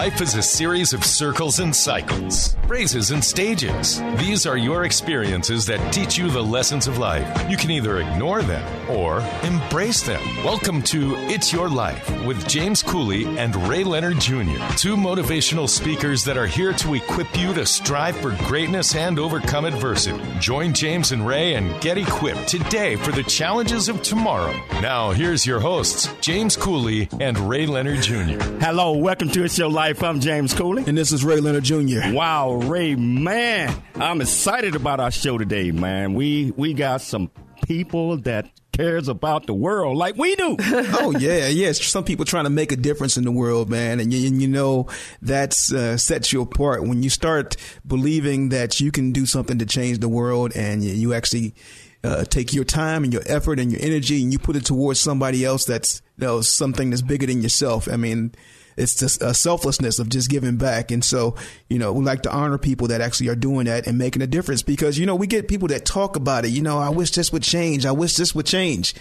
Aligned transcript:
Life 0.00 0.22
is 0.22 0.34
a 0.34 0.42
series 0.42 0.94
of 0.94 1.04
circles 1.04 1.60
and 1.60 1.76
cycles, 1.76 2.56
phrases 2.66 3.10
and 3.10 3.22
stages. 3.22 4.00
These 4.16 4.46
are 4.46 4.56
your 4.56 4.84
experiences 4.84 5.66
that 5.66 5.92
teach 5.92 6.16
you 6.16 6.30
the 6.30 6.42
lessons 6.42 6.86
of 6.86 6.96
life. 6.96 7.50
You 7.50 7.58
can 7.58 7.70
either 7.70 7.98
ignore 7.98 8.40
them 8.40 8.64
or 8.90 9.20
embrace 9.42 10.00
them. 10.00 10.22
Welcome 10.42 10.80
to 10.84 11.16
It's 11.28 11.52
Your 11.52 11.68
Life 11.68 12.08
with 12.24 12.48
James 12.48 12.82
Cooley 12.82 13.26
and 13.36 13.54
Ray 13.68 13.84
Leonard 13.84 14.20
Jr., 14.20 14.56
two 14.78 14.96
motivational 14.96 15.68
speakers 15.68 16.24
that 16.24 16.38
are 16.38 16.46
here 16.46 16.72
to 16.72 16.94
equip 16.94 17.38
you 17.38 17.52
to 17.52 17.66
strive 17.66 18.16
for 18.16 18.34
greatness 18.48 18.94
and 18.94 19.18
overcome 19.18 19.66
adversity. 19.66 20.18
Join 20.38 20.72
James 20.72 21.12
and 21.12 21.26
Ray 21.26 21.56
and 21.56 21.78
get 21.82 21.98
equipped 21.98 22.48
today 22.48 22.96
for 22.96 23.12
the 23.12 23.24
challenges 23.24 23.90
of 23.90 24.00
tomorrow. 24.00 24.58
Now, 24.80 25.10
here's 25.10 25.44
your 25.44 25.60
hosts, 25.60 26.08
James 26.22 26.56
Cooley 26.56 27.06
and 27.20 27.38
Ray 27.38 27.66
Leonard 27.66 28.00
Jr. 28.00 28.40
Hello, 28.64 28.92
welcome 28.92 29.28
to 29.32 29.44
It's 29.44 29.58
Your 29.58 29.68
Life. 29.68 29.89
I'm 29.98 30.20
James 30.20 30.54
Cooley. 30.54 30.84
And 30.86 30.96
this 30.96 31.10
is 31.10 31.24
Ray 31.24 31.40
Leonard 31.40 31.64
Jr. 31.64 32.12
Wow, 32.12 32.52
Ray, 32.52 32.94
man, 32.94 33.74
I'm 33.96 34.20
excited 34.20 34.76
about 34.76 35.00
our 35.00 35.10
show 35.10 35.36
today, 35.36 35.72
man. 35.72 36.14
We 36.14 36.52
we 36.56 36.74
got 36.74 37.02
some 37.02 37.28
people 37.66 38.18
that 38.18 38.48
cares 38.72 39.08
about 39.08 39.46
the 39.46 39.52
world 39.52 39.96
like 39.96 40.16
we 40.16 40.36
do. 40.36 40.56
oh 40.60 41.12
yeah, 41.18 41.48
yes. 41.48 41.84
Some 41.84 42.04
people 42.04 42.24
trying 42.24 42.44
to 42.44 42.50
make 42.50 42.70
a 42.70 42.76
difference 42.76 43.16
in 43.16 43.24
the 43.24 43.32
world, 43.32 43.68
man, 43.68 43.98
and 43.98 44.12
you, 44.12 44.20
you 44.20 44.46
know 44.46 44.86
that's 45.22 45.72
uh, 45.72 45.96
sets 45.96 46.32
you 46.32 46.40
apart 46.40 46.84
when 46.84 47.02
you 47.02 47.10
start 47.10 47.56
believing 47.84 48.50
that 48.50 48.80
you 48.80 48.92
can 48.92 49.10
do 49.10 49.26
something 49.26 49.58
to 49.58 49.66
change 49.66 49.98
the 49.98 50.08
world, 50.08 50.52
and 50.54 50.84
you, 50.84 50.92
you 50.92 51.14
actually. 51.14 51.54
Uh, 52.02 52.24
take 52.24 52.54
your 52.54 52.64
time 52.64 53.04
and 53.04 53.12
your 53.12 53.20
effort 53.26 53.60
and 53.60 53.70
your 53.70 53.80
energy 53.82 54.22
and 54.22 54.32
you 54.32 54.38
put 54.38 54.56
it 54.56 54.64
towards 54.64 54.98
somebody 54.98 55.44
else 55.44 55.66
that's 55.66 56.00
you 56.16 56.26
know 56.26 56.40
something 56.40 56.88
that's 56.88 57.02
bigger 57.02 57.26
than 57.26 57.42
yourself. 57.42 57.86
I 57.92 57.96
mean, 57.98 58.32
it's 58.80 58.94
just 58.94 59.22
a 59.22 59.34
selflessness 59.34 59.98
of 59.98 60.08
just 60.08 60.30
giving 60.30 60.56
back. 60.56 60.90
And 60.90 61.04
so, 61.04 61.36
you 61.68 61.78
know, 61.78 61.92
we 61.92 62.04
like 62.04 62.22
to 62.22 62.32
honor 62.32 62.58
people 62.58 62.88
that 62.88 63.00
actually 63.00 63.28
are 63.28 63.36
doing 63.36 63.66
that 63.66 63.86
and 63.86 63.98
making 63.98 64.22
a 64.22 64.26
difference 64.26 64.62
because, 64.62 64.98
you 64.98 65.06
know, 65.06 65.14
we 65.14 65.26
get 65.26 65.46
people 65.48 65.68
that 65.68 65.84
talk 65.84 66.16
about 66.16 66.44
it. 66.44 66.48
You 66.48 66.62
know, 66.62 66.78
I 66.78 66.88
wish 66.88 67.10
this 67.12 67.32
would 67.32 67.42
change. 67.42 67.86
I 67.86 67.92
wish 67.92 68.16
this 68.16 68.34
would 68.34 68.46
change, 68.46 68.94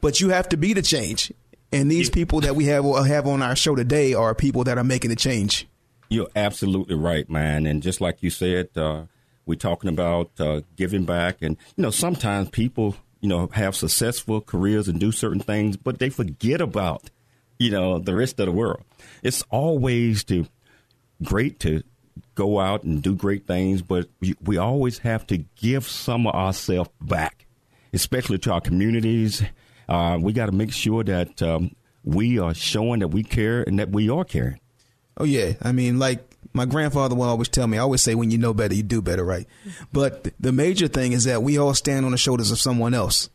but 0.00 0.20
you 0.20 0.30
have 0.30 0.48
to 0.48 0.56
be 0.56 0.72
the 0.72 0.82
change. 0.82 1.32
And 1.72 1.90
these 1.90 2.08
people 2.08 2.40
that 2.40 2.56
we 2.56 2.66
have 2.66 2.84
have 3.06 3.26
on 3.26 3.42
our 3.42 3.56
show 3.56 3.74
today 3.74 4.14
are 4.14 4.34
people 4.34 4.64
that 4.64 4.78
are 4.78 4.84
making 4.84 5.10
the 5.10 5.16
change. 5.16 5.66
You're 6.08 6.28
absolutely 6.36 6.94
right, 6.94 7.28
man. 7.28 7.66
And 7.66 7.82
just 7.82 8.00
like 8.00 8.22
you 8.22 8.30
said, 8.30 8.68
uh, 8.76 9.06
we're 9.44 9.56
talking 9.56 9.90
about 9.90 10.30
uh, 10.38 10.60
giving 10.76 11.04
back. 11.04 11.38
And, 11.42 11.56
you 11.76 11.82
know, 11.82 11.90
sometimes 11.90 12.50
people, 12.50 12.96
you 13.20 13.28
know, 13.28 13.48
have 13.48 13.74
successful 13.74 14.40
careers 14.40 14.86
and 14.88 15.00
do 15.00 15.10
certain 15.10 15.40
things, 15.40 15.76
but 15.76 15.98
they 15.98 16.08
forget 16.08 16.60
about, 16.60 17.10
you 17.58 17.70
know, 17.70 17.98
the 17.98 18.14
rest 18.14 18.38
of 18.40 18.46
the 18.46 18.52
world. 18.52 18.82
It's 19.22 19.42
always 19.50 20.24
to 20.24 20.46
great 21.22 21.60
to 21.60 21.82
go 22.34 22.60
out 22.60 22.82
and 22.82 23.02
do 23.02 23.14
great 23.14 23.46
things, 23.46 23.82
but 23.82 24.08
we, 24.20 24.34
we 24.42 24.58
always 24.58 24.98
have 24.98 25.26
to 25.28 25.38
give 25.56 25.86
some 25.86 26.26
of 26.26 26.34
ourselves 26.34 26.90
back, 27.00 27.46
especially 27.92 28.38
to 28.38 28.52
our 28.52 28.60
communities. 28.60 29.42
Uh, 29.88 30.18
we 30.20 30.32
got 30.32 30.46
to 30.46 30.52
make 30.52 30.72
sure 30.72 31.02
that 31.04 31.40
um, 31.42 31.74
we 32.04 32.38
are 32.38 32.54
showing 32.54 33.00
that 33.00 33.08
we 33.08 33.22
care 33.22 33.62
and 33.62 33.78
that 33.78 33.90
we 33.90 34.10
are 34.10 34.24
caring. 34.24 34.60
Oh 35.18 35.24
yeah, 35.24 35.54
I 35.62 35.72
mean, 35.72 35.98
like 35.98 36.36
my 36.52 36.66
grandfather 36.66 37.14
will 37.14 37.24
always 37.24 37.48
tell 37.48 37.66
me, 37.66 37.78
I 37.78 37.82
always 37.82 38.02
say, 38.02 38.14
when 38.14 38.30
you 38.30 38.38
know 38.38 38.52
better, 38.52 38.74
you 38.74 38.82
do 38.82 39.00
better, 39.00 39.24
right? 39.24 39.46
But 39.92 40.28
the 40.38 40.52
major 40.52 40.88
thing 40.88 41.12
is 41.12 41.24
that 41.24 41.42
we 41.42 41.58
all 41.58 41.74
stand 41.74 42.04
on 42.04 42.12
the 42.12 42.18
shoulders 42.18 42.50
of 42.50 42.58
someone 42.58 42.94
else. 42.94 43.30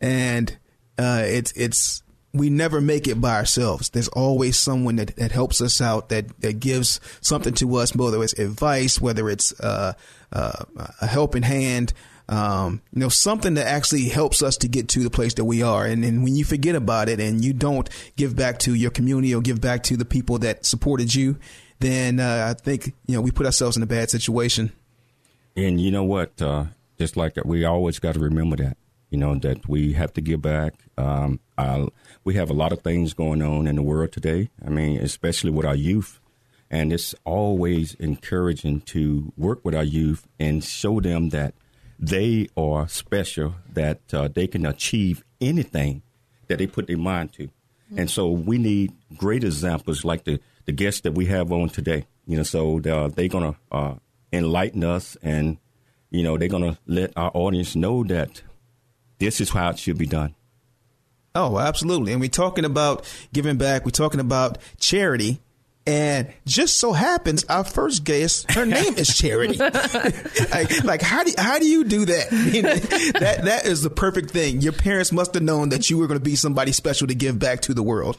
And 0.00 0.56
uh, 0.96 1.22
it's, 1.26 1.52
it's, 1.52 2.02
we 2.34 2.48
never 2.50 2.80
make 2.80 3.06
it 3.06 3.20
by 3.20 3.36
ourselves. 3.36 3.90
There's 3.90 4.08
always 4.08 4.56
someone 4.56 4.96
that, 4.96 5.16
that 5.16 5.32
helps 5.32 5.60
us 5.60 5.80
out, 5.80 6.08
that, 6.08 6.40
that 6.40 6.60
gives 6.60 7.00
something 7.20 7.54
to 7.54 7.76
us, 7.76 7.94
whether 7.94 8.22
it's 8.22 8.32
advice, 8.34 9.00
whether 9.00 9.28
it's 9.28 9.58
uh, 9.60 9.92
uh, 10.32 10.64
a 11.00 11.06
helping 11.06 11.42
hand, 11.42 11.92
um, 12.28 12.80
you 12.92 13.00
know, 13.00 13.08
something 13.10 13.54
that 13.54 13.66
actually 13.66 14.08
helps 14.08 14.42
us 14.42 14.56
to 14.58 14.68
get 14.68 14.88
to 14.88 15.00
the 15.00 15.10
place 15.10 15.34
that 15.34 15.44
we 15.44 15.62
are. 15.62 15.84
And, 15.84 16.02
when 16.02 16.34
you 16.34 16.44
forget 16.44 16.74
about 16.74 17.08
it 17.08 17.20
and 17.20 17.44
you 17.44 17.52
don't 17.52 17.88
give 18.16 18.34
back 18.34 18.58
to 18.60 18.74
your 18.74 18.90
community 18.90 19.34
or 19.34 19.42
give 19.42 19.60
back 19.60 19.82
to 19.84 19.96
the 19.96 20.04
people 20.04 20.38
that 20.38 20.64
supported 20.64 21.14
you, 21.14 21.38
then 21.80 22.20
uh, 22.20 22.46
I 22.48 22.54
think 22.54 22.94
you 23.06 23.16
know 23.16 23.20
we 23.20 23.32
put 23.32 23.44
ourselves 23.44 23.76
in 23.76 23.82
a 23.82 23.86
bad 23.86 24.08
situation. 24.08 24.72
And 25.56 25.80
you 25.80 25.90
know 25.90 26.04
what? 26.04 26.40
Uh, 26.40 26.66
just 26.98 27.16
like 27.16 27.36
we 27.44 27.64
always 27.64 27.98
got 27.98 28.14
to 28.14 28.20
remember 28.20 28.56
that 28.56 28.76
you 29.10 29.18
know 29.18 29.34
that 29.34 29.68
we 29.68 29.92
have 29.92 30.12
to 30.14 30.20
give 30.20 30.40
back. 30.40 30.74
Um, 30.96 31.40
we 32.24 32.34
have 32.34 32.50
a 32.50 32.54
lot 32.54 32.72
of 32.72 32.82
things 32.82 33.14
going 33.14 33.42
on 33.42 33.66
in 33.66 33.76
the 33.76 33.82
world 33.82 34.12
today. 34.12 34.50
I 34.64 34.70
mean, 34.70 34.98
especially 34.98 35.50
with 35.50 35.66
our 35.66 35.74
youth, 35.74 36.20
and 36.70 36.92
it's 36.92 37.14
always 37.24 37.94
encouraging 37.94 38.80
to 38.82 39.32
work 39.36 39.64
with 39.64 39.74
our 39.74 39.84
youth 39.84 40.26
and 40.38 40.64
show 40.64 41.00
them 41.00 41.30
that 41.30 41.54
they 41.98 42.48
are 42.56 42.88
special, 42.88 43.56
that 43.72 44.00
uh, 44.12 44.28
they 44.28 44.46
can 44.46 44.66
achieve 44.66 45.22
anything 45.40 46.02
that 46.48 46.58
they 46.58 46.66
put 46.66 46.86
their 46.86 46.98
mind 46.98 47.32
to. 47.34 47.44
Mm-hmm. 47.44 47.98
And 47.98 48.10
so 48.10 48.30
we 48.30 48.58
need 48.58 48.92
great 49.16 49.44
examples 49.44 50.04
like 50.04 50.24
the 50.24 50.40
the 50.64 50.72
guests 50.72 51.00
that 51.02 51.12
we 51.12 51.26
have 51.26 51.52
on 51.52 51.68
today. 51.68 52.06
You 52.26 52.36
know, 52.36 52.42
so 52.44 52.78
uh, 52.78 53.08
they're 53.08 53.28
gonna 53.28 53.56
uh, 53.70 53.94
enlighten 54.32 54.84
us, 54.84 55.16
and 55.22 55.58
you 56.10 56.22
know, 56.22 56.38
they're 56.38 56.48
gonna 56.48 56.78
let 56.86 57.12
our 57.16 57.30
audience 57.34 57.74
know 57.76 58.04
that 58.04 58.42
this 59.18 59.40
is 59.40 59.50
how 59.50 59.70
it 59.70 59.78
should 59.78 59.98
be 59.98 60.06
done. 60.06 60.34
Oh, 61.34 61.58
absolutely. 61.58 62.12
And 62.12 62.20
we're 62.20 62.28
talking 62.28 62.64
about 62.64 63.04
giving 63.32 63.56
back. 63.56 63.84
We're 63.84 63.90
talking 63.90 64.20
about 64.20 64.58
charity. 64.78 65.40
And 65.84 66.32
just 66.46 66.76
so 66.76 66.92
happens, 66.92 67.44
our 67.48 67.64
first 67.64 68.04
guest, 68.04 68.52
her 68.52 68.64
name 68.64 68.94
is 68.94 69.08
Charity. 69.08 69.56
like, 70.52 70.84
like, 70.84 71.02
how 71.02 71.24
do 71.24 71.32
how 71.36 71.58
do 71.58 71.66
you 71.66 71.82
do 71.82 72.04
that? 72.04 72.30
that 73.18 73.44
that 73.44 73.66
is 73.66 73.82
the 73.82 73.90
perfect 73.90 74.30
thing. 74.30 74.60
Your 74.60 74.72
parents 74.72 75.10
must 75.10 75.34
have 75.34 75.42
known 75.42 75.70
that 75.70 75.90
you 75.90 75.98
were 75.98 76.06
going 76.06 76.20
to 76.20 76.24
be 76.24 76.36
somebody 76.36 76.70
special 76.70 77.08
to 77.08 77.16
give 77.16 77.36
back 77.40 77.62
to 77.62 77.74
the 77.74 77.82
world. 77.82 78.16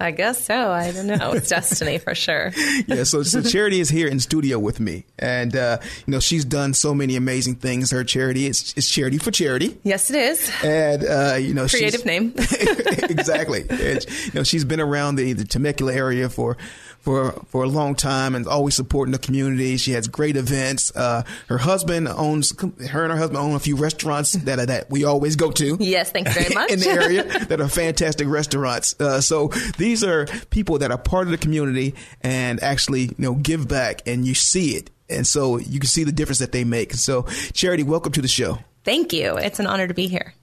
I 0.00 0.12
guess 0.12 0.46
so. 0.46 0.70
I 0.70 0.92
don't 0.92 1.06
know. 1.06 1.32
It's 1.32 1.48
destiny 1.50 1.98
for 1.98 2.14
sure. 2.14 2.52
yeah. 2.86 3.04
So, 3.04 3.22
so 3.22 3.42
Charity 3.42 3.80
is 3.80 3.90
here 3.90 4.08
in 4.08 4.18
studio 4.18 4.58
with 4.58 4.80
me, 4.80 5.04
and 5.18 5.54
uh, 5.54 5.78
you 6.06 6.12
know 6.12 6.20
she's 6.20 6.44
done 6.44 6.72
so 6.72 6.94
many 6.94 7.16
amazing 7.16 7.56
things. 7.56 7.90
Her 7.90 8.02
charity 8.02 8.46
is, 8.46 8.72
is 8.76 8.88
Charity 8.88 9.18
for 9.18 9.30
Charity. 9.30 9.78
Yes, 9.82 10.08
it 10.10 10.16
is. 10.16 10.50
And 10.64 11.04
uh, 11.04 11.34
you 11.36 11.52
know, 11.52 11.66
creative 11.68 12.06
name. 12.06 12.32
exactly. 12.36 13.66
And, 13.68 14.06
you 14.24 14.32
know, 14.34 14.42
she's 14.42 14.64
been 14.64 14.80
around 14.80 15.16
the 15.16 15.34
the 15.34 15.44
Temecula 15.44 15.92
area 15.92 16.30
for 16.30 16.56
for 17.00 17.32
for 17.48 17.64
a 17.64 17.68
long 17.68 17.94
time 17.94 18.34
and 18.34 18.46
always 18.46 18.74
supporting 18.74 19.12
the 19.12 19.18
community. 19.18 19.76
She 19.76 19.92
has 19.92 20.06
great 20.08 20.36
events. 20.36 20.94
Uh, 20.94 21.22
her 21.48 21.58
husband 21.58 22.08
owns 22.08 22.58
her 22.60 23.02
and 23.04 23.12
her 23.12 23.18
husband 23.18 23.38
own 23.38 23.54
a 23.54 23.58
few 23.60 23.76
restaurants 23.76 24.32
that 24.32 24.58
are, 24.58 24.66
that 24.66 24.90
we 24.90 25.04
always 25.04 25.36
go 25.36 25.50
to. 25.52 25.76
Yes, 25.80 26.12
thank 26.12 26.28
you 26.28 26.34
very 26.34 26.54
much. 26.54 26.70
in 26.70 26.80
the 26.80 26.88
area 26.88 27.24
that 27.48 27.60
are 27.60 27.68
fantastic 27.68 28.28
restaurants. 28.28 28.94
Uh, 29.00 29.20
so 29.20 29.48
these 29.78 30.04
are 30.04 30.26
people 30.50 30.78
that 30.78 30.90
are 30.90 30.98
part 30.98 31.26
of 31.26 31.30
the 31.30 31.38
community 31.38 31.94
and 32.20 32.62
actually 32.62 33.02
you 33.02 33.14
know 33.18 33.34
give 33.34 33.66
back, 33.68 34.02
and 34.06 34.26
you 34.26 34.34
see 34.34 34.76
it, 34.76 34.90
and 35.08 35.26
so 35.26 35.58
you 35.58 35.80
can 35.80 35.88
see 35.88 36.04
the 36.04 36.12
difference 36.12 36.38
that 36.40 36.52
they 36.52 36.64
make. 36.64 36.92
So 36.94 37.22
Charity, 37.52 37.82
welcome 37.82 38.12
to 38.12 38.22
the 38.22 38.28
show. 38.28 38.58
Thank 38.84 39.12
you. 39.12 39.36
It's 39.36 39.58
an 39.58 39.66
honor 39.66 39.86
to 39.88 39.94
be 39.94 40.06
here. 40.06 40.34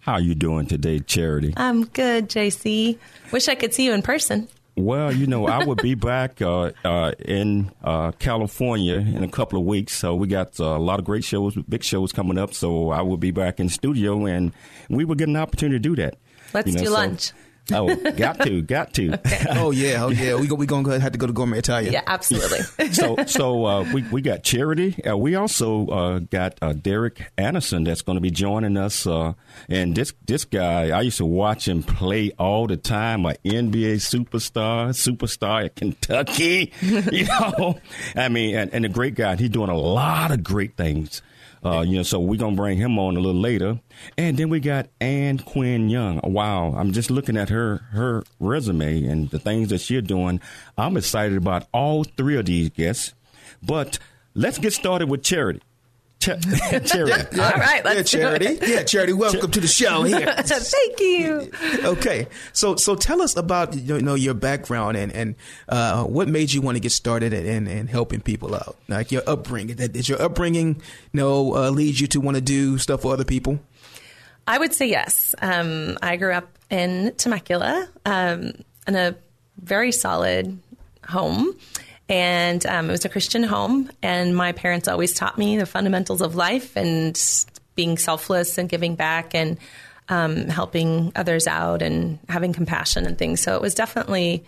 How 0.00 0.14
are 0.14 0.20
you 0.20 0.34
doing 0.34 0.66
today, 0.66 1.00
Charity? 1.00 1.52
I'm 1.56 1.84
good, 1.84 2.28
JC. 2.30 2.98
Wish 3.30 3.46
I 3.48 3.54
could 3.54 3.74
see 3.74 3.84
you 3.84 3.92
in 3.92 4.00
person. 4.02 4.48
Well, 4.78 5.12
you 5.12 5.26
know, 5.26 5.46
I 5.48 5.64
will 5.64 5.74
be 5.74 5.94
back 5.94 6.40
uh, 6.40 6.70
uh, 6.84 7.12
in 7.18 7.72
uh, 7.82 8.12
California 8.12 8.94
in 8.94 9.24
a 9.24 9.28
couple 9.28 9.58
of 9.58 9.64
weeks. 9.64 9.92
So 9.92 10.14
we 10.14 10.28
got 10.28 10.58
uh, 10.60 10.64
a 10.64 10.78
lot 10.78 10.98
of 10.98 11.04
great 11.04 11.24
shows, 11.24 11.56
big 11.68 11.82
shows 11.82 12.12
coming 12.12 12.38
up. 12.38 12.54
So 12.54 12.90
I 12.90 13.02
will 13.02 13.16
be 13.16 13.32
back 13.32 13.58
in 13.58 13.68
studio, 13.68 14.26
and 14.26 14.52
we 14.88 15.04
will 15.04 15.16
get 15.16 15.28
an 15.28 15.36
opportunity 15.36 15.76
to 15.76 15.80
do 15.80 15.96
that. 15.96 16.16
Let's 16.54 16.68
you 16.68 16.74
know, 16.74 16.80
do 16.80 16.86
so, 16.86 16.92
lunch. 16.92 17.32
Oh, 17.72 17.94
got 18.12 18.40
to, 18.40 18.62
got 18.62 18.94
to. 18.94 19.14
Okay. 19.14 19.44
oh 19.50 19.70
yeah, 19.70 20.04
oh 20.04 20.08
yeah. 20.08 20.36
We 20.36 20.46
go, 20.46 20.54
we 20.54 20.64
gonna 20.64 20.82
go, 20.82 20.98
have 20.98 21.12
to 21.12 21.18
go 21.18 21.26
to 21.26 21.32
Gourmet 21.32 21.58
Italia. 21.58 21.90
Yeah, 21.90 22.02
absolutely. 22.06 22.60
so, 22.92 23.16
so 23.26 23.66
uh, 23.66 23.92
we 23.92 24.02
we 24.04 24.22
got 24.22 24.42
Charity. 24.42 25.04
Uh, 25.04 25.16
we 25.16 25.34
also 25.34 25.86
uh, 25.88 26.18
got 26.20 26.56
uh, 26.62 26.72
Derek 26.72 27.30
Anderson 27.36 27.84
that's 27.84 28.00
going 28.00 28.16
to 28.16 28.22
be 28.22 28.30
joining 28.30 28.76
us. 28.78 29.06
Uh, 29.06 29.34
and 29.68 29.94
this 29.94 30.14
this 30.26 30.46
guy, 30.46 30.90
I 30.90 31.02
used 31.02 31.18
to 31.18 31.26
watch 31.26 31.68
him 31.68 31.82
play 31.82 32.32
all 32.38 32.66
the 32.66 32.78
time. 32.78 33.26
An 33.26 33.36
NBA 33.44 33.96
superstar, 33.96 34.88
superstar 34.90 35.66
at 35.66 35.76
Kentucky. 35.76 36.72
you 36.80 37.26
know, 37.26 37.78
I 38.16 38.28
mean, 38.30 38.56
and, 38.56 38.72
and 38.72 38.86
a 38.86 38.88
great 38.88 39.14
guy. 39.14 39.36
He's 39.36 39.50
doing 39.50 39.70
a 39.70 39.76
lot 39.76 40.30
of 40.30 40.42
great 40.42 40.76
things. 40.76 41.20
Uh, 41.64 41.80
you 41.80 41.96
know, 41.96 42.02
so 42.02 42.20
we're 42.20 42.38
gonna 42.38 42.56
bring 42.56 42.78
him 42.78 42.98
on 42.98 43.16
a 43.16 43.20
little 43.20 43.40
later, 43.40 43.80
and 44.16 44.36
then 44.36 44.48
we 44.48 44.60
got 44.60 44.88
Ann 45.00 45.38
Quinn 45.38 45.88
Young. 45.88 46.20
Wow, 46.22 46.74
I'm 46.76 46.92
just 46.92 47.10
looking 47.10 47.36
at 47.36 47.48
her 47.48 47.78
her 47.92 48.24
resume 48.38 49.04
and 49.04 49.30
the 49.30 49.38
things 49.38 49.70
that 49.70 49.80
she's 49.80 50.02
doing. 50.02 50.40
I'm 50.76 50.96
excited 50.96 51.36
about 51.36 51.66
all 51.72 52.04
three 52.04 52.36
of 52.36 52.46
these 52.46 52.70
guests, 52.70 53.14
but 53.62 53.98
let's 54.34 54.58
get 54.58 54.72
started 54.72 55.08
with 55.08 55.22
Charity. 55.22 55.62
charity. 56.20 56.50
All 57.40 57.50
right, 57.50 57.82
yeah, 57.84 57.92
let's 57.92 58.10
do 58.10 58.18
charity. 58.18 58.46
it. 58.46 58.68
Yeah, 58.68 58.82
charity. 58.82 59.12
Welcome 59.12 59.52
to 59.52 59.60
the 59.60 59.68
show. 59.68 60.02
Here. 60.08 60.34
Thank 60.36 61.00
you. 61.00 61.50
okay, 61.84 62.26
so 62.52 62.74
so 62.74 62.96
tell 62.96 63.22
us 63.22 63.36
about 63.36 63.74
you 63.74 64.00
know 64.00 64.14
your 64.14 64.34
background 64.34 64.96
and 64.96 65.12
and 65.12 65.36
uh, 65.68 66.02
what 66.04 66.26
made 66.28 66.52
you 66.52 66.60
want 66.60 66.76
to 66.76 66.80
get 66.80 66.90
started 66.90 67.32
in 67.32 67.68
in 67.68 67.86
helping 67.86 68.20
people 68.20 68.54
out, 68.54 68.76
like 68.88 69.12
your 69.12 69.22
upbringing. 69.28 69.76
Did 69.76 69.92
did 69.92 70.08
your 70.08 70.20
upbringing, 70.20 70.82
you 71.12 71.20
know, 71.20 71.54
uh, 71.54 71.70
lead 71.70 72.00
you 72.00 72.08
to 72.08 72.20
want 72.20 72.34
to 72.34 72.40
do 72.40 72.78
stuff 72.78 73.02
for 73.02 73.12
other 73.12 73.24
people? 73.24 73.60
I 74.48 74.58
would 74.58 74.74
say 74.74 74.88
yes. 74.88 75.36
Um, 75.40 75.98
I 76.02 76.16
grew 76.16 76.32
up 76.32 76.58
in 76.68 77.14
Temecula 77.16 77.88
um, 78.04 78.52
in 78.88 78.96
a 78.96 79.14
very 79.62 79.92
solid 79.92 80.58
home. 81.06 81.54
And 82.08 82.64
um, 82.66 82.88
it 82.88 82.92
was 82.92 83.04
a 83.04 83.08
Christian 83.08 83.42
home. 83.42 83.90
And 84.02 84.36
my 84.36 84.52
parents 84.52 84.88
always 84.88 85.12
taught 85.14 85.38
me 85.38 85.58
the 85.58 85.66
fundamentals 85.66 86.22
of 86.22 86.34
life 86.34 86.76
and 86.76 87.18
being 87.74 87.98
selfless 87.98 88.58
and 88.58 88.68
giving 88.68 88.94
back 88.94 89.34
and 89.34 89.58
um, 90.08 90.48
helping 90.48 91.12
others 91.14 91.46
out 91.46 91.82
and 91.82 92.18
having 92.28 92.52
compassion 92.52 93.06
and 93.06 93.18
things. 93.18 93.40
So 93.40 93.54
it 93.54 93.62
was 93.62 93.74
definitely 93.74 94.44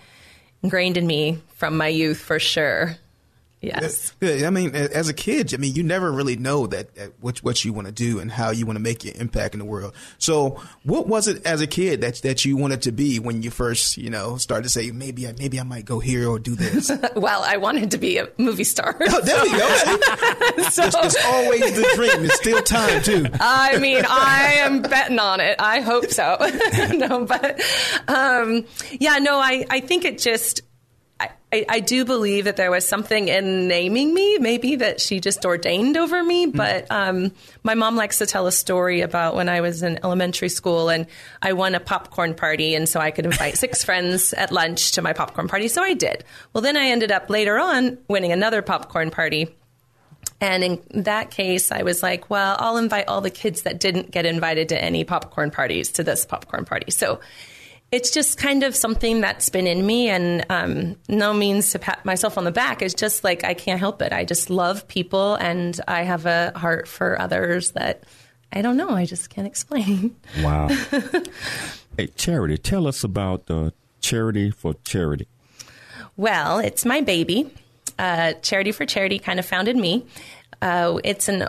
ingrained 0.63 0.97
in 0.97 1.07
me 1.07 1.39
from 1.57 1.77
my 1.77 1.89
youth 1.89 2.19
for 2.19 2.39
sure. 2.39 2.97
Yes. 3.63 4.15
I 4.23 4.49
mean, 4.49 4.75
as 4.75 5.09
a 5.11 5.15
kid, 5.15 5.53
I 5.53 5.59
mean, 5.59 5.75
you 5.75 5.83
never 5.83 6.11
really 6.11 6.37
know 6.37 6.67
that, 6.69 6.95
that 6.95 7.13
what 7.21 7.39
what 7.39 7.63
you 7.63 7.75
want 7.75 7.89
to 7.89 7.93
do 7.93 8.19
and 8.19 8.31
how 8.31 8.51
you 8.51 8.65
want 8.65 8.77
to 8.77 8.83
make 8.83 9.05
your 9.05 9.15
impact 9.17 9.55
in 9.55 9.59
the 9.59 9.67
world. 9.67 9.93
So, 10.17 10.63
what 10.85 11.07
was 11.07 11.29
it 11.29 11.45
as 11.47 11.61
a 11.61 11.67
kid 11.67 12.01
that 12.01 12.23
that 12.23 12.45
you 12.47 12.57
wanted 12.57 12.83
to 12.83 12.93
be 12.93 13.19
when 13.19 13.43
you 13.43 13.51
first, 13.51 13.99
you 13.99 14.09
know, 14.09 14.39
started 14.39 14.63
to 14.63 14.69
say 14.71 14.91
maybe 14.93 15.29
I, 15.29 15.35
maybe 15.39 15.61
I 15.61 15.63
might 15.65 15.85
go 15.85 15.99
here 15.99 16.29
or 16.29 16.39
do 16.39 16.55
this? 16.55 16.91
Well, 17.17 17.43
I 17.45 17.57
wanted 17.59 17.91
to 17.91 17.99
be 17.99 18.17
a 18.19 18.29
movie 18.39 18.65
star. 18.65 18.97
oh, 18.99 19.21
there 19.21 19.43
we 19.43 19.51
go. 19.51 20.65
So, 20.71 20.85
It's, 20.85 20.97
it's 20.97 21.25
always 21.27 21.61
the 21.75 21.93
dream. 21.97 22.25
It's 22.25 22.37
still 22.37 22.63
time 22.63 23.03
too. 23.03 23.27
I 23.41 23.79
mean, 23.79 24.05
I 24.09 24.55
am 24.59 24.81
betting 24.83 25.19
on 25.19 25.41
it. 25.41 25.57
I 25.59 25.81
hope 25.81 26.07
so. 26.11 26.37
no, 26.95 27.25
but 27.27 27.61
um, 28.09 28.65
yeah, 28.93 29.19
no, 29.19 29.39
I, 29.39 29.67
I 29.69 29.81
think 29.81 30.05
it 30.05 30.19
just. 30.19 30.63
I, 31.21 31.67
I, 31.69 31.81
do 31.81 32.05
believe 32.05 32.45
that 32.45 32.57
there 32.57 32.71
was 32.71 32.89
something 32.89 33.29
in 33.29 33.69
naming 33.69 34.15
me, 34.15 34.39
maybe 34.39 34.77
that 34.77 35.01
she 35.01 35.21
just 35.21 35.45
ordained 35.45 35.97
over 35.97 36.23
me. 36.23 36.47
But 36.47 36.87
um, 36.91 37.33
my 37.63 37.75
mom 37.75 37.97
likes 37.97 38.19
to 38.19 38.27
tell 38.27 38.47
a 38.47 38.53
story 38.53 39.03
about 39.03 39.35
when 39.35 39.49
I 39.49 39.61
was 39.61 39.83
in 39.83 39.99
elementary 40.03 40.49
school 40.49 40.89
and 40.89 41.07
I 41.43 41.53
won 41.53 41.75
a 41.75 41.81
popcorn 41.81 42.35
party, 42.35 42.75
and 42.75 42.89
so 42.89 43.01
I 43.01 43.11
could 43.11 43.27
invite 43.27 43.59
six 43.59 43.85
friends 43.85 44.33
at 44.33 44.51
lunch 44.51 44.93
to 44.93 45.03
my 45.03 45.13
popcorn 45.13 45.49
party. 45.49 45.69
So 45.69 45.83
I 45.83 45.95
did. 45.95 46.25
Well, 46.53 46.63
then 46.63 46.77
I 46.77 46.87
ended 46.87 47.13
up 47.13 47.29
later 47.29 47.59
on 47.59 47.99
winning 48.09 48.33
another 48.33 48.63
popcorn 48.63 49.11
party. 49.11 49.55
And 50.41 50.65
in 50.65 50.81
that 51.03 51.31
case, 51.31 51.71
I 51.71 51.83
was 51.83 52.03
like, 52.03 52.31
well, 52.31 52.57
I'll 52.59 52.79
invite 52.79 53.09
all 53.09 53.21
the 53.21 53.31
kids 53.31 53.63
that 53.63 53.79
didn't 53.79 54.11
get 54.11 54.25
invited 54.25 54.71
to 54.71 54.83
any 54.83 55.05
popcorn 55.05 55.51
parties 55.51 55.93
to 55.93 56.05
this 56.05 56.25
popcorn 56.25 56.65
party. 56.65 56.91
So 56.91 57.21
it's 57.93 58.11
just 58.11 58.39
kind 58.39 58.63
of 58.63 58.77
something 58.77 59.21
that's 59.21 59.49
been 59.49 59.67
in 59.67 59.85
me, 59.85 60.09
and 60.09 60.47
um, 60.49 60.97
no 61.09 61.33
means 61.33 61.73
to 61.73 61.79
pat 61.79 62.05
myself 62.05 62.39
on 62.39 62.45
the 62.45 62.53
back. 62.53 62.83
It's 62.83 62.95
just 62.95 63.25
like 63.25 63.43
I 63.45 63.55
can't 63.55 63.81
help 63.81 64.01
it. 64.03 64.13
I 64.13 64.25
just 64.25 64.49
love 64.51 64.87
people, 64.87 65.35
and 65.35 65.79
I 65.89 66.03
have 66.03 66.27
a 66.27 66.53
heart 66.55 66.87
for 66.87 67.21
others 67.21 67.73
that 67.73 68.05
I 68.53 68.63
don't 68.63 68.77
know. 68.77 68.91
I 68.91 69.07
just 69.07 69.31
can't 69.31 69.47
explain. 69.47 70.17
Wow. 70.41 70.69
hey, 71.97 72.07
Charity, 72.17 72.59
tell 72.59 72.87
us 72.87 73.03
about 73.03 73.51
uh, 73.51 73.71
Charity 74.01 74.51
for 74.51 74.75
Charity. 74.85 75.27
Well, 76.17 76.59
it's 76.59 76.85
my 76.85 77.01
baby. 77.01 77.53
Uh, 77.99 78.35
Charity 78.35 78.73
for 78.73 78.87
Charity 78.87 79.19
kind 79.19 79.39
of 79.39 79.47
founded 79.47 79.77
me. 79.77 80.07
Uh, 80.63 80.99
it's 81.03 81.29
an 81.29 81.49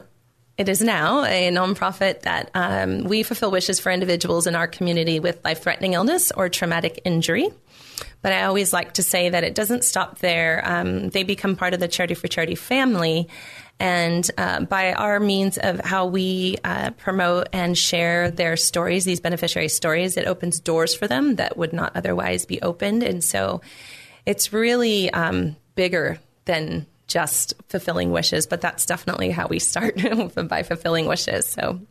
it 0.62 0.70
is 0.70 0.80
now 0.80 1.26
a 1.26 1.50
nonprofit 1.50 2.22
that 2.22 2.52
um, 2.54 3.06
we 3.06 3.24
fulfill 3.24 3.50
wishes 3.50 3.80
for 3.80 3.92
individuals 3.92 4.46
in 4.46 4.54
our 4.54 4.68
community 4.68 5.20
with 5.20 5.44
life 5.44 5.64
threatening 5.64 5.94
illness 5.94 6.32
or 6.32 6.50
traumatic 6.50 7.02
injury. 7.04 7.50
But 8.22 8.34
I 8.34 8.44
always 8.44 8.72
like 8.72 8.94
to 8.94 9.04
say 9.04 9.30
that 9.30 9.44
it 9.44 9.56
doesn't 9.56 9.84
stop 9.84 10.20
there. 10.20 10.62
Um, 10.64 11.10
they 11.10 11.24
become 11.24 11.56
part 11.56 11.74
of 11.74 11.80
the 11.80 11.88
Charity 11.88 12.14
for 12.14 12.28
Charity 12.28 12.54
family. 12.54 13.28
And 13.80 14.30
uh, 14.38 14.62
by 14.66 14.94
our 14.94 15.20
means 15.20 15.58
of 15.58 15.80
how 15.80 16.06
we 16.06 16.58
uh, 16.64 16.92
promote 16.92 17.48
and 17.52 17.76
share 17.76 18.30
their 18.30 18.56
stories, 18.56 19.04
these 19.04 19.20
beneficiary 19.20 19.70
stories, 19.70 20.16
it 20.16 20.28
opens 20.28 20.60
doors 20.60 20.94
for 20.94 21.08
them 21.08 21.38
that 21.38 21.58
would 21.58 21.74
not 21.74 21.96
otherwise 21.96 22.46
be 22.46 22.62
opened. 22.62 23.02
And 23.02 23.24
so 23.24 23.62
it's 24.28 24.54
really 24.54 25.12
um, 25.12 25.56
bigger 25.74 26.20
than 26.46 26.86
just 27.12 27.54
fulfilling 27.68 28.12
wishes, 28.12 28.48
but 28.48 28.62
that's 28.62 28.86
definitely 28.86 29.30
how 29.32 29.48
we 29.48 29.60
start 29.60 30.00
by 30.48 30.64
fulfilling 30.64 31.08
wishes. 31.08 31.48
So 31.48 31.82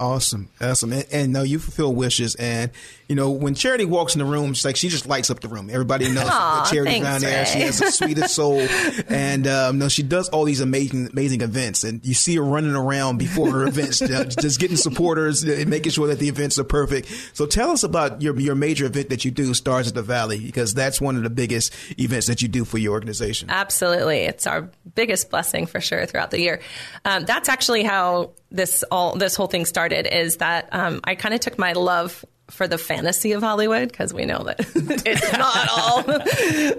Awesome, 0.00 0.50
awesome, 0.60 0.92
and, 0.92 1.06
and 1.12 1.32
no, 1.32 1.42
you 1.42 1.60
fulfill 1.60 1.94
wishes, 1.94 2.34
and 2.34 2.72
you 3.08 3.14
know 3.14 3.30
when 3.30 3.54
Charity 3.54 3.84
walks 3.84 4.16
in 4.16 4.18
the 4.18 4.24
room, 4.24 4.52
she's 4.52 4.64
like 4.64 4.74
she 4.74 4.88
just 4.88 5.06
lights 5.06 5.30
up 5.30 5.38
the 5.38 5.46
room. 5.46 5.70
Everybody 5.70 6.08
knows 6.08 6.28
Aw, 6.28 6.62
that 6.64 6.72
Charity's 6.72 7.02
down 7.02 7.20
there. 7.20 7.44
Ray. 7.44 7.50
She 7.50 7.60
has 7.60 7.78
the 7.78 7.90
sweetest 7.92 8.34
soul, 8.34 8.66
and 9.08 9.46
um, 9.46 9.78
no, 9.78 9.88
she 9.88 10.02
does 10.02 10.28
all 10.30 10.42
these 10.44 10.60
amazing, 10.60 11.10
amazing 11.12 11.42
events, 11.42 11.84
and 11.84 12.04
you 12.04 12.14
see 12.14 12.34
her 12.34 12.42
running 12.42 12.74
around 12.74 13.18
before 13.18 13.52
her 13.52 13.64
events, 13.64 14.00
just 14.00 14.58
getting 14.58 14.76
supporters, 14.76 15.44
uh, 15.44 15.64
making 15.68 15.92
sure 15.92 16.08
that 16.08 16.18
the 16.18 16.28
events 16.28 16.58
are 16.58 16.64
perfect. 16.64 17.08
So 17.34 17.46
tell 17.46 17.70
us 17.70 17.84
about 17.84 18.22
your 18.22 18.36
your 18.40 18.56
major 18.56 18.86
event 18.86 19.10
that 19.10 19.24
you 19.24 19.30
do, 19.30 19.54
Stars 19.54 19.86
of 19.86 19.94
the 19.94 20.02
Valley, 20.02 20.40
because 20.40 20.74
that's 20.74 21.00
one 21.00 21.16
of 21.16 21.22
the 21.22 21.30
biggest 21.30 21.72
events 22.00 22.26
that 22.26 22.42
you 22.42 22.48
do 22.48 22.64
for 22.64 22.78
your 22.78 22.92
organization. 22.92 23.50
Absolutely. 23.50 24.22
It's 24.22 24.48
our 24.48 24.68
biggest 24.96 25.30
blessing 25.30 25.66
for 25.66 25.80
sure 25.80 26.06
throughout 26.06 26.32
the 26.32 26.40
year. 26.40 26.60
Um, 27.04 27.24
that's 27.24 27.48
actually 27.48 27.84
how 27.84 28.32
this 28.52 28.84
all 28.90 29.16
this 29.16 29.34
whole 29.34 29.46
thing 29.46 29.64
started 29.64 30.06
is 30.06 30.36
that 30.36 30.68
um, 30.72 31.00
I 31.04 31.14
kind 31.14 31.34
of 31.34 31.40
took 31.40 31.58
my 31.58 31.72
love 31.72 32.24
for 32.50 32.68
the 32.68 32.76
fantasy 32.76 33.32
of 33.32 33.42
Hollywood 33.42 33.88
because 33.88 34.12
we 34.12 34.26
know 34.26 34.44
that 34.44 34.60
it's 35.06 35.32
not 35.32 35.68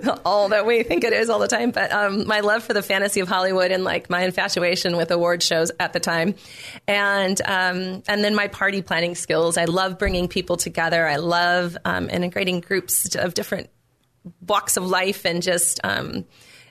all 0.05 0.19
all 0.25 0.49
that 0.49 0.67
we 0.67 0.83
think 0.83 1.03
it 1.03 1.13
is 1.13 1.29
all 1.29 1.39
the 1.39 1.47
time. 1.47 1.71
But 1.71 1.91
um, 1.91 2.27
my 2.27 2.41
love 2.41 2.63
for 2.63 2.73
the 2.73 2.83
fantasy 2.83 3.21
of 3.21 3.27
Hollywood 3.27 3.71
and 3.71 3.83
like 3.83 4.09
my 4.09 4.23
infatuation 4.23 4.95
with 4.95 5.09
award 5.11 5.41
shows 5.41 5.71
at 5.79 5.93
the 5.93 5.99
time, 5.99 6.35
and 6.87 7.41
um, 7.45 8.03
and 8.07 8.23
then 8.23 8.35
my 8.35 8.47
party 8.47 8.81
planning 8.81 9.15
skills. 9.15 9.57
I 9.57 9.65
love 9.65 9.97
bringing 9.97 10.27
people 10.27 10.57
together. 10.57 11.07
I 11.07 11.15
love 11.15 11.75
um, 11.85 12.09
integrating 12.09 12.59
groups 12.59 13.15
of 13.15 13.33
different 13.33 13.69
walks 14.47 14.77
of 14.77 14.85
life 14.85 15.25
and 15.25 15.41
just 15.41 15.79
um, 15.83 16.25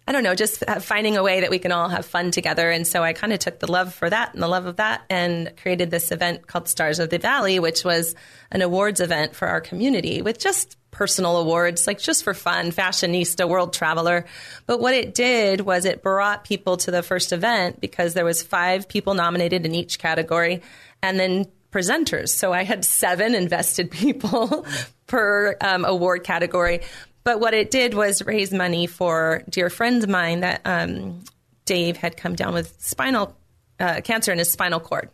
I 0.07 0.13
don't 0.13 0.25
know, 0.25 0.35
just 0.35 0.65
finding 0.81 1.17
a 1.17 1.23
way 1.23 1.41
that 1.41 1.51
we 1.51 1.61
can 1.61 1.71
all 1.71 1.89
have 1.89 2.05
fun 2.05 2.33
together. 2.33 2.71
And 2.71 2.87
so 2.87 3.05
I 3.05 3.13
kind 3.13 3.33
of 3.33 3.39
took 3.39 3.61
the 3.61 3.71
love 3.71 3.95
for 3.95 4.11
that 4.11 4.35
and 4.35 4.43
the 4.43 4.49
love 4.49 4.67
of 4.67 4.77
that 4.77 5.03
and 5.09 5.53
created 5.63 5.91
this 5.91 6.11
event 6.11 6.47
called 6.49 6.69
Stars 6.69 6.99
of 6.99 7.09
the 7.09 7.19
Valley, 7.19 7.61
which 7.61 7.85
was 7.85 8.17
an 8.51 8.63
awards 8.63 9.01
event 9.01 9.37
for 9.37 9.47
our 9.47 9.61
community 9.61 10.21
with 10.21 10.41
just 10.41 10.77
personal 10.91 11.37
awards, 11.37 11.87
like 11.87 12.01
just 12.01 12.25
for 12.25 12.35
fun, 12.35 12.73
fashionista, 12.73 13.49
world 13.49 13.73
traveler. 13.73 14.27
But 14.67 14.81
what 14.81 14.95
it 14.95 15.15
did 15.15 15.61
was 15.61 15.85
it 15.85 16.03
brought 16.03 16.45
people 16.45 16.77
to 16.79 16.91
the 16.91 17.03
first 17.03 17.33
event 17.33 17.81
because 17.81 18.15
there 18.15 18.25
was 18.25 18.43
five 18.43 18.89
people 18.89 19.15
nominated 19.15 19.65
in 19.65 19.75
each 19.75 20.01
category 20.01 20.63
and 21.01 21.19
then 21.19 21.47
presenters. 21.73 22.29
So 22.29 22.53
I 22.53 22.65
had 22.65 22.85
seven 22.85 23.35
invested 23.37 23.91
people 23.91 24.67
per 25.07 25.57
um, 25.61 25.85
award 25.85 26.25
category. 26.25 26.83
But 27.25 27.41
what 27.41 27.55
it 27.55 27.71
did 27.71 27.95
was 27.95 28.25
raise 28.25 28.53
money 28.53 28.87
for 28.87 29.43
dear 29.49 29.71
friends 29.71 30.05
of 30.05 30.11
mine 30.11 30.41
that 30.41 30.61
um, 30.65 31.23
Dave 31.65 31.97
had 31.97 32.17
come 32.17 32.35
down 32.35 32.53
with 32.53 32.75
spinal 32.81 33.37
uh, 33.79 34.01
cancer 34.03 34.33
in 34.33 34.39
his 34.39 34.51
spinal 34.51 34.81
cord. 34.81 35.11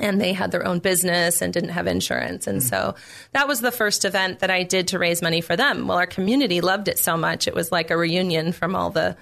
And 0.00 0.20
they 0.20 0.34
had 0.34 0.50
their 0.50 0.66
own 0.66 0.80
business 0.80 1.40
and 1.40 1.54
didn't 1.54 1.70
have 1.70 1.86
insurance. 1.86 2.46
And 2.46 2.62
so 2.62 2.96
that 3.32 3.48
was 3.48 3.62
the 3.62 3.72
first 3.72 4.04
event 4.04 4.40
that 4.40 4.50
I 4.50 4.62
did 4.62 4.88
to 4.88 4.98
raise 4.98 5.22
money 5.22 5.40
for 5.40 5.56
them. 5.56 5.88
Well, 5.88 5.96
our 5.96 6.06
community 6.06 6.60
loved 6.60 6.88
it 6.88 6.98
so 6.98 7.16
much. 7.16 7.48
It 7.48 7.54
was 7.54 7.72
like 7.72 7.90
a 7.90 7.96
reunion 7.96 8.52
from 8.52 8.76
all 8.76 8.90
the 8.90 9.16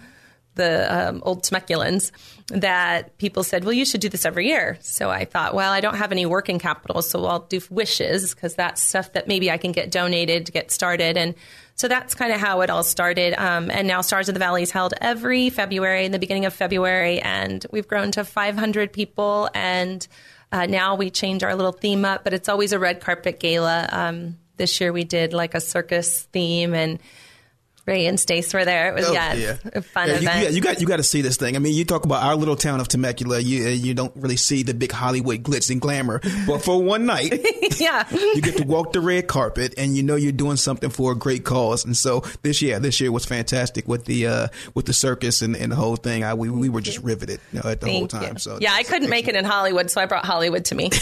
the 0.56 1.08
um, 1.08 1.20
old 1.24 1.42
Temeculans 1.42 2.12
that 2.48 3.18
people 3.18 3.42
said, 3.42 3.64
well, 3.64 3.72
you 3.72 3.84
should 3.84 4.00
do 4.00 4.08
this 4.08 4.24
every 4.24 4.46
year. 4.46 4.78
So 4.80 5.10
I 5.10 5.24
thought, 5.24 5.52
well, 5.52 5.72
I 5.72 5.80
don't 5.80 5.96
have 5.96 6.12
any 6.12 6.26
working 6.26 6.60
capital, 6.60 7.02
so 7.02 7.24
I'll 7.24 7.40
do 7.40 7.60
wishes 7.70 8.34
because 8.34 8.54
that's 8.54 8.80
stuff 8.80 9.12
that 9.14 9.26
maybe 9.26 9.50
I 9.50 9.58
can 9.58 9.72
get 9.72 9.90
donated 9.90 10.46
to 10.46 10.52
get 10.52 10.70
started. 10.70 11.16
And 11.16 11.34
so 11.76 11.88
that's 11.88 12.14
kind 12.14 12.32
of 12.32 12.40
how 12.40 12.60
it 12.60 12.70
all 12.70 12.84
started. 12.84 13.34
Um, 13.34 13.70
and 13.70 13.88
now 13.88 14.00
Stars 14.00 14.28
of 14.28 14.34
the 14.34 14.38
Valley 14.38 14.62
is 14.62 14.70
held 14.70 14.94
every 15.00 15.50
February, 15.50 16.04
in 16.04 16.12
the 16.12 16.18
beginning 16.18 16.44
of 16.44 16.54
February, 16.54 17.20
and 17.20 17.64
we've 17.70 17.88
grown 17.88 18.12
to 18.12 18.24
500 18.24 18.92
people. 18.92 19.48
And 19.54 20.06
uh, 20.52 20.66
now 20.66 20.94
we 20.94 21.10
change 21.10 21.42
our 21.42 21.54
little 21.56 21.72
theme 21.72 22.04
up, 22.04 22.22
but 22.22 22.32
it's 22.32 22.48
always 22.48 22.72
a 22.72 22.78
red 22.78 23.00
carpet 23.00 23.40
gala. 23.40 23.88
Um, 23.90 24.38
this 24.56 24.80
year 24.80 24.92
we 24.92 25.02
did 25.02 25.32
like 25.32 25.54
a 25.54 25.60
circus 25.60 26.22
theme 26.32 26.74
and 26.74 27.00
Ray 27.86 28.06
and 28.06 28.18
Stace 28.18 28.54
were 28.54 28.64
there. 28.64 28.88
It 28.88 28.94
was 28.94 29.06
Oh, 29.08 29.12
yeah, 29.12 29.34
yeah. 29.34 29.56
a 29.74 29.82
fun 29.82 30.08
Yeah, 30.08 30.14
you, 30.14 30.20
event. 30.28 30.42
yeah, 30.44 30.48
you 30.48 30.60
got 30.62 30.80
you 30.80 30.86
got 30.86 30.96
to 30.96 31.02
see 31.02 31.20
this 31.20 31.36
thing. 31.36 31.54
I 31.54 31.58
mean, 31.58 31.74
you 31.74 31.84
talk 31.84 32.06
about 32.06 32.22
our 32.22 32.34
little 32.34 32.56
town 32.56 32.80
of 32.80 32.88
Temecula. 32.88 33.40
You 33.40 33.68
you 33.68 33.92
don't 33.92 34.12
really 34.16 34.36
see 34.36 34.62
the 34.62 34.72
big 34.72 34.90
Hollywood 34.90 35.42
glitz 35.42 35.70
and 35.70 35.80
glamour, 35.82 36.20
but 36.46 36.62
for 36.62 36.82
one 36.82 37.04
night, 37.04 37.44
yeah. 37.78 38.06
you 38.10 38.40
get 38.40 38.56
to 38.56 38.64
walk 38.64 38.92
the 38.94 39.00
red 39.02 39.28
carpet, 39.28 39.74
and 39.76 39.96
you 39.96 40.02
know 40.02 40.16
you're 40.16 40.32
doing 40.32 40.56
something 40.56 40.88
for 40.88 41.12
a 41.12 41.14
great 41.14 41.44
cause. 41.44 41.84
And 41.84 41.94
so 41.96 42.20
this 42.42 42.62
year, 42.62 42.80
this 42.80 43.00
year 43.02 43.12
was 43.12 43.26
fantastic 43.26 43.86
with 43.86 44.06
the 44.06 44.28
uh, 44.28 44.48
with 44.74 44.86
the 44.86 44.94
circus 44.94 45.42
and, 45.42 45.54
and 45.54 45.70
the 45.70 45.76
whole 45.76 45.96
thing. 45.96 46.24
I, 46.24 46.32
we 46.34 46.48
we 46.48 46.70
were 46.70 46.80
just 46.80 47.00
riveted 47.00 47.38
you 47.52 47.60
know, 47.62 47.68
at 47.70 47.82
the 47.82 47.90
whole 47.90 48.08
time. 48.08 48.32
you. 48.34 48.38
So 48.38 48.58
yeah, 48.62 48.72
I 48.72 48.82
couldn't 48.84 49.10
make 49.10 49.28
it 49.28 49.36
in 49.36 49.44
Hollywood, 49.44 49.90
so 49.90 50.00
I 50.00 50.06
brought 50.06 50.24
Hollywood 50.24 50.64
to 50.66 50.74
me. 50.74 50.88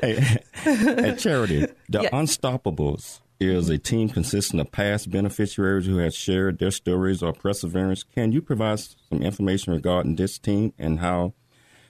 hey, 0.00 0.38
hey, 0.62 1.14
Charity, 1.18 1.66
the 1.88 2.02
Yeah. 2.02 2.10
Unstoppables 2.10 3.20
is 3.40 3.68
a 3.68 3.78
team 3.78 4.08
consisting 4.08 4.58
of 4.60 4.72
past 4.72 5.10
beneficiaries 5.10 5.86
who 5.86 5.98
have 5.98 6.14
shared 6.14 6.58
their 6.58 6.70
stories 6.70 7.22
or 7.22 7.32
perseverance. 7.32 8.02
Can 8.02 8.32
you 8.32 8.42
provide 8.42 8.80
some 8.80 9.22
information 9.22 9.72
regarding 9.72 10.16
this 10.16 10.38
team 10.38 10.72
and 10.78 10.98
how 10.98 11.34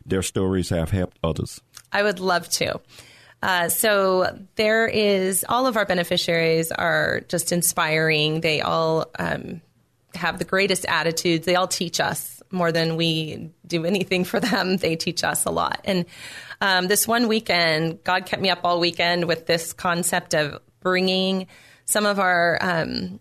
their 0.05 0.23
stories 0.23 0.69
have 0.69 0.91
helped 0.91 1.19
others? 1.23 1.61
I 1.93 2.03
would 2.03 2.21
love 2.21 2.49
to. 2.51 2.81
Uh, 3.43 3.69
so 3.69 4.37
there 4.57 4.87
is 4.87 5.45
all 5.49 5.67
of 5.67 5.77
our 5.77 5.87
beneficiaries 5.87 6.73
are 6.73 7.21
just 7.29 7.53
inspiring. 7.53 8.41
They 8.41 8.61
all 8.61 9.07
um, 9.19 9.63
have 10.15 10.39
the 10.39 10.45
greatest 10.45 10.85
attitudes. 10.87 11.47
They 11.47 11.55
all 11.55 11.69
teach 11.69 12.01
us 12.01 12.43
more 12.51 12.73
than 12.73 12.97
we 12.97 13.51
do 13.67 13.85
anything 13.85 14.25
for 14.25 14.41
them. 14.41 14.77
They 14.79 14.97
teach 14.97 15.23
us 15.23 15.45
a 15.45 15.51
lot. 15.51 15.81
And 15.85 16.05
um, 16.61 16.89
this 16.89 17.07
one 17.07 17.29
weekend, 17.29 18.03
God 18.05 18.27
kept 18.27 18.43
me 18.43 18.51
up 18.51 18.61
all 18.65 18.81
weekend 18.81 19.27
with 19.27 19.47
this 19.47 19.73
concept 19.73 20.35
of 20.35 20.61
bringing 20.89 21.47
some 21.85 22.07
of 22.07 22.19
our. 22.19 22.59
Um, 22.61 23.21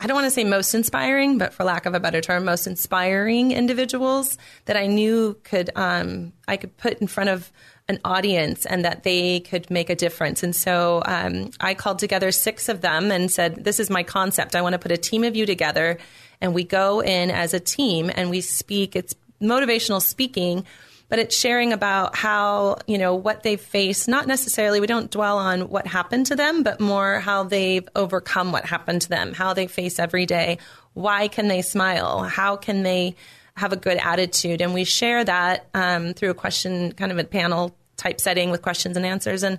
I 0.00 0.08
don't 0.08 0.16
want 0.16 0.26
to 0.26 0.32
say 0.32 0.42
most 0.42 0.74
inspiring, 0.74 1.38
but 1.38 1.54
for 1.54 1.62
lack 1.62 1.86
of 1.86 1.94
a 1.94 2.00
better 2.00 2.20
term, 2.20 2.44
most 2.44 2.66
inspiring 2.66 3.52
individuals 3.52 4.36
that 4.64 4.76
I 4.76 4.88
knew 4.88 5.38
could 5.44 5.70
um, 5.76 6.32
I 6.48 6.56
could 6.56 6.76
put 6.76 6.98
in 6.98 7.06
front 7.06 7.30
of 7.30 7.52
an 7.88 8.00
audience 8.04 8.66
and 8.66 8.84
that 8.84 9.04
they 9.04 9.40
could 9.40 9.70
make 9.70 9.90
a 9.90 9.94
difference. 9.94 10.42
And 10.42 10.56
so 10.56 11.02
um, 11.06 11.50
I 11.60 11.74
called 11.74 12.00
together 12.00 12.32
six 12.32 12.68
of 12.68 12.80
them 12.80 13.12
and 13.12 13.30
said, 13.30 13.62
"This 13.62 13.78
is 13.78 13.90
my 13.90 14.02
concept. 14.02 14.56
I 14.56 14.62
want 14.62 14.72
to 14.72 14.80
put 14.80 14.90
a 14.90 14.96
team 14.96 15.22
of 15.22 15.36
you 15.36 15.46
together, 15.46 15.98
and 16.40 16.52
we 16.52 16.64
go 16.64 17.00
in 17.00 17.30
as 17.30 17.54
a 17.54 17.60
team 17.60 18.10
and 18.12 18.28
we 18.28 18.40
speak. 18.40 18.96
It's 18.96 19.14
motivational 19.40 20.02
speaking." 20.02 20.66
But 21.12 21.18
it's 21.18 21.36
sharing 21.36 21.74
about 21.74 22.16
how 22.16 22.78
you 22.86 22.96
know 22.96 23.14
what 23.14 23.42
they've 23.42 23.60
faced 23.60 24.08
not 24.08 24.26
necessarily 24.26 24.80
we 24.80 24.86
don't 24.86 25.10
dwell 25.10 25.36
on 25.36 25.68
what 25.68 25.86
happened 25.86 26.24
to 26.24 26.34
them 26.34 26.62
but 26.62 26.80
more 26.80 27.20
how 27.20 27.44
they've 27.44 27.86
overcome 27.94 28.50
what 28.50 28.64
happened 28.64 29.02
to 29.02 29.10
them 29.10 29.34
how 29.34 29.52
they 29.52 29.66
face 29.66 29.98
every 29.98 30.24
day. 30.24 30.56
Why 30.94 31.28
can 31.28 31.48
they 31.48 31.60
smile? 31.60 32.22
How 32.22 32.56
can 32.56 32.82
they 32.82 33.16
have 33.56 33.74
a 33.74 33.76
good 33.76 33.98
attitude? 33.98 34.62
And 34.62 34.72
we 34.72 34.84
share 34.84 35.22
that 35.22 35.68
um, 35.74 36.14
through 36.14 36.30
a 36.30 36.34
question 36.34 36.92
kind 36.92 37.12
of 37.12 37.18
a 37.18 37.24
panel 37.24 37.76
type 37.98 38.18
setting 38.18 38.50
with 38.50 38.62
questions 38.62 38.96
and 38.96 39.04
answers. 39.04 39.42
And 39.42 39.58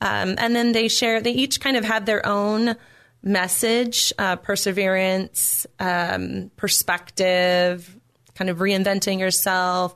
um, 0.00 0.36
and 0.38 0.56
then 0.56 0.72
they 0.72 0.88
share 0.88 1.20
they 1.20 1.32
each 1.32 1.60
kind 1.60 1.76
of 1.76 1.84
have 1.84 2.06
their 2.06 2.24
own 2.26 2.76
message 3.22 4.10
uh, 4.18 4.36
perseverance 4.36 5.66
um, 5.78 6.50
perspective 6.56 7.94
kind 8.34 8.50
of 8.50 8.58
reinventing 8.58 9.20
yourself 9.20 9.94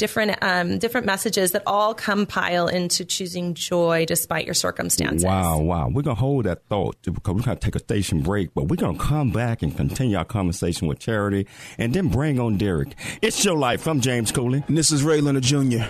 different 0.00 0.36
um, 0.42 0.78
different 0.78 1.06
messages 1.06 1.52
that 1.52 1.62
all 1.66 1.94
compile 1.94 2.66
into 2.66 3.04
choosing 3.04 3.54
joy 3.54 4.06
despite 4.06 4.46
your 4.46 4.54
circumstances. 4.54 5.24
Wow, 5.24 5.58
wow. 5.60 5.88
We're 5.88 6.02
going 6.02 6.16
to 6.16 6.20
hold 6.20 6.46
that 6.46 6.64
thought 6.66 6.96
because 7.02 7.34
we're 7.34 7.42
going 7.42 7.56
to 7.56 7.64
take 7.64 7.76
a 7.76 7.80
station 7.80 8.22
break, 8.22 8.52
but 8.54 8.64
we're 8.64 8.76
going 8.76 8.96
to 8.96 9.04
come 9.04 9.30
back 9.30 9.62
and 9.62 9.76
continue 9.76 10.16
our 10.16 10.24
conversation 10.24 10.88
with 10.88 10.98
Charity 10.98 11.46
and 11.78 11.92
then 11.94 12.08
bring 12.08 12.40
on 12.40 12.56
Derek. 12.56 12.96
It's 13.20 13.44
your 13.44 13.56
life. 13.56 13.86
I'm 13.86 14.00
James 14.00 14.32
Cooley. 14.32 14.64
And 14.66 14.76
this 14.76 14.90
is 14.90 15.04
Ray 15.04 15.20
Leonard 15.20 15.42
Jr. 15.44 15.84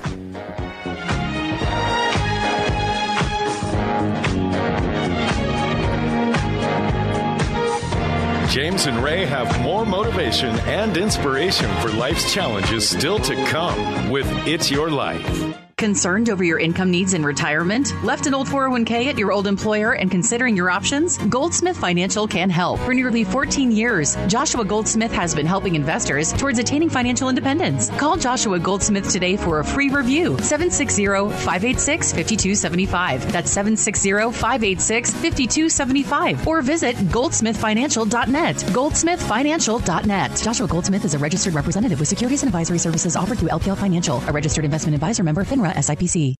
James 8.50 8.86
and 8.86 9.00
Ray 9.00 9.26
have 9.26 9.60
more 9.60 9.86
motivation 9.86 10.48
and 10.66 10.96
inspiration 10.96 11.70
for 11.80 11.88
life's 11.90 12.34
challenges 12.34 12.88
still 12.88 13.20
to 13.20 13.36
come 13.46 14.10
with 14.10 14.26
It's 14.44 14.72
Your 14.72 14.90
Life. 14.90 15.69
Concerned 15.80 16.28
over 16.28 16.44
your 16.44 16.58
income 16.58 16.90
needs 16.90 17.14
in 17.14 17.24
retirement? 17.24 17.94
Left 18.04 18.26
an 18.26 18.34
old 18.34 18.48
401k 18.48 19.06
at 19.06 19.16
your 19.16 19.32
old 19.32 19.46
employer 19.46 19.92
and 19.92 20.10
considering 20.10 20.54
your 20.54 20.68
options? 20.68 21.16
Goldsmith 21.16 21.78
Financial 21.78 22.28
can 22.28 22.50
help. 22.50 22.80
For 22.80 22.92
nearly 22.92 23.24
14 23.24 23.72
years, 23.72 24.14
Joshua 24.26 24.62
Goldsmith 24.62 25.10
has 25.12 25.34
been 25.34 25.46
helping 25.46 25.76
investors 25.76 26.34
towards 26.34 26.58
attaining 26.58 26.90
financial 26.90 27.30
independence. 27.30 27.88
Call 27.98 28.18
Joshua 28.18 28.58
Goldsmith 28.58 29.10
today 29.10 29.38
for 29.38 29.60
a 29.60 29.64
free 29.64 29.88
review. 29.88 30.36
760-586-5275. 30.36 33.32
That's 33.32 33.56
760-586-5275. 33.56 36.46
Or 36.46 36.60
visit 36.60 36.94
goldsmithfinancial.net. 36.96 38.56
Goldsmithfinancial.net. 38.56 40.42
Joshua 40.42 40.68
Goldsmith 40.68 41.06
is 41.06 41.14
a 41.14 41.18
registered 41.18 41.54
representative 41.54 41.98
with 41.98 42.08
securities 42.08 42.42
and 42.42 42.48
advisory 42.48 42.78
services 42.78 43.16
offered 43.16 43.38
through 43.38 43.48
LPL 43.48 43.78
Financial, 43.78 44.22
a 44.28 44.32
registered 44.32 44.66
investment 44.66 44.94
advisor 44.94 45.22
member 45.22 45.42
FINRA 45.42 45.69
SIPC. 45.76 46.39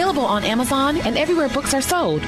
on 0.09 0.43
Amazon 0.43 0.97
and 0.97 1.17
everywhere 1.17 1.47
books 1.49 1.73
are 1.73 1.81
sold. 1.81 2.21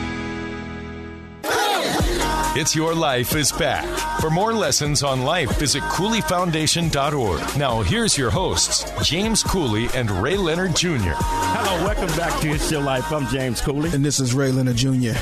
It's 2.55 2.75
Your 2.75 2.93
Life 2.93 3.35
is 3.35 3.51
back. 3.51 3.83
For 4.21 4.29
more 4.29 4.53
lessons 4.53 5.01
on 5.01 5.23
life, 5.23 5.57
visit 5.57 5.81
CooleyFoundation.org. 5.83 7.57
Now, 7.57 7.81
here's 7.81 8.15
your 8.15 8.29
hosts, 8.29 8.85
James 9.01 9.41
Cooley 9.41 9.87
and 9.95 10.09
Ray 10.11 10.37
Leonard 10.37 10.75
Jr. 10.75 11.15
Hello, 11.15 11.83
welcome 11.83 12.15
back 12.15 12.39
to 12.41 12.49
It's 12.49 12.71
Your 12.71 12.81
Life. 12.81 13.11
I'm 13.11 13.27
James 13.27 13.59
Cooley. 13.59 13.89
And 13.91 14.05
this 14.05 14.19
is 14.19 14.35
Ray 14.35 14.51
Leonard 14.51 14.75
Jr. 14.75 15.13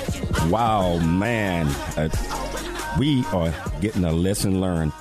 Wow, 0.49 0.97
man. 0.99 1.67
Uh, 1.95 2.09
we 2.99 3.23
are 3.27 3.53
getting 3.79 4.03
a 4.03 4.11
lesson 4.11 4.59
learned. 4.59 4.91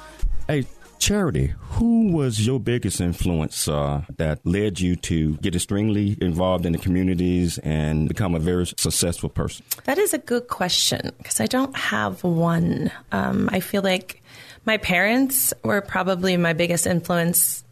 Charity, 1.01 1.55
who 1.59 2.13
was 2.13 2.47
your 2.47 2.61
biggest 2.61 3.01
influence 3.01 3.67
uh, 3.67 4.03
that 4.19 4.39
led 4.45 4.81
you 4.81 4.97
to 4.97 5.37
get 5.37 5.55
extremely 5.55 6.17
involved 6.21 6.67
in 6.67 6.73
the 6.73 6.79
communities 6.79 7.57
and 7.59 8.07
become 8.07 8.35
a 8.35 8.39
very 8.39 8.67
successful 8.67 9.31
person? 9.31 9.65
That 9.85 9.97
is 9.97 10.13
a 10.13 10.19
good 10.19 10.49
question 10.49 11.13
because 11.17 11.41
I 11.41 11.47
don't 11.47 11.75
have 11.75 12.23
one. 12.23 12.93
Um, 13.13 13.49
I 13.51 13.61
feel 13.61 13.81
like 13.81 14.23
my 14.67 14.77
parents 14.77 15.55
were 15.65 15.81
probably 15.81 16.37
my 16.37 16.53
biggest 16.53 16.87
influence 16.87 17.65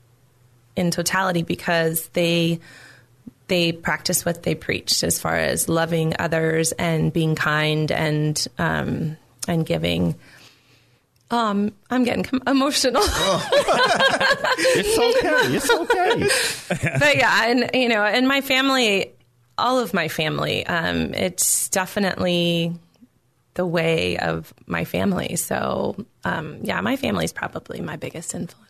in 0.74 0.90
totality 0.90 1.42
because 1.42 2.08
they 2.08 2.60
they 3.48 3.72
practiced 3.72 4.24
what 4.24 4.42
they 4.42 4.54
preached 4.54 5.02
as 5.02 5.18
far 5.18 5.36
as 5.36 5.68
loving 5.68 6.14
others 6.18 6.72
and 6.72 7.12
being 7.12 7.34
kind 7.34 7.92
and 7.92 8.46
um, 8.58 9.18
and 9.46 9.66
giving. 9.66 10.14
Um, 11.30 11.72
I'm 11.90 12.04
getting 12.04 12.24
com- 12.24 12.42
emotional. 12.46 13.02
It's 14.60 14.98
okay. 14.98 15.56
It's 15.56 15.70
okay. 15.70 16.98
but 16.98 17.16
yeah, 17.16 17.46
and 17.46 17.70
you 17.74 17.88
know, 17.88 18.02
and 18.02 18.26
my 18.26 18.40
family, 18.40 19.12
all 19.56 19.78
of 19.78 19.94
my 19.94 20.08
family, 20.08 20.66
um, 20.66 21.14
it's 21.14 21.68
definitely 21.68 22.72
the 23.54 23.66
way 23.66 24.18
of 24.18 24.52
my 24.66 24.84
family. 24.84 25.36
So 25.36 25.96
um, 26.24 26.58
yeah, 26.62 26.80
my 26.80 26.96
family 26.96 27.24
is 27.24 27.32
probably 27.32 27.80
my 27.80 27.96
biggest 27.96 28.34
influence. 28.34 28.67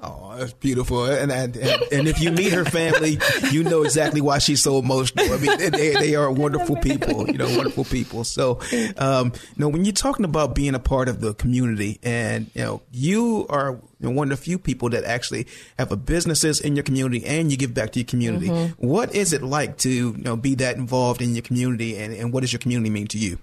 Oh, 0.00 0.36
that's 0.38 0.52
beautiful. 0.52 1.06
And, 1.06 1.32
and 1.32 1.56
and 1.56 2.06
if 2.06 2.20
you 2.20 2.30
meet 2.30 2.52
her 2.52 2.64
family, 2.64 3.18
you 3.50 3.64
know 3.64 3.82
exactly 3.82 4.20
why 4.20 4.38
she's 4.38 4.62
so 4.62 4.78
emotional. 4.78 5.32
I 5.32 5.38
mean, 5.38 5.70
they, 5.72 5.92
they 5.92 6.14
are 6.14 6.30
wonderful 6.30 6.76
people, 6.82 7.26
you 7.28 7.36
know, 7.36 7.48
wonderful 7.56 7.84
people. 7.84 8.22
So, 8.22 8.60
um, 8.96 9.32
you 9.34 9.56
know, 9.56 9.68
when 9.68 9.84
you're 9.84 9.92
talking 9.92 10.24
about 10.24 10.54
being 10.54 10.76
a 10.76 10.78
part 10.78 11.08
of 11.08 11.20
the 11.20 11.34
community, 11.34 11.98
and 12.04 12.48
you 12.54 12.62
know, 12.62 12.82
you 12.92 13.46
are 13.50 13.80
one 13.98 14.30
of 14.30 14.38
the 14.38 14.44
few 14.44 14.56
people 14.56 14.88
that 14.90 15.02
actually 15.02 15.48
have 15.80 15.90
a 15.90 15.96
businesses 15.96 16.60
in 16.60 16.76
your 16.76 16.84
community, 16.84 17.26
and 17.26 17.50
you 17.50 17.56
give 17.56 17.74
back 17.74 17.90
to 17.92 17.98
your 17.98 18.06
community. 18.06 18.48
What 18.78 19.12
is 19.16 19.32
it 19.32 19.42
like 19.42 19.78
to 19.78 19.90
you 19.90 20.16
know 20.16 20.36
be 20.36 20.54
that 20.56 20.76
involved 20.76 21.20
in 21.22 21.34
your 21.34 21.42
community, 21.42 21.98
and, 21.98 22.14
and 22.14 22.32
what 22.32 22.42
does 22.42 22.52
your 22.52 22.60
community 22.60 22.90
mean 22.90 23.08
to 23.08 23.18
you? 23.18 23.38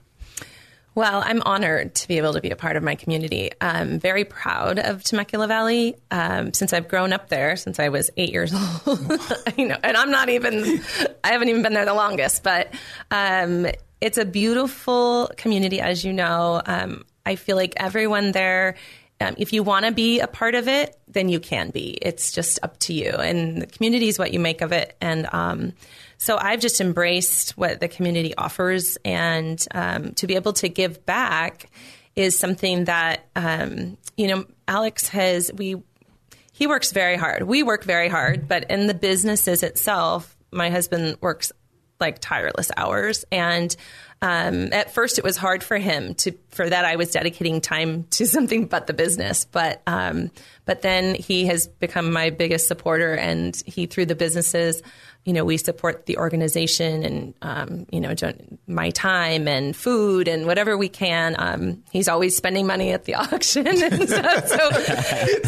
Well, 0.96 1.22
I'm 1.26 1.42
honored 1.42 1.94
to 1.96 2.08
be 2.08 2.18
able 2.18 2.34
to 2.34 2.42
be 2.42 2.52
a 2.52 2.56
part 2.56 2.78
of 2.78 2.84
my 2.84 2.96
community. 2.96 3.52
I'm 3.60 4.00
very 4.00 4.24
proud 4.24 4.80
of 4.80 5.04
Temecula 5.04 5.46
Valley 5.46 5.98
um, 6.10 6.54
since 6.54 6.72
I've 6.72 6.88
grown 6.88 7.12
up 7.12 7.28
there 7.28 7.58
since 7.58 7.80
I 7.80 7.90
was 7.90 8.10
eight 8.16 8.32
years 8.32 8.54
old. 8.88 9.22
you 9.58 9.68
know, 9.68 9.78
and 9.84 9.98
I'm 9.98 10.10
not 10.10 10.30
even, 10.30 10.82
I 11.22 11.34
haven't 11.34 11.50
even 11.50 11.64
been 11.64 11.74
there 11.74 11.84
the 11.84 11.94
longest, 11.94 12.44
but 12.44 12.74
um, 13.12 13.68
it's 14.00 14.18
a 14.18 14.24
beautiful 14.24 15.30
community, 15.36 15.82
as 15.82 16.06
you 16.06 16.14
know. 16.14 16.62
Um, 16.66 17.04
I 17.26 17.36
feel 17.36 17.58
like 17.58 17.74
everyone 17.76 18.32
there 18.32 18.76
um, 19.22 19.36
if 19.38 19.54
you 19.54 19.64
want 19.64 19.86
to 19.86 19.94
be 19.94 20.20
a 20.20 20.28
part 20.28 20.56
of 20.56 20.68
it, 20.68 20.98
then 21.08 21.30
you 21.30 21.40
can 21.40 21.70
be. 21.70 21.98
It's 22.02 22.34
just 22.34 22.60
up 22.64 22.78
to 22.80 22.94
you. 22.94 23.12
And 23.12 23.62
the 23.62 23.66
community 23.66 24.10
is 24.10 24.20
what 24.20 24.34
you 24.34 24.40
make 24.40 24.62
of 24.62 24.74
it. 24.74 24.96
And 25.00 25.28
um, 25.32 25.74
so 26.18 26.38
I've 26.38 26.60
just 26.60 26.82
embraced 26.82 27.52
what 27.52 27.80
the 27.80 27.88
community 27.88 28.36
offers. 28.36 28.98
And 29.04 29.64
um, 29.74 30.14
to 30.14 30.28
be 30.28 30.36
able 30.36 30.54
to 30.54 30.70
give 30.70 31.06
back 31.06 31.70
is 32.16 32.38
something 32.38 32.86
that, 32.86 33.26
um, 33.36 33.98
you 34.18 34.28
know, 34.28 34.46
Alex 34.68 35.10
has, 35.10 35.52
we, 35.54 35.76
he 36.54 36.68
works 36.68 36.92
very 36.92 37.18
hard. 37.18 37.44
We 37.44 37.64
work 37.64 37.84
very 37.84 38.08
hard, 38.08 38.48
but 38.48 38.72
in 38.72 38.88
the 38.88 38.94
businesses 38.94 39.64
itself, 39.64 40.36
my 40.52 40.70
husband 40.70 41.18
works 41.22 41.52
like 42.00 42.20
tireless 42.20 42.72
hours. 42.78 43.26
And 43.32 43.76
um, 44.22 44.74
at 44.74 44.94
first, 44.94 45.18
it 45.18 45.24
was 45.24 45.38
hard 45.38 45.64
for 45.64 45.78
him 45.78 46.16
to 46.16 46.32
for 46.50 46.70
that. 46.70 46.86
I 46.86 46.96
was 46.96 47.12
dedicating 47.12 47.62
time 47.62 48.06
to 48.12 48.26
something 48.36 48.66
but 48.66 48.88
the 48.88 48.94
business, 48.94 49.46
but 49.46 49.82
um, 49.86 50.32
but 50.66 50.82
then 50.82 51.16
he 51.16 51.46
has 51.46 51.68
become 51.68 52.12
my 52.12 52.30
biggest 52.30 52.68
supporter, 52.68 53.14
and 53.14 53.62
he 53.66 53.86
through 53.86 54.08
the 54.08 54.16
businesses 54.16 54.82
you 55.26 55.34
know, 55.34 55.44
we 55.44 55.58
support 55.58 56.06
the 56.06 56.18
organization 56.20 57.04
and, 57.04 57.34
um, 57.42 57.88
you 57.92 58.00
know, 58.00 58.14
my 58.68 58.92
time 58.92 59.48
and 59.48 59.76
food 59.76 60.28
and 60.28 60.46
whatever 60.46 60.78
we 60.78 60.88
can. 60.88 61.36
Um, 61.40 61.84
he's 61.92 62.08
always 62.08 62.38
spending 62.38 62.68
money 62.68 62.92
at 62.92 63.06
the 63.06 63.16
auction 63.34 63.66
and 63.66 64.08
stuff. 64.08 64.48
So, 64.48 64.72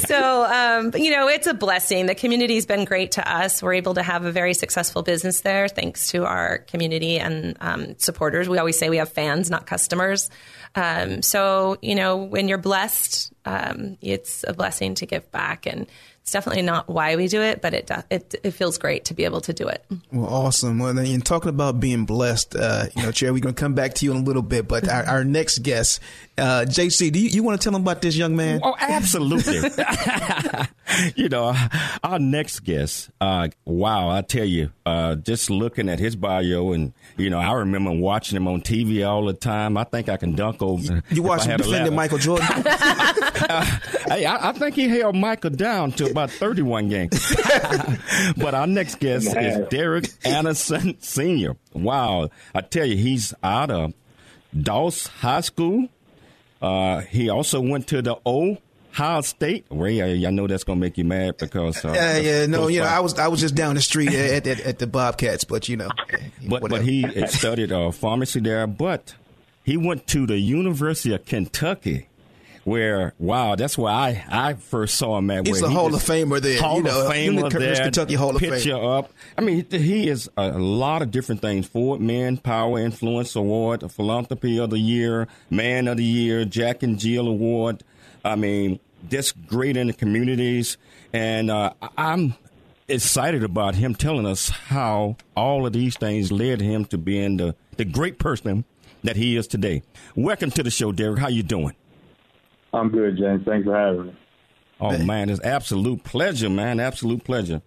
so 0.07 0.45
um, 0.45 0.91
you 0.95 1.11
know, 1.11 1.27
it's 1.27 1.45
a 1.45 1.53
blessing. 1.53 2.07
The 2.07 2.15
community's 2.15 2.65
been 2.65 2.85
great 2.85 3.11
to 3.13 3.31
us. 3.31 3.61
We're 3.61 3.75
able 3.75 3.93
to 3.93 4.03
have 4.03 4.25
a 4.25 4.31
very 4.31 4.55
successful 4.55 5.03
business 5.03 5.41
there 5.41 5.67
thanks 5.67 6.09
to 6.09 6.25
our 6.25 6.57
community 6.57 7.19
and 7.19 7.55
um, 7.61 7.99
supporters. 7.99 8.49
We 8.49 8.57
always 8.57 8.79
say 8.79 8.89
we 8.89 8.97
have 8.97 9.09
fans, 9.09 9.51
not 9.51 9.67
customers. 9.67 10.31
Um, 10.73 11.21
so, 11.21 11.77
you 11.83 11.93
know, 11.93 12.17
when 12.17 12.47
you're 12.47 12.57
blessed, 12.57 13.31
um, 13.45 13.97
it's 14.01 14.43
a 14.47 14.53
blessing 14.53 14.95
to 14.95 15.05
give 15.05 15.31
back 15.31 15.67
and 15.67 15.87
it's 16.27 16.33
definitely 16.33 16.61
not 16.61 16.89
why 16.89 17.15
we 17.15 17.29
do 17.29 17.41
it, 17.41 17.61
but 17.61 17.73
it 17.73 17.89
it 18.09 18.35
it 18.43 18.51
feels 18.51 18.77
great 18.77 19.05
to 19.05 19.13
be 19.13 19.23
able 19.23 19.39
to 19.39 19.53
do 19.53 19.65
it. 19.69 19.85
Well, 20.11 20.25
awesome. 20.25 20.77
Well, 20.77 20.93
then, 20.93 21.21
talking 21.21 21.47
about 21.47 21.79
being 21.79 22.03
blessed, 22.03 22.53
uh, 22.53 22.87
you 22.97 23.03
know, 23.03 23.13
Chair, 23.13 23.31
we're 23.31 23.39
to 23.55 23.61
come 23.61 23.75
back 23.75 23.93
to 23.93 24.05
you 24.05 24.11
in 24.11 24.17
a 24.17 24.23
little 24.23 24.41
bit, 24.41 24.67
but 24.67 24.89
our, 24.89 25.05
our 25.05 25.23
next 25.23 25.59
guest, 25.59 26.01
uh, 26.37 26.65
JC, 26.67 27.11
do 27.11 27.19
you, 27.19 27.29
you 27.29 27.43
want 27.43 27.59
to 27.59 27.63
tell 27.63 27.73
them 27.73 27.81
about 27.81 28.01
this 28.01 28.15
young 28.15 28.35
man? 28.35 28.59
Oh, 28.63 28.75
absolutely. 28.79 29.55
you 31.15 31.29
know, 31.29 31.55
our 32.03 32.19
next 32.19 32.61
guest, 32.61 33.09
uh, 33.19 33.49
wow, 33.65 34.09
I 34.09 34.21
tell 34.21 34.45
you, 34.45 34.71
uh, 34.85 35.15
just 35.15 35.49
looking 35.49 35.89
at 35.89 35.99
his 35.99 36.15
bio, 36.15 36.73
and 36.73 36.93
you 37.17 37.29
know, 37.29 37.39
I 37.39 37.53
remember 37.53 37.91
watching 37.91 38.35
him 38.35 38.47
on 38.47 38.61
TV 38.61 39.07
all 39.07 39.25
the 39.25 39.33
time. 39.33 39.77
I 39.77 39.83
think 39.83 40.09
I 40.09 40.17
can 40.17 40.35
dunk 40.35 40.61
over. 40.61 41.03
You 41.09 41.23
watched 41.23 41.45
him 41.45 41.57
defending 41.57 41.95
Michael 41.95 42.19
Jordan. 42.19 42.47
uh, 42.65 43.79
hey, 44.07 44.25
I, 44.25 44.49
I, 44.49 44.51
think 44.53 44.75
he 44.75 44.87
held 44.87 45.15
Michael 45.15 45.49
down 45.49 45.91
to 45.93 46.09
about 46.09 46.29
31 46.29 46.89
games. 46.89 47.35
but 48.37 48.53
our 48.53 48.67
next 48.67 48.99
guest 48.99 49.35
is 49.35 49.67
Derek 49.69 50.09
Anderson 50.23 51.01
Sr. 51.01 51.55
Wow. 51.73 52.29
I 52.53 52.61
tell 52.61 52.85
you, 52.85 52.97
he's 52.97 53.33
out 53.43 53.71
of 53.71 53.93
Doss 54.57 55.07
High 55.07 55.41
School. 55.41 55.89
Uh, 56.61 57.01
he 57.01 57.29
also 57.29 57.61
went 57.61 57.87
to 57.87 58.01
the 58.01 58.17
Ohio 58.25 59.21
State. 59.21 59.65
Ray, 59.69 60.25
I, 60.25 60.29
know 60.31 60.47
that's 60.47 60.63
gonna 60.63 60.79
make 60.79 60.97
you 60.97 61.05
mad 61.05 61.37
because 61.37 61.83
uh, 61.85 61.93
yeah, 61.93 62.17
yeah, 62.17 62.45
no, 62.47 62.67
you 62.67 62.79
know, 62.79 62.85
I 62.85 62.99
was 62.99 63.17
I 63.19 63.27
was 63.27 63.39
just 63.39 63.55
down 63.55 63.75
the 63.75 63.81
street 63.81 64.13
at, 64.13 64.47
at, 64.47 64.59
at 64.59 64.79
the 64.79 64.87
Bobcats, 64.87 65.43
but 65.43 65.69
you 65.69 65.77
know, 65.77 65.89
but 66.47 66.61
whatever. 66.61 66.81
but 66.81 66.81
he 66.81 67.05
studied 67.27 67.71
uh, 67.71 67.91
pharmacy 67.91 68.39
there, 68.39 68.65
but 68.67 69.15
he 69.63 69.77
went 69.77 70.07
to 70.07 70.25
the 70.25 70.39
University 70.39 71.13
of 71.13 71.25
Kentucky 71.25 72.07
where 72.67 73.13
wow, 73.17 73.55
that's 73.55 73.77
where 73.77 73.93
I, 73.93 74.25
I 74.27 74.53
first 74.55 74.95
saw 74.95 75.17
him 75.17 75.31
at. 75.31 75.47
He's 75.47 75.61
a 75.61 75.69
Hall 75.69 75.95
of 75.95 76.03
Famer 76.03 76.41
there. 76.41 76.59
Hall 76.59 76.77
you 76.77 76.83
know, 76.83 77.05
of 77.05 77.13
Famer 77.13 77.49
there. 77.49 77.75
Kentucky 77.75 78.15
Hall 78.15 78.35
of 78.35 78.41
Picture 78.41 78.71
Fame. 78.71 78.85
up. 78.85 79.13
I 79.37 79.41
mean, 79.41 79.65
he 79.71 80.09
is 80.09 80.29
a, 80.35 80.49
a 80.49 80.59
lot 80.59 81.01
of 81.01 81.09
different 81.09 81.39
things. 81.39 81.65
Ford 81.65 82.01
Man 82.01 82.35
Power 82.35 82.79
Influence 82.79 83.37
Award, 83.37 83.89
Philanthropy 83.89 84.59
of 84.59 84.71
the 84.71 84.79
Year, 84.79 85.29
Man 85.49 85.87
of 85.87 85.95
the 85.95 86.03
Year, 86.03 86.43
Jack 86.43 86.83
and 86.83 86.99
Jill 86.99 87.29
Award. 87.29 87.85
I 88.25 88.35
mean, 88.35 88.81
just 89.09 89.47
great 89.47 89.77
in 89.77 89.87
the 89.87 89.93
communities, 89.93 90.75
and 91.13 91.49
uh, 91.49 91.71
I'm 91.97 92.33
excited 92.89 93.45
about 93.45 93.75
him 93.75 93.95
telling 93.95 94.25
us 94.25 94.49
how 94.49 95.15
all 95.37 95.65
of 95.65 95.71
these 95.71 95.95
things 95.95 96.33
led 96.33 96.59
him 96.59 96.83
to 96.87 96.97
being 96.97 97.37
the, 97.37 97.55
the 97.77 97.85
great 97.85 98.19
person 98.19 98.65
that 99.05 99.15
he 99.15 99.37
is 99.37 99.47
today. 99.47 99.83
Welcome 100.17 100.51
to 100.51 100.63
the 100.63 100.71
show, 100.71 100.91
Derek. 100.91 101.19
How 101.19 101.29
you 101.29 101.43
doing? 101.43 101.73
I'm 102.73 102.89
good, 102.89 103.17
James. 103.17 103.43
Thanks 103.45 103.65
for 103.65 103.75
having 103.75 104.07
me. 104.07 104.17
Oh 104.79 104.91
man, 104.91 105.07
man 105.07 105.29
it's 105.29 105.41
absolute 105.41 106.03
pleasure, 106.03 106.49
man. 106.49 106.79
Absolute 106.79 107.23
pleasure. 107.23 107.61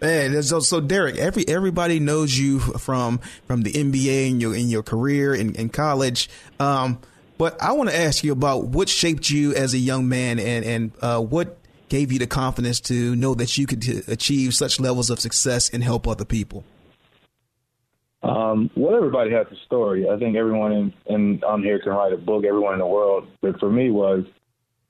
Man, 0.00 0.42
so, 0.42 0.60
so 0.60 0.80
Derek, 0.80 1.16
every 1.16 1.48
everybody 1.48 2.00
knows 2.00 2.38
you 2.38 2.58
from 2.60 3.18
from 3.46 3.62
the 3.62 3.72
NBA 3.72 4.30
and 4.30 4.42
your 4.42 4.54
in 4.54 4.68
your 4.68 4.82
career 4.82 5.34
in, 5.34 5.54
in 5.54 5.70
college. 5.70 6.28
Um, 6.60 6.98
but 7.38 7.60
I 7.62 7.72
want 7.72 7.90
to 7.90 7.96
ask 7.96 8.24
you 8.24 8.32
about 8.32 8.66
what 8.66 8.88
shaped 8.88 9.30
you 9.30 9.54
as 9.54 9.74
a 9.74 9.78
young 9.78 10.08
man 10.08 10.38
and 10.38 10.64
and 10.64 10.92
uh, 11.00 11.20
what 11.20 11.58
gave 11.88 12.12
you 12.12 12.18
the 12.18 12.26
confidence 12.26 12.80
to 12.80 13.14
know 13.16 13.34
that 13.34 13.56
you 13.56 13.66
could 13.66 13.84
achieve 14.08 14.54
such 14.54 14.80
levels 14.80 15.08
of 15.08 15.20
success 15.20 15.70
and 15.70 15.84
help 15.84 16.06
other 16.08 16.24
people. 16.24 16.64
Um, 18.22 18.70
well, 18.74 18.96
everybody 18.96 19.30
has 19.30 19.46
a 19.52 19.56
story. 19.66 20.08
I 20.10 20.18
think 20.18 20.36
everyone 20.36 20.72
in, 20.72 20.92
in 21.06 21.44
on 21.44 21.62
here 21.62 21.78
can 21.78 21.92
write 21.92 22.12
a 22.12 22.16
book. 22.16 22.44
Everyone 22.44 22.72
in 22.72 22.80
the 22.80 22.86
world, 22.86 23.28
but 23.40 23.58
for 23.60 23.70
me 23.70 23.90
was 23.90 24.24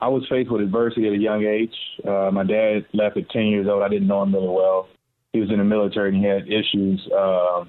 I 0.00 0.08
was 0.08 0.26
faced 0.28 0.50
with 0.50 0.60
adversity 0.60 1.06
at 1.06 1.14
a 1.14 1.18
young 1.18 1.44
age. 1.44 1.74
Uh, 2.06 2.30
my 2.30 2.44
dad 2.44 2.86
left 2.92 3.16
at 3.16 3.30
10 3.30 3.46
years 3.46 3.66
old. 3.68 3.82
I 3.82 3.88
didn't 3.88 4.08
know 4.08 4.22
him 4.22 4.34
really 4.34 4.48
well. 4.48 4.88
He 5.32 5.40
was 5.40 5.50
in 5.50 5.58
the 5.58 5.64
military 5.64 6.10
and 6.10 6.18
he 6.18 6.24
had 6.24 6.48
issues. 6.48 7.06
Uh, 7.10 7.64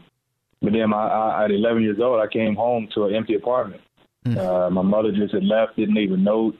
but 0.61 0.73
then 0.73 0.93
I, 0.93 1.07
I, 1.07 1.45
at 1.45 1.51
11 1.51 1.83
years 1.83 1.99
old, 2.01 2.19
I 2.19 2.27
came 2.27 2.55
home 2.55 2.89
to 2.95 3.05
an 3.05 3.15
empty 3.15 3.35
apartment. 3.35 3.81
Mm. 4.25 4.37
Uh, 4.37 4.69
my 4.69 4.81
mother 4.81 5.11
just 5.11 5.33
had 5.33 5.43
left, 5.43 5.77
didn't 5.77 5.95
leave 5.95 6.11
a 6.11 6.17
note. 6.17 6.57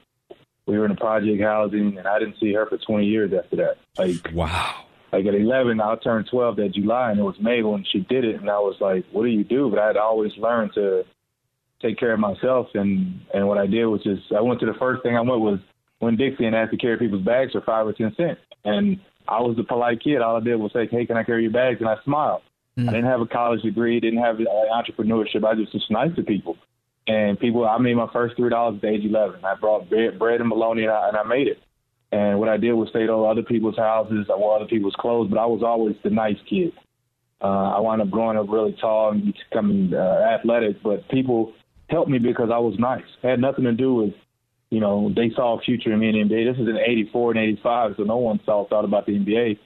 We 0.68 0.78
were 0.78 0.86
in 0.86 0.92
a 0.92 0.96
project 0.96 1.42
housing, 1.42 1.98
and 1.98 2.08
I 2.08 2.20
didn't 2.20 2.40
see 2.40 2.54
her 2.54 2.66
for 2.66 2.78
20 2.78 3.06
years 3.06 3.32
after 3.34 3.56
that. 3.58 3.78
Like, 3.98 4.34
wow. 4.34 4.84
Like 5.12 5.26
at 5.26 5.36
11, 5.36 5.80
I 5.80 5.96
turned 5.96 6.28
12 6.30 6.58
that 6.58 6.74
July, 6.74 7.12
and 7.12 7.20
it 7.20 7.24
was 7.24 7.40
Mabel, 7.40 7.76
and 7.76 7.88
she 7.90 8.00
did 8.00 8.26
it. 8.26 8.36
And 8.36 8.50
I 8.50 8.60
was 8.60 8.76
like, 8.82 9.06
what 9.12 9.24
do 9.24 9.30
you 9.30 9.44
do? 9.44 9.70
But 9.70 9.80
I 9.80 9.88
had 9.88 9.98
always 9.98 10.32
learned 10.38 10.74
to 10.76 11.06
take 11.82 11.98
care 11.98 12.14
of 12.14 12.20
myself. 12.20 12.68
And 12.74 13.22
and 13.34 13.48
what 13.48 13.58
I 13.58 13.68
did 13.68 13.86
was 13.86 14.04
just 14.04 14.32
I 14.36 14.42
went 14.42 14.60
to 14.62 14.66
the 14.66 14.78
first 14.80 15.04
thing 15.04 15.16
I 15.16 15.22
went 15.22 15.42
was 15.42 15.60
Winn-Dixie 16.02 16.46
and 16.46 16.56
asked 16.56 16.72
to 16.72 16.78
carry 16.78 16.98
people's 16.98 17.26
bags 17.26 17.52
for 17.52 17.62
five 17.62 17.88
or 17.88 17.94
ten 17.94 18.14
cents. 18.16 18.42
And 18.64 19.00
I 19.28 19.42
was 19.42 19.58
the 19.58 19.64
polite 19.64 20.02
kid. 20.04 20.22
All 20.22 20.38
I 20.38 20.40
did 20.40 20.56
was 20.56 20.72
say, 20.74 20.88
"Hey, 20.88 21.06
can 21.06 21.18
I 21.18 21.24
carry 21.24 21.44
your 21.44 21.52
bags?" 21.52 21.80
And 21.80 21.90
I 21.90 21.96
smiled. 22.04 22.42
Mm. 22.78 22.90
I 22.90 22.92
didn't 22.94 23.10
have 23.10 23.22
a 23.22 23.26
college 23.26 23.62
degree, 23.64 24.00
didn't 24.00 24.22
have 24.22 24.40
uh, 24.40 24.74
entrepreneurship. 24.74 25.44
I 25.44 25.56
just 25.56 25.74
was 25.74 25.86
nice 25.90 26.16
to 26.16 26.24
people. 26.24 26.58
And 27.08 27.40
people, 27.40 27.66
I 27.66 27.78
made 27.78 27.96
my 27.96 28.10
first 28.12 28.36
three 28.36 28.50
dollars 28.50 28.80
at 28.84 28.90
age 28.90 29.06
eleven. 29.06 29.44
I 29.44 29.56
brought 29.56 29.90
bread, 29.90 30.20
bread 30.20 30.42
and 30.42 30.50
bologna, 30.50 30.84
and 30.84 30.92
I, 30.92 31.08
and 31.08 31.18
I 31.18 31.24
made 31.24 31.48
it. 31.48 31.60
And 32.12 32.40
what 32.40 32.50
I 32.50 32.58
did 32.58 32.74
was 32.74 32.90
stay 32.90 33.04
at 33.04 33.10
other 33.10 33.44
people's 33.44 33.78
houses, 33.78 34.28
I 34.32 34.38
wore 34.38 34.56
other 34.56 34.68
people's 34.68 34.96
clothes, 34.98 35.30
but 35.30 35.40
I 35.40 35.46
was 35.46 35.62
always 35.64 35.96
the 36.04 36.10
nice 36.10 36.38
kid. 36.50 36.72
Uh, 37.42 37.76
I 37.76 37.80
wound 37.80 38.02
up 38.02 38.10
growing 38.10 38.38
up 38.38 38.48
really 38.50 38.76
tall 38.80 39.12
and 39.12 39.34
becoming 39.50 39.94
uh, 39.94 40.26
athletic, 40.34 40.82
but 40.82 41.08
people 41.10 41.54
helped 41.90 42.10
me 42.10 42.20
because 42.20 42.50
I 42.52 42.58
was 42.60 42.76
nice. 42.78 43.04
It 43.24 43.28
had 43.28 43.40
nothing 43.40 43.64
to 43.64 43.74
do 43.74 43.94
with, 43.94 44.14
you 44.70 44.80
know, 44.80 45.12
they 45.16 45.32
saw 45.36 45.58
a 45.58 45.62
future 45.62 45.94
in 45.94 46.00
me 46.00 46.10
in 46.10 46.28
the 46.28 46.36
NBA. 46.36 46.54
This 46.54 46.62
is 46.62 46.68
in 46.68 46.78
84 46.78 47.32
and 47.32 47.40
85, 47.40 47.92
so 47.98 48.04
no 48.04 48.18
one 48.18 48.40
saw 48.46 48.68
thought 48.68 48.86
about 48.86 49.06
the 49.06 49.14
NBA. 49.14 49.58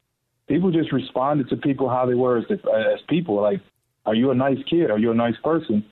People 0.47 0.71
just 0.71 0.91
responded 0.91 1.49
to 1.49 1.57
people 1.57 1.89
how 1.89 2.05
they 2.05 2.13
were 2.13 2.37
as, 2.37 2.45
as 2.51 2.99
people. 3.09 3.41
Like, 3.41 3.61
are 4.05 4.15
you 4.15 4.31
a 4.31 4.35
nice 4.35 4.57
kid? 4.69 4.91
Are 4.91 4.99
you 4.99 5.11
a 5.11 5.15
nice 5.15 5.35
person? 5.43 5.85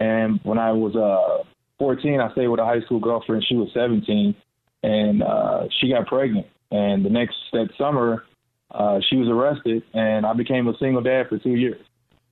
And 0.00 0.40
when 0.42 0.58
I 0.58 0.72
was 0.72 0.94
uh, 0.94 1.44
14, 1.78 2.20
I 2.20 2.32
stayed 2.32 2.48
with 2.48 2.60
a 2.60 2.64
high 2.64 2.80
school 2.82 3.00
girlfriend. 3.00 3.44
She 3.48 3.56
was 3.56 3.68
17, 3.74 4.34
and 4.82 5.22
uh, 5.22 5.64
she 5.80 5.90
got 5.90 6.06
pregnant. 6.06 6.46
And 6.70 7.04
the 7.04 7.10
next 7.10 7.36
that 7.52 7.68
summer, 7.78 8.24
uh, 8.70 9.00
she 9.08 9.16
was 9.16 9.28
arrested, 9.28 9.82
and 9.94 10.26
I 10.26 10.32
became 10.32 10.68
a 10.68 10.76
single 10.78 11.02
dad 11.02 11.28
for 11.28 11.38
two 11.38 11.54
years. 11.54 11.80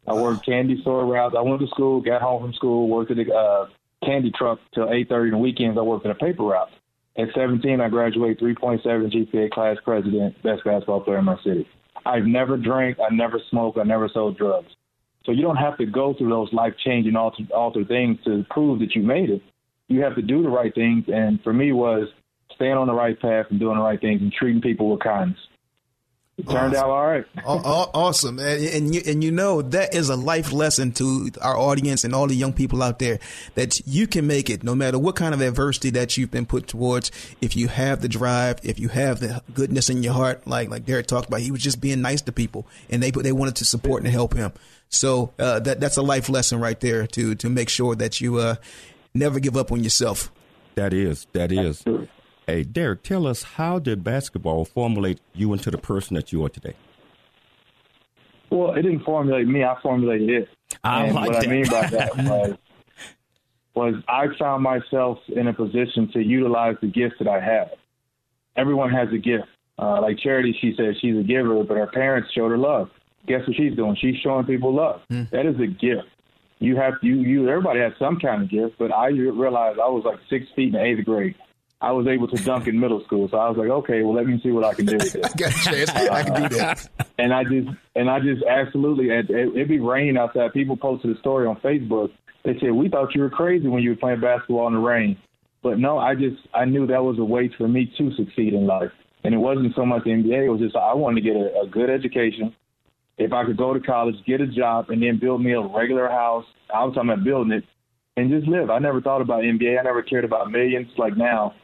I 0.06 0.14
worked 0.14 0.44
candy 0.44 0.80
store 0.82 1.06
routes. 1.06 1.34
I 1.36 1.42
went 1.42 1.60
to 1.60 1.66
school, 1.68 2.00
got 2.00 2.22
home 2.22 2.42
from 2.42 2.52
school, 2.54 2.88
worked 2.88 3.10
at 3.10 3.18
a 3.18 3.34
uh, 3.34 3.66
candy 4.04 4.32
truck 4.36 4.58
till 4.74 4.86
8:30 4.86 5.24
in 5.24 5.30
the 5.32 5.38
weekends. 5.38 5.78
I 5.78 5.82
worked 5.82 6.04
at 6.04 6.12
a 6.12 6.14
paper 6.14 6.44
route. 6.44 6.70
At 7.16 7.28
17, 7.34 7.80
I 7.80 7.88
graduated 7.88 8.40
3.7 8.40 8.82
GPA, 8.84 9.50
class 9.50 9.76
president, 9.84 10.34
best 10.42 10.64
basketball 10.64 11.00
player 11.00 11.18
in 11.18 11.24
my 11.24 11.36
city. 11.44 11.66
I've 12.04 12.24
never 12.26 12.56
drank, 12.56 12.98
I 12.98 13.14
never 13.14 13.40
smoked, 13.50 13.78
I 13.78 13.84
never 13.84 14.08
sold 14.12 14.36
drugs. 14.36 14.74
So 15.24 15.32
you 15.32 15.42
don't 15.42 15.56
have 15.56 15.78
to 15.78 15.86
go 15.86 16.14
through 16.14 16.30
those 16.30 16.52
life 16.52 16.74
changing, 16.84 17.16
alter, 17.16 17.44
alter 17.54 17.84
things 17.84 18.18
to 18.24 18.44
prove 18.50 18.80
that 18.80 18.94
you 18.94 19.02
made 19.02 19.30
it. 19.30 19.42
you 19.88 20.02
have 20.02 20.16
to 20.16 20.22
do 20.22 20.42
the 20.42 20.48
right 20.48 20.74
things. 20.74 21.04
And 21.08 21.40
for 21.42 21.52
me, 21.52 21.72
was 21.72 22.08
staying 22.54 22.74
on 22.74 22.86
the 22.86 22.94
right 22.94 23.18
path 23.18 23.46
and 23.50 23.60
doing 23.60 23.76
the 23.76 23.82
right 23.82 24.00
things 24.00 24.20
and 24.20 24.32
treating 24.32 24.60
people 24.60 24.90
with 24.90 25.00
kindness. 25.00 25.38
It 26.37 26.49
turned 26.49 26.75
Awesome. 26.75 26.77
out 26.77 26.90
all 26.90 27.07
right. 27.07 27.25
Aw- 27.44 27.62
aw- 27.64 27.90
Awesome, 27.94 28.40
and, 28.40 28.61
and 28.64 28.94
you 28.94 29.03
and 29.07 29.23
you 29.23 29.31
know 29.31 29.62
that 29.62 29.94
is 29.94 30.09
a 30.09 30.16
life 30.16 30.53
lesson 30.53 30.90
to 30.92 31.31
our 31.40 31.57
audience 31.57 32.03
and 32.03 32.12
all 32.12 32.27
the 32.27 32.35
young 32.35 32.53
people 32.53 32.83
out 32.83 32.99
there 32.99 33.20
that 33.55 33.81
you 33.87 34.09
can 34.09 34.27
make 34.27 34.51
it 34.51 34.64
no 34.64 34.75
matter 34.75 34.99
what 34.99 35.14
kind 35.14 35.33
of 35.33 35.40
adversity 35.40 35.90
that 35.90 36.16
you've 36.16 36.33
been 36.33 36.44
put 36.44 36.66
towards. 36.66 37.12
If 37.40 37.55
you 37.57 37.68
have 37.68 38.01
the 38.01 38.09
drive, 38.09 38.59
if 38.64 38.81
you 38.81 38.88
have 38.88 39.20
the 39.20 39.42
goodness 39.55 39.88
in 39.90 40.03
your 40.03 40.12
heart, 40.14 40.44
like 40.44 40.70
like 40.70 40.85
Derek 40.85 41.07
talked 41.07 41.29
about, 41.29 41.38
he 41.40 41.53
was 41.53 41.62
just 41.62 41.81
being 41.81 42.01
nice 42.01 42.23
to 42.23 42.33
people, 42.33 42.66
and 42.90 43.01
they 43.01 43.12
they 43.12 43.31
wanted 43.33 43.55
to 43.57 43.64
support 43.64 44.03
and 44.03 44.11
help 44.11 44.35
him. 44.35 44.53
So 44.88 45.33
uh, 45.38 45.61
that 45.61 45.79
that's 45.79 45.97
a 45.99 46.03
life 46.03 46.29
lesson 46.29 46.59
right 46.59 46.81
there 46.81 47.07
to 47.07 47.37
to 47.37 47.49
make 47.49 47.68
sure 47.68 47.94
that 47.94 48.20
you 48.20 48.38
uh, 48.38 48.57
never 49.14 49.38
give 49.38 49.57
up 49.57 49.70
on 49.70 49.85
yourself. 49.85 50.33
That 50.75 50.92
is, 50.92 51.29
that 51.33 51.53
is. 51.53 51.85
Hey, 52.46 52.62
Derek, 52.62 53.02
tell 53.02 53.26
us 53.26 53.42
how 53.42 53.78
did 53.78 54.04
basketball 54.04 54.64
formulate 54.64 55.20
you 55.35 55.52
into 55.52 55.70
the 55.70 55.78
person 55.78 56.14
that 56.16 56.30
you 56.30 56.44
are 56.44 56.50
today? 56.50 56.74
Well, 58.50 58.74
it 58.74 58.83
didn't 58.83 59.04
formulate 59.04 59.48
me. 59.48 59.64
I 59.64 59.76
formulated 59.83 60.28
it. 60.28 60.48
I 60.83 61.07
and 61.07 61.14
like 61.14 61.30
what 61.30 61.40
that. 61.40 61.48
I 61.48 61.50
mean 61.50 61.68
by 61.68 61.87
that 61.88 62.16
was, 62.18 62.57
was 63.74 63.94
I 64.09 64.26
found 64.38 64.62
myself 64.62 65.18
in 65.28 65.48
a 65.48 65.54
position 65.54 66.11
to 66.12 66.20
utilize 66.20 66.76
the 66.80 66.87
gifts 66.88 67.16
that 67.18 67.28
I 67.28 67.40
have. 67.40 67.70
Everyone 68.57 68.90
has 68.90 69.09
a 69.12 69.18
gift. 69.18 69.48
Uh, 69.78 70.00
like 70.00 70.18
Charity, 70.18 70.57
she 70.61 70.74
says 70.76 70.96
she's 71.00 71.16
a 71.16 71.22
giver, 71.22 71.64
but 71.64 71.76
her 71.76 71.88
parents 71.88 72.30
showed 72.33 72.50
her 72.50 72.59
love. 72.59 72.90
Guess 73.26 73.46
what 73.46 73.57
she's 73.57 73.74
doing? 73.74 73.96
She's 74.00 74.16
showing 74.22 74.44
people 74.44 74.72
love. 74.72 75.00
That 75.09 75.46
is 75.46 75.59
a 75.59 75.66
gift. 75.66 76.09
You 76.61 76.76
have 76.76 76.94
you 77.02 77.16
you. 77.16 77.48
Everybody 77.48 77.80
has 77.80 77.92
some 77.98 78.20
kind 78.20 78.42
of 78.42 78.50
gift, 78.50 78.76
but 78.78 78.92
I 78.92 79.09
realized 79.09 79.80
I 79.80 79.88
was 79.88 80.04
like 80.04 80.18
six 80.30 80.46
feet 80.54 80.74
in 80.74 80.80
eighth 80.80 81.04
grade. 81.04 81.35
I 81.85 81.92
was 81.92 82.07
able 82.07 82.27
to 82.29 82.42
dunk 82.42 82.66
in 82.66 82.81
middle 82.81 83.05
school, 83.05 83.29
so 83.29 83.37
I 83.37 83.47
was 83.51 83.59
like, 83.59 83.68
okay, 83.68 84.03
well, 84.03 84.14
let 84.14 84.25
me 84.25 84.40
see 84.42 84.51
what 84.51 84.64
I 84.64 84.73
can 84.73 84.87
do 84.87 84.97
with 84.97 85.12
this. 85.12 85.23
I 85.35 85.37
got 85.37 85.51
a 85.51 85.64
chance. 85.70 85.90
I 85.90 86.23
can 86.23 86.49
do 86.49 86.57
that. 86.57 86.88
and 87.18 87.35
I 87.35 87.44
just 87.44 87.68
and 87.94 88.09
I 88.09 88.20
just 88.20 88.42
absolutely 88.42 89.11
it, 89.11 89.29
it'd 89.29 89.68
be 89.68 89.81
raining 89.81 90.16
outside. 90.16 90.55
People 90.55 90.79
posted 90.79 91.14
a 91.14 91.20
story 91.20 91.47
on 91.47 91.57
Facebook. 91.57 92.11
They 92.42 92.59
said 92.59 92.73
we 92.73 92.88
thought 92.88 93.14
you 93.14 93.20
were 93.20 93.29
crazy 93.29 93.68
when 93.68 93.83
you 93.83 93.90
were 93.90 93.97
playing 93.97 94.23
basketball 94.23 94.66
in 94.68 94.73
the 94.73 94.81
rain, 94.81 95.18
but 95.62 95.79
no, 95.79 95.99
I 95.99 96.14
just 96.14 96.40
I 96.55 96.64
knew 96.64 96.87
that 96.87 97.05
was 97.05 97.18
a 97.18 97.25
way 97.25 97.51
for 97.59 97.68
me 97.68 97.92
to 97.99 98.11
succeed 98.16 98.55
in 98.55 98.66
life, 98.66 98.92
and 99.23 99.35
it 99.35 99.38
wasn't 99.38 99.75
so 99.77 99.85
much 99.85 100.05
the 100.05 100.11
NBA. 100.11 100.47
It 100.47 100.49
was 100.49 100.61
just 100.61 100.77
I 100.77 100.94
wanted 100.94 101.20
to 101.23 101.29
get 101.29 101.37
a, 101.37 101.64
a 101.64 101.66
good 101.66 101.90
education. 101.90 102.57
If 103.18 103.35
I 103.35 103.44
could 103.44 103.59
go 103.59 103.75
to 103.75 103.81
college, 103.81 104.16
get 104.27 104.40
a 104.40 104.47
job, 104.47 104.88
and 104.88 105.03
then 105.03 105.18
build 105.20 105.44
me 105.44 105.53
a 105.53 105.61
regular 105.61 106.09
house, 106.09 106.47
I 106.75 106.83
was 106.83 106.94
talking 106.94 107.11
about 107.11 107.25
building 107.25 107.53
it 107.53 107.64
and 108.16 108.31
just 108.31 108.49
live. 108.49 108.70
I 108.70 108.79
never 108.79 109.03
thought 109.03 109.20
about 109.20 109.42
NBA. 109.42 109.79
I 109.79 109.83
never 109.83 110.03
cared 110.03 110.25
about 110.25 110.51
millions 110.51 110.88
like 110.97 111.14
now 111.14 111.55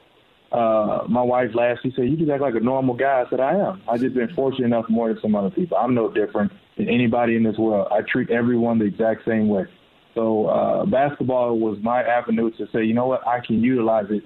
uh, 0.53 1.05
my 1.09 1.23
wife 1.23 1.51
laughed. 1.55 1.81
She 1.83 1.93
said, 1.95 2.07
"You 2.07 2.17
just 2.17 2.31
act 2.31 2.43
like 2.43 2.55
a 2.55 2.61
normal 2.61 2.95
guy." 2.95 3.25
I 3.27 3.31
said, 3.31 3.41
"I 3.41 3.55
am. 3.55 3.83
I 3.89 3.99
just 3.99 4.15
been 4.15 4.33
fortunate 4.35 4.67
enough 4.67 4.87
more 4.89 5.09
than 5.09 5.21
some 5.23 5.35
other 5.35 5.51
people. 5.51 5.77
I'm 5.77 5.95
no 5.95 6.11
different 6.11 6.53
than 6.77 6.89
anybody 6.89 7.37
in 7.37 7.43
this 7.43 7.57
world. 7.57 7.89
I 7.91 8.01
treat 8.03 8.31
everyone 8.31 8.79
the 8.79 8.87
exact 8.87 9.25
same 9.25 9.49
way." 9.49 9.67
So 10.15 10.47
uh, 10.47 10.87
basketball 10.87 11.59
was 11.59 11.79
my 11.83 12.03
avenue 12.03 12.51
to 12.53 12.67
say, 12.73 12.85
you 12.85 12.95
know 12.95 13.07
what, 13.07 13.27
I 13.27 13.41
can 13.47 13.63
utilize 13.63 14.07
it 14.11 14.25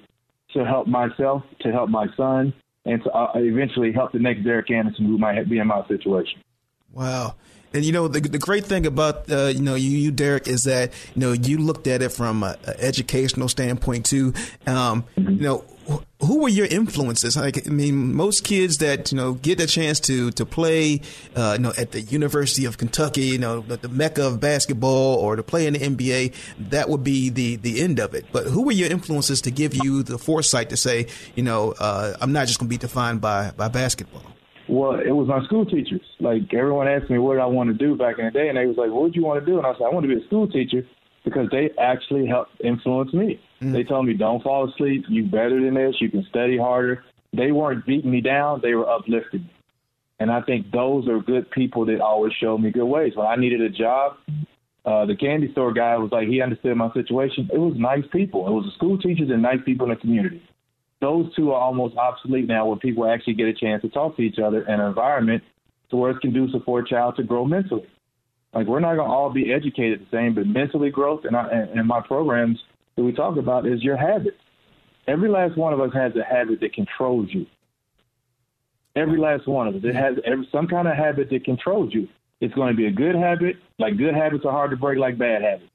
to 0.53 0.65
help 0.65 0.87
myself, 0.87 1.43
to 1.61 1.71
help 1.71 1.89
my 1.89 2.07
son, 2.17 2.53
and 2.85 3.03
to 3.03 3.11
uh, 3.11 3.31
eventually 3.35 3.91
help 3.91 4.11
the 4.11 4.19
next 4.19 4.43
Derek 4.43 4.71
Anderson 4.71 5.05
who 5.05 5.17
might 5.17 5.49
be 5.49 5.59
in 5.59 5.67
my 5.67 5.87
situation. 5.87 6.41
Wow. 6.91 7.35
And 7.73 7.83
you 7.83 7.91
know 7.91 8.07
the 8.07 8.21
the 8.21 8.39
great 8.39 8.63
thing 8.63 8.85
about 8.85 9.29
uh, 9.29 9.47
you 9.47 9.61
know 9.61 9.75
you, 9.75 9.89
you 9.89 10.09
Derek 10.09 10.47
is 10.47 10.61
that 10.61 10.93
you 11.13 11.19
know 11.19 11.33
you 11.33 11.57
looked 11.57 11.87
at 11.87 12.01
it 12.01 12.09
from 12.13 12.41
an 12.43 12.55
educational 12.77 13.49
standpoint 13.49 14.05
too. 14.05 14.33
Um, 14.65 15.03
you 15.17 15.41
know 15.41 15.65
who 16.25 16.41
were 16.41 16.49
your 16.49 16.65
influences? 16.65 17.37
Like 17.37 17.67
I 17.67 17.69
mean, 17.69 18.13
most 18.13 18.43
kids 18.43 18.79
that 18.79 19.11
you 19.11 19.17
know 19.17 19.33
get 19.33 19.59
a 19.59 19.67
chance 19.67 19.99
to 20.01 20.31
to 20.31 20.45
play, 20.45 21.01
uh, 21.35 21.55
you 21.57 21.63
know, 21.63 21.73
at 21.77 21.91
the 21.91 22.01
University 22.01 22.65
of 22.65 22.77
Kentucky, 22.77 23.25
you 23.25 23.37
know, 23.37 23.61
the, 23.61 23.77
the 23.77 23.89
mecca 23.89 24.27
of 24.27 24.39
basketball, 24.39 25.17
or 25.17 25.35
to 25.35 25.43
play 25.43 25.67
in 25.67 25.73
the 25.73 25.79
NBA, 25.79 26.33
that 26.69 26.89
would 26.89 27.03
be 27.03 27.29
the 27.29 27.55
the 27.57 27.81
end 27.81 27.99
of 27.99 28.13
it. 28.13 28.25
But 28.31 28.47
who 28.47 28.63
were 28.63 28.71
your 28.71 28.89
influences 28.89 29.41
to 29.41 29.51
give 29.51 29.73
you 29.75 30.03
the 30.03 30.17
foresight 30.17 30.69
to 30.69 30.77
say, 30.77 31.07
you 31.35 31.43
know, 31.43 31.73
uh, 31.79 32.15
I'm 32.21 32.33
not 32.33 32.47
just 32.47 32.59
going 32.59 32.69
to 32.69 32.73
be 32.73 32.77
defined 32.77 33.21
by 33.21 33.51
by 33.51 33.67
basketball? 33.67 34.23
Well, 34.67 34.99
it 34.99 35.11
was 35.11 35.27
my 35.27 35.43
school 35.45 35.65
teachers. 35.65 36.01
Like 36.19 36.53
everyone 36.53 36.87
asked 36.87 37.09
me 37.09 37.19
what 37.19 37.35
did 37.35 37.41
I 37.41 37.45
want 37.45 37.69
to 37.69 37.73
do 37.73 37.95
back 37.95 38.17
in 38.17 38.25
the 38.25 38.31
day, 38.31 38.49
and 38.49 38.57
they 38.57 38.65
was 38.65 38.77
like, 38.77 38.89
"What 38.89 39.11
do 39.11 39.19
you 39.19 39.25
want 39.25 39.43
to 39.43 39.45
do?" 39.45 39.57
And 39.57 39.67
I 39.67 39.73
said, 39.73 39.83
"I 39.83 39.89
want 39.89 40.07
to 40.07 40.15
be 40.15 40.21
a 40.21 40.25
school 40.25 40.47
teacher," 40.47 40.85
because 41.23 41.49
they 41.51 41.69
actually 41.77 42.25
helped 42.25 42.51
influence 42.63 43.13
me. 43.13 43.39
They 43.61 43.83
told 43.83 44.05
me, 44.05 44.13
"Don't 44.13 44.43
fall 44.43 44.69
asleep. 44.69 45.05
You 45.07 45.23
better 45.23 45.61
than 45.61 45.73
this. 45.73 45.95
You 45.99 46.09
can 46.09 46.23
study 46.29 46.57
harder." 46.57 47.03
They 47.33 47.51
weren't 47.51 47.85
beating 47.85 48.11
me 48.11 48.21
down; 48.21 48.61
they 48.61 48.73
were 48.75 48.89
uplifting 48.89 49.41
me. 49.41 49.49
And 50.19 50.31
I 50.31 50.41
think 50.41 50.71
those 50.71 51.07
are 51.07 51.19
good 51.19 51.49
people 51.51 51.85
that 51.85 51.99
always 51.99 52.33
showed 52.33 52.59
me 52.59 52.71
good 52.71 52.85
ways. 52.85 53.13
When 53.15 53.27
I 53.27 53.35
needed 53.35 53.61
a 53.61 53.69
job, 53.69 54.17
uh, 54.85 55.05
the 55.05 55.15
candy 55.15 55.51
store 55.51 55.73
guy 55.73 55.97
was 55.97 56.11
like, 56.11 56.29
he 56.29 56.41
understood 56.41 56.77
my 56.77 56.89
situation. 56.93 57.49
It 57.51 57.57
was 57.57 57.75
nice 57.75 58.05
people. 58.13 58.47
It 58.47 58.51
was 58.51 58.63
the 58.63 58.71
school 58.71 58.97
teachers 58.97 59.29
and 59.29 59.41
nice 59.41 59.59
people 59.65 59.85
in 59.85 59.89
the 59.89 59.99
community 59.99 60.41
those 61.01 61.33
two 61.35 61.51
are 61.51 61.61
almost 61.61 61.95
obsolete 61.97 62.47
now 62.47 62.67
when 62.67 62.79
people 62.79 63.07
actually 63.07 63.33
get 63.33 63.47
a 63.47 63.53
chance 63.53 63.81
to 63.81 63.89
talk 63.89 64.15
to 64.15 64.21
each 64.21 64.39
other 64.39 64.63
in 64.63 64.79
an 64.79 64.87
environment 64.87 65.43
to 65.89 65.95
where 65.95 66.11
it's 66.11 66.19
conducive 66.19 66.63
for 66.63 66.79
a 66.79 66.87
child 66.87 67.15
to 67.15 67.23
grow 67.23 67.45
mentally. 67.45 67.87
Like 68.53 68.67
we're 68.67 68.79
not 68.79 68.95
going 68.95 69.07
to 69.07 69.13
all 69.13 69.29
be 69.29 69.53
educated 69.53 69.99
the 69.99 70.17
same, 70.17 70.33
but 70.33 70.47
mentally 70.47 70.89
growth 70.89 71.25
and, 71.25 71.35
I, 71.35 71.47
and 71.49 71.79
and 71.79 71.87
my 71.87 72.01
programs 72.01 72.57
that 72.95 73.03
we 73.03 73.11
talk 73.11 73.37
about 73.37 73.67
is 73.67 73.83
your 73.83 73.97
habits. 73.97 74.37
Every 75.07 75.29
last 75.29 75.57
one 75.57 75.73
of 75.73 75.81
us 75.81 75.91
has 75.93 76.13
a 76.15 76.23
habit 76.23 76.59
that 76.61 76.73
controls 76.73 77.29
you. 77.31 77.45
Every 78.95 79.19
last 79.19 79.47
one 79.47 79.67
of 79.67 79.75
us. 79.75 79.81
It 79.83 79.95
has 79.95 80.15
every, 80.25 80.47
some 80.51 80.67
kind 80.67 80.87
of 80.87 80.95
habit 80.95 81.29
that 81.29 81.43
controls 81.43 81.93
you. 81.93 82.07
It's 82.39 82.53
going 82.53 82.69
to 82.69 82.77
be 82.77 82.87
a 82.87 82.91
good 82.91 83.15
habit. 83.15 83.57
Like 83.79 83.97
good 83.97 84.15
habits 84.15 84.45
are 84.45 84.51
hard 84.51 84.71
to 84.71 84.77
break 84.77 84.97
like 84.97 85.17
bad 85.17 85.41
habits. 85.41 85.69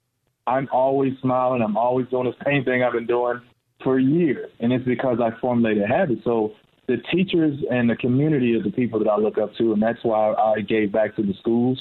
I'm 0.47 0.69
always 0.73 1.13
smiling. 1.21 1.63
I'm 1.63 1.77
always 1.77 2.07
doing 2.09 2.25
the 2.25 2.45
same 2.45 2.65
thing 2.65 2.83
I've 2.83 2.93
been 2.93 3.07
doing 3.07 3.41
for 3.85 3.99
years, 3.99 4.51
and 4.61 4.73
it's 4.73 4.85
because 4.85 5.19
I 5.23 5.31
formulated 5.41 5.89
habits. 5.89 6.23
So 6.25 6.53
the 6.87 6.97
teachers 7.13 7.59
and 7.71 7.89
the 7.89 7.97
community 7.97 8.55
are 8.55 8.63
the 8.63 8.73
people 8.73 8.99
that 8.99 9.09
I 9.09 9.17
look 9.17 9.39
up 9.39 9.55
to, 9.57 9.73
and 9.73 9.83
that's 9.83 10.03
why 10.03 10.33
I 10.33 10.61
gave 10.61 10.93
back 10.93 11.15
to 11.17 11.23
the 11.23 11.35
schools 11.39 11.81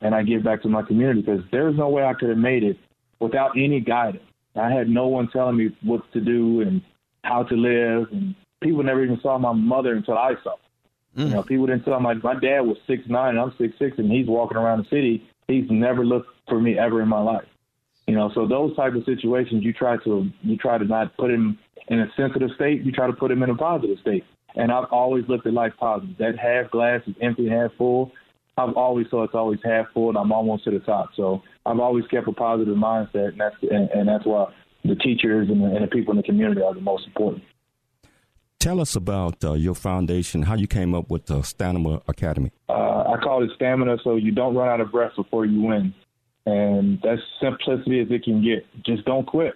and 0.00 0.14
I 0.14 0.22
give 0.22 0.42
back 0.42 0.62
to 0.62 0.68
my 0.68 0.82
community 0.82 1.22
because 1.22 1.42
there's 1.50 1.76
no 1.76 1.88
way 1.88 2.04
I 2.04 2.14
could 2.14 2.28
have 2.28 2.38
made 2.38 2.64
it 2.64 2.76
without 3.20 3.50
any 3.56 3.80
guidance. 3.80 4.22
I 4.56 4.70
had 4.70 4.88
no 4.88 5.06
one 5.06 5.28
telling 5.28 5.56
me 5.56 5.76
what 5.82 6.10
to 6.12 6.20
do 6.20 6.62
and 6.62 6.82
how 7.22 7.42
to 7.44 7.54
live, 7.54 8.08
and 8.12 8.34
people 8.60 8.82
never 8.82 9.04
even 9.04 9.20
saw 9.20 9.38
my 9.38 9.52
mother 9.52 9.94
until 9.94 10.16
I 10.18 10.34
saw. 10.42 10.50
her. 10.50 10.56
You 11.14 11.24
mm. 11.26 11.32
know, 11.32 11.42
people 11.42 11.66
didn't 11.66 11.84
tell 11.84 12.00
my 12.00 12.14
my 12.14 12.38
dad 12.38 12.60
was 12.60 12.76
six 12.86 13.02
nine 13.08 13.30
and 13.30 13.40
I'm 13.40 13.54
six 13.58 13.74
six, 13.78 13.98
and 13.98 14.10
he's 14.10 14.26
walking 14.26 14.56
around 14.56 14.84
the 14.84 14.88
city. 14.88 15.28
He's 15.48 15.70
never 15.70 16.04
looked 16.04 16.28
for 16.48 16.60
me 16.60 16.78
ever 16.78 17.02
in 17.02 17.08
my 17.08 17.20
life. 17.20 17.46
You 18.06 18.14
know, 18.14 18.30
so 18.34 18.46
those 18.46 18.74
type 18.76 18.94
of 18.94 19.04
situations, 19.04 19.64
you 19.64 19.72
try 19.72 19.96
to 20.04 20.30
you 20.42 20.56
try 20.56 20.78
to 20.78 20.84
not 20.84 21.16
put 21.16 21.30
him 21.30 21.58
in 21.88 22.00
a 22.00 22.06
sensitive 22.16 22.50
state. 22.54 22.82
You 22.82 22.92
try 22.92 23.06
to 23.06 23.12
put 23.12 23.30
him 23.30 23.42
in 23.42 23.50
a 23.50 23.54
positive 23.54 23.98
state. 24.00 24.24
And 24.54 24.72
I've 24.72 24.86
always 24.90 25.24
looked 25.28 25.46
at 25.46 25.52
life 25.52 25.72
positive. 25.78 26.16
That 26.18 26.38
half 26.38 26.70
glass 26.70 27.02
is 27.06 27.14
empty, 27.20 27.48
half 27.48 27.72
full. 27.76 28.12
I've 28.58 28.74
always 28.74 29.06
thought 29.08 29.24
it's 29.24 29.34
always 29.34 29.60
half 29.64 29.86
full, 29.94 30.08
and 30.08 30.18
I'm 30.18 30.32
almost 30.32 30.64
to 30.64 30.70
the 30.70 30.80
top. 30.80 31.10
So 31.16 31.42
I've 31.64 31.78
always 31.78 32.04
kept 32.08 32.26
a 32.26 32.32
positive 32.32 32.76
mindset, 32.76 33.28
and 33.28 33.40
that's 33.40 33.56
and, 33.62 33.88
and 33.90 34.08
that's 34.08 34.26
why 34.26 34.52
the 34.84 34.96
teachers 34.96 35.48
and 35.48 35.62
the, 35.62 35.66
and 35.66 35.84
the 35.84 35.88
people 35.88 36.12
in 36.12 36.16
the 36.16 36.22
community 36.22 36.60
are 36.62 36.74
the 36.74 36.80
most 36.80 37.06
important. 37.06 37.44
Tell 38.58 38.80
us 38.80 38.96
about 38.96 39.44
uh, 39.44 39.52
your 39.52 39.76
foundation, 39.76 40.42
how 40.42 40.56
you 40.56 40.66
came 40.66 40.92
up 40.92 41.08
with 41.08 41.26
the 41.26 41.42
Stamina 41.42 42.02
Academy. 42.08 42.50
Uh, 42.68 42.72
I 42.72 43.16
call 43.22 43.44
it 43.44 43.50
stamina, 43.54 43.98
so 44.02 44.16
you 44.16 44.32
don't 44.32 44.56
run 44.56 44.68
out 44.68 44.80
of 44.80 44.90
breath 44.90 45.12
before 45.14 45.46
you 45.46 45.62
win, 45.62 45.94
and 46.44 46.98
that's 47.04 47.22
simplicity 47.40 48.00
as 48.00 48.08
it 48.10 48.24
can 48.24 48.42
get. 48.42 48.66
Just 48.84 49.04
don't 49.04 49.26
quit. 49.26 49.54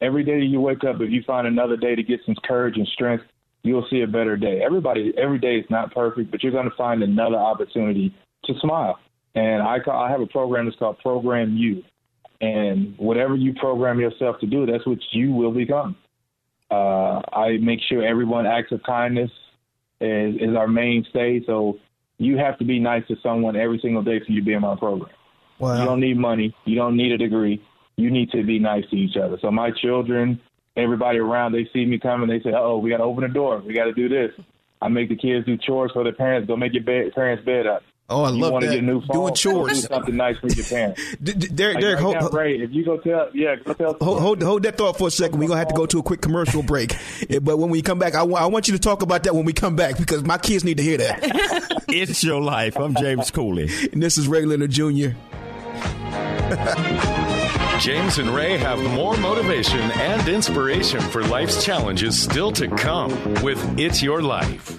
Every 0.00 0.22
day 0.22 0.38
you 0.38 0.60
wake 0.60 0.84
up, 0.84 1.00
if 1.00 1.10
you 1.10 1.24
find 1.26 1.48
another 1.48 1.76
day 1.76 1.96
to 1.96 2.02
get 2.04 2.20
some 2.24 2.36
courage 2.46 2.76
and 2.76 2.86
strength, 2.86 3.24
you'll 3.64 3.86
see 3.90 4.02
a 4.02 4.06
better 4.06 4.36
day. 4.36 4.62
Everybody, 4.64 5.12
every 5.20 5.40
day 5.40 5.56
is 5.56 5.66
not 5.68 5.92
perfect, 5.92 6.30
but 6.30 6.44
you're 6.44 6.52
going 6.52 6.70
to 6.70 6.76
find 6.76 7.02
another 7.02 7.36
opportunity 7.36 8.14
to 8.48 8.58
smile. 8.60 8.98
And 9.34 9.62
I, 9.62 9.78
call, 9.78 9.98
I 9.98 10.10
have 10.10 10.20
a 10.20 10.26
program 10.26 10.66
that's 10.66 10.76
called 10.78 10.98
Program 10.98 11.56
You, 11.56 11.84
and 12.40 12.96
whatever 12.98 13.36
you 13.36 13.54
program 13.54 14.00
yourself 14.00 14.40
to 14.40 14.46
do, 14.46 14.66
that's 14.66 14.86
what 14.86 14.98
you 15.12 15.32
will 15.32 15.52
become. 15.52 15.96
Uh, 16.70 17.20
I 17.32 17.58
make 17.60 17.80
sure 17.88 18.02
everyone 18.02 18.46
acts 18.46 18.72
of 18.72 18.82
kindness 18.82 19.30
is, 20.00 20.36
is 20.36 20.56
our 20.56 20.68
mainstay. 20.68 21.42
So 21.46 21.78
you 22.18 22.36
have 22.36 22.58
to 22.58 22.64
be 22.64 22.78
nice 22.78 23.06
to 23.08 23.16
someone 23.22 23.56
every 23.56 23.78
single 23.80 24.02
day 24.02 24.20
for 24.20 24.32
you 24.32 24.40
to 24.40 24.46
be 24.46 24.52
in 24.52 24.60
my 24.60 24.76
program. 24.76 25.10
Wow. 25.58 25.78
You 25.78 25.84
don't 25.84 26.00
need 26.00 26.18
money. 26.18 26.54
You 26.64 26.76
don't 26.76 26.96
need 26.96 27.12
a 27.12 27.18
degree. 27.18 27.62
You 27.96 28.10
need 28.10 28.30
to 28.30 28.44
be 28.44 28.58
nice 28.58 28.84
to 28.90 28.96
each 28.96 29.16
other. 29.16 29.38
So 29.40 29.50
my 29.50 29.70
children, 29.70 30.40
everybody 30.76 31.18
around, 31.18 31.52
they 31.52 31.68
see 31.72 31.84
me 31.84 31.98
coming. 31.98 32.28
They 32.28 32.40
say, 32.40 32.52
"Oh, 32.54 32.78
we 32.78 32.90
got 32.90 32.98
to 32.98 33.04
open 33.04 33.22
the 33.22 33.28
door. 33.28 33.60
We 33.64 33.74
got 33.74 33.84
to 33.84 33.92
do 33.92 34.08
this." 34.08 34.30
I 34.80 34.88
make 34.88 35.08
the 35.08 35.16
kids 35.16 35.46
do 35.46 35.56
chores 35.56 35.90
for 35.92 36.04
their 36.04 36.12
parents. 36.12 36.46
Go 36.46 36.56
make 36.56 36.74
your 36.74 36.84
bed, 36.84 37.12
parents' 37.12 37.44
bed 37.44 37.66
up. 37.66 37.82
Oh, 38.10 38.24
I 38.24 38.30
you 38.30 38.40
love 38.40 38.52
want 38.52 38.62
to 38.62 38.68
that. 38.70 38.74
get 38.76 38.84
a 38.84 38.86
new 38.86 39.02
phone, 39.02 39.16
Doing 39.16 39.34
chores. 39.34 39.82
do 39.82 39.88
something 39.88 40.16
nice 40.16 40.38
for 40.38 40.48
your 40.48 40.64
parents. 40.64 41.02
D- 41.22 41.34
D- 41.34 41.48
Derek, 41.48 41.74
Like 41.74 41.82
Derek, 41.82 41.98
hold, 42.00 42.16
hold, 42.16 42.32
Ray, 42.32 42.56
if 42.58 42.72
you 42.72 42.82
go 42.82 42.96
tell, 42.96 43.28
yeah, 43.34 43.56
go 43.56 43.74
tell. 43.74 43.96
hold, 44.00 44.20
hold, 44.22 44.42
hold 44.42 44.62
that 44.62 44.78
thought 44.78 44.96
for 44.96 45.08
a 45.08 45.10
second. 45.10 45.38
We're 45.38 45.48
going 45.48 45.56
to 45.56 45.58
have 45.58 45.68
to 45.68 45.74
go 45.74 45.84
to 45.84 45.98
a 45.98 46.02
quick 46.02 46.22
commercial 46.22 46.62
break. 46.62 46.96
But 47.42 47.58
when 47.58 47.68
we 47.68 47.82
come 47.82 47.98
back, 47.98 48.14
I 48.14 48.22
wa- 48.22 48.38
I 48.38 48.46
want 48.46 48.66
you 48.66 48.72
to 48.72 48.78
talk 48.80 49.02
about 49.02 49.24
that 49.24 49.34
when 49.34 49.44
we 49.44 49.52
come 49.52 49.76
back 49.76 49.98
because 49.98 50.24
my 50.24 50.38
kids 50.38 50.64
need 50.64 50.78
to 50.78 50.82
hear 50.82 50.96
that. 50.98 51.82
It's 51.90 52.22
your 52.24 52.40
life. 52.40 52.76
I'm 52.78 52.94
James 52.94 53.30
Cooley. 53.30 53.68
and 53.92 54.02
this 54.02 54.16
is 54.18 54.26
Ray 54.28 54.44
Leonard 54.46 54.70
Jr. 54.70 55.08
James 57.80 58.18
and 58.18 58.30
Ray 58.30 58.56
have 58.58 58.78
more 58.94 59.16
motivation 59.18 59.80
and 59.80 60.26
inspiration 60.28 61.00
for 61.00 61.22
life's 61.24 61.62
challenges 61.64 62.20
still 62.20 62.50
to 62.52 62.68
come 62.68 63.10
with 63.42 63.58
It's 63.78 64.02
Your 64.02 64.20
Life. 64.22 64.78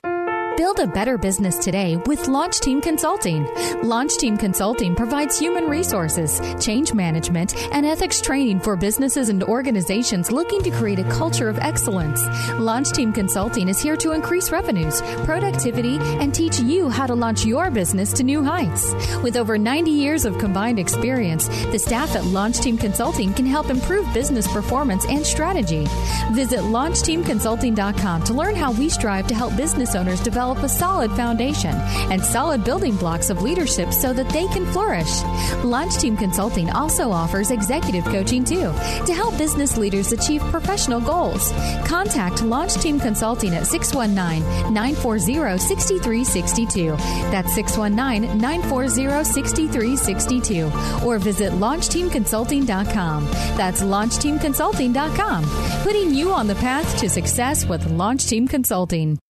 Build 0.59 0.79
a 0.79 0.87
better 0.87 1.17
business 1.17 1.57
today 1.57 1.95
with 2.05 2.27
Launch 2.27 2.59
Team 2.59 2.81
Consulting. 2.81 3.47
Launch 3.81 4.17
Team 4.17 4.35
Consulting 4.35 4.93
provides 4.93 5.39
human 5.39 5.69
resources, 5.69 6.41
change 6.59 6.93
management, 6.93 7.55
and 7.73 7.85
ethics 7.85 8.19
training 8.19 8.59
for 8.59 8.75
businesses 8.75 9.29
and 9.29 9.41
organizations 9.41 10.33
looking 10.33 10.61
to 10.63 10.69
create 10.71 10.99
a 10.99 11.09
culture 11.11 11.47
of 11.47 11.57
excellence. 11.59 12.21
Launch 12.59 12.91
Team 12.91 13.13
Consulting 13.13 13.69
is 13.69 13.81
here 13.81 13.95
to 13.95 14.11
increase 14.11 14.51
revenues, 14.51 15.01
productivity, 15.23 15.97
and 16.19 16.35
teach 16.35 16.59
you 16.59 16.89
how 16.89 17.07
to 17.07 17.15
launch 17.15 17.45
your 17.45 17.71
business 17.71 18.11
to 18.11 18.23
new 18.23 18.43
heights. 18.43 18.93
With 19.23 19.37
over 19.37 19.57
90 19.57 19.91
years 19.91 20.25
of 20.25 20.37
combined 20.39 20.77
experience, 20.77 21.47
the 21.71 21.79
staff 21.79 22.17
at 22.17 22.25
Launch 22.25 22.59
Team 22.59 22.77
Consulting 22.77 23.33
can 23.33 23.45
help 23.45 23.69
improve 23.69 24.13
business 24.13 24.45
performance 24.51 25.05
and 25.05 25.25
strategy. 25.25 25.87
Visit 26.33 26.59
LaunchTeamConsulting.com 26.59 28.23
to 28.23 28.33
learn 28.33 28.55
how 28.55 28.73
we 28.73 28.89
strive 28.89 29.25
to 29.27 29.33
help 29.33 29.55
business 29.55 29.95
owners 29.95 30.19
develop 30.19 30.48
a 30.57 30.69
solid 30.69 31.11
foundation 31.11 31.75
and 32.11 32.23
solid 32.23 32.63
building 32.63 32.95
blocks 32.95 33.29
of 33.29 33.41
leadership 33.41 33.93
so 33.93 34.11
that 34.13 34.29
they 34.29 34.47
can 34.47 34.65
flourish. 34.65 35.23
Launch 35.63 35.95
Team 35.95 36.17
Consulting 36.17 36.69
also 36.71 37.11
offers 37.11 37.51
executive 37.51 38.03
coaching 38.05 38.43
too 38.43 38.73
to 39.05 39.13
help 39.13 39.37
business 39.37 39.77
leaders 39.77 40.11
achieve 40.11 40.41
professional 40.41 40.99
goals. 40.99 41.51
Contact 41.85 42.41
Launch 42.41 42.73
Team 42.75 42.99
Consulting 42.99 43.53
at 43.53 43.67
619 43.67 44.73
940 44.73 45.57
6362. 45.57 46.95
That's 47.31 47.53
619 47.53 48.37
940 48.39 49.23
6362. 49.23 50.71
Or 51.05 51.19
visit 51.19 51.53
LaunchTeamConsulting.com. 51.53 53.25
That's 53.57 53.81
LaunchTeamConsulting.com. 53.81 55.43
Putting 55.83 56.13
you 56.13 56.31
on 56.31 56.47
the 56.47 56.55
path 56.55 56.99
to 56.99 57.09
success 57.09 57.65
with 57.65 57.89
Launch 57.91 58.25
Team 58.25 58.47
Consulting. 58.47 59.19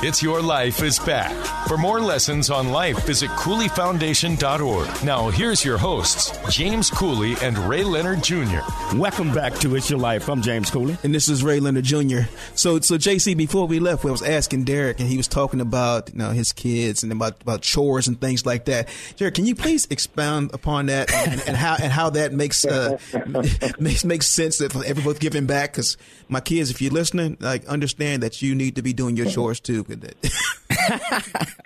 It's 0.00 0.22
Your 0.22 0.40
Life 0.40 0.80
is 0.84 0.96
back. 1.00 1.57
For 1.68 1.76
more 1.76 2.00
lessons 2.00 2.48
on 2.48 2.70
life, 2.70 3.04
visit 3.04 3.28
CooleyFoundation.org. 3.32 5.04
Now, 5.04 5.28
here's 5.28 5.62
your 5.62 5.76
hosts, 5.76 6.32
James 6.48 6.88
Cooley 6.88 7.34
and 7.42 7.58
Ray 7.58 7.84
Leonard 7.84 8.24
Jr. 8.24 8.60
Welcome 8.94 9.34
back 9.34 9.52
to 9.56 9.76
It's 9.76 9.90
Your 9.90 9.98
Life. 9.98 10.30
I'm 10.30 10.40
James 10.40 10.70
Cooley. 10.70 10.96
And 11.02 11.14
this 11.14 11.28
is 11.28 11.44
Ray 11.44 11.60
Leonard 11.60 11.84
Jr. 11.84 12.20
So, 12.54 12.80
so 12.80 12.96
JC, 12.96 13.36
before 13.36 13.66
we 13.66 13.80
left, 13.80 14.06
I 14.06 14.10
was 14.10 14.22
asking 14.22 14.64
Derek, 14.64 14.98
and 14.98 15.10
he 15.10 15.18
was 15.18 15.28
talking 15.28 15.60
about 15.60 16.10
you 16.10 16.18
know 16.18 16.30
his 16.30 16.54
kids 16.54 17.02
and 17.02 17.12
about 17.12 17.42
about 17.42 17.60
chores 17.60 18.08
and 18.08 18.18
things 18.18 18.46
like 18.46 18.64
that. 18.64 18.88
Derek, 19.18 19.34
can 19.34 19.44
you 19.44 19.54
please 19.54 19.86
expound 19.90 20.54
upon 20.54 20.86
that 20.86 21.12
and, 21.12 21.42
and 21.48 21.54
how 21.54 21.76
and 21.78 21.92
how 21.92 22.08
that 22.08 22.32
makes 22.32 22.64
uh, 22.64 22.96
makes 23.78 24.06
makes 24.06 24.26
sense 24.26 24.56
that 24.56 24.74
everyone's 24.74 25.18
giving 25.18 25.44
back? 25.44 25.72
Because 25.72 25.98
my 26.30 26.40
kids, 26.40 26.70
if 26.70 26.80
you're 26.80 26.92
listening, 26.92 27.36
like 27.40 27.66
understand 27.66 28.22
that 28.22 28.40
you 28.40 28.54
need 28.54 28.76
to 28.76 28.82
be 28.82 28.94
doing 28.94 29.18
your 29.18 29.26
chores 29.26 29.60
too. 29.60 29.84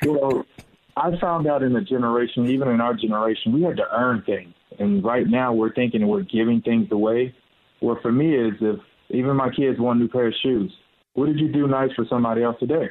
well, 0.04 0.44
I 0.96 1.10
found 1.20 1.46
out 1.46 1.62
in 1.62 1.72
the 1.72 1.80
generation, 1.80 2.48
even 2.48 2.68
in 2.68 2.80
our 2.80 2.94
generation, 2.94 3.52
we 3.52 3.62
had 3.62 3.76
to 3.76 3.86
earn 3.92 4.22
things. 4.22 4.54
And 4.78 5.04
right 5.04 5.26
now 5.26 5.52
we're 5.52 5.72
thinking 5.72 6.06
we're 6.06 6.22
giving 6.22 6.60
things 6.62 6.88
away. 6.90 7.34
Well, 7.80 7.98
for 8.00 8.12
me 8.12 8.34
is 8.34 8.54
if 8.60 8.80
even 9.10 9.36
my 9.36 9.50
kids 9.50 9.78
want 9.78 9.98
a 9.98 10.02
new 10.02 10.08
pair 10.08 10.28
of 10.28 10.34
shoes, 10.42 10.72
what 11.14 11.26
did 11.26 11.38
you 11.38 11.52
do 11.52 11.66
nice 11.66 11.90
for 11.94 12.06
somebody 12.08 12.42
else 12.42 12.56
today? 12.58 12.88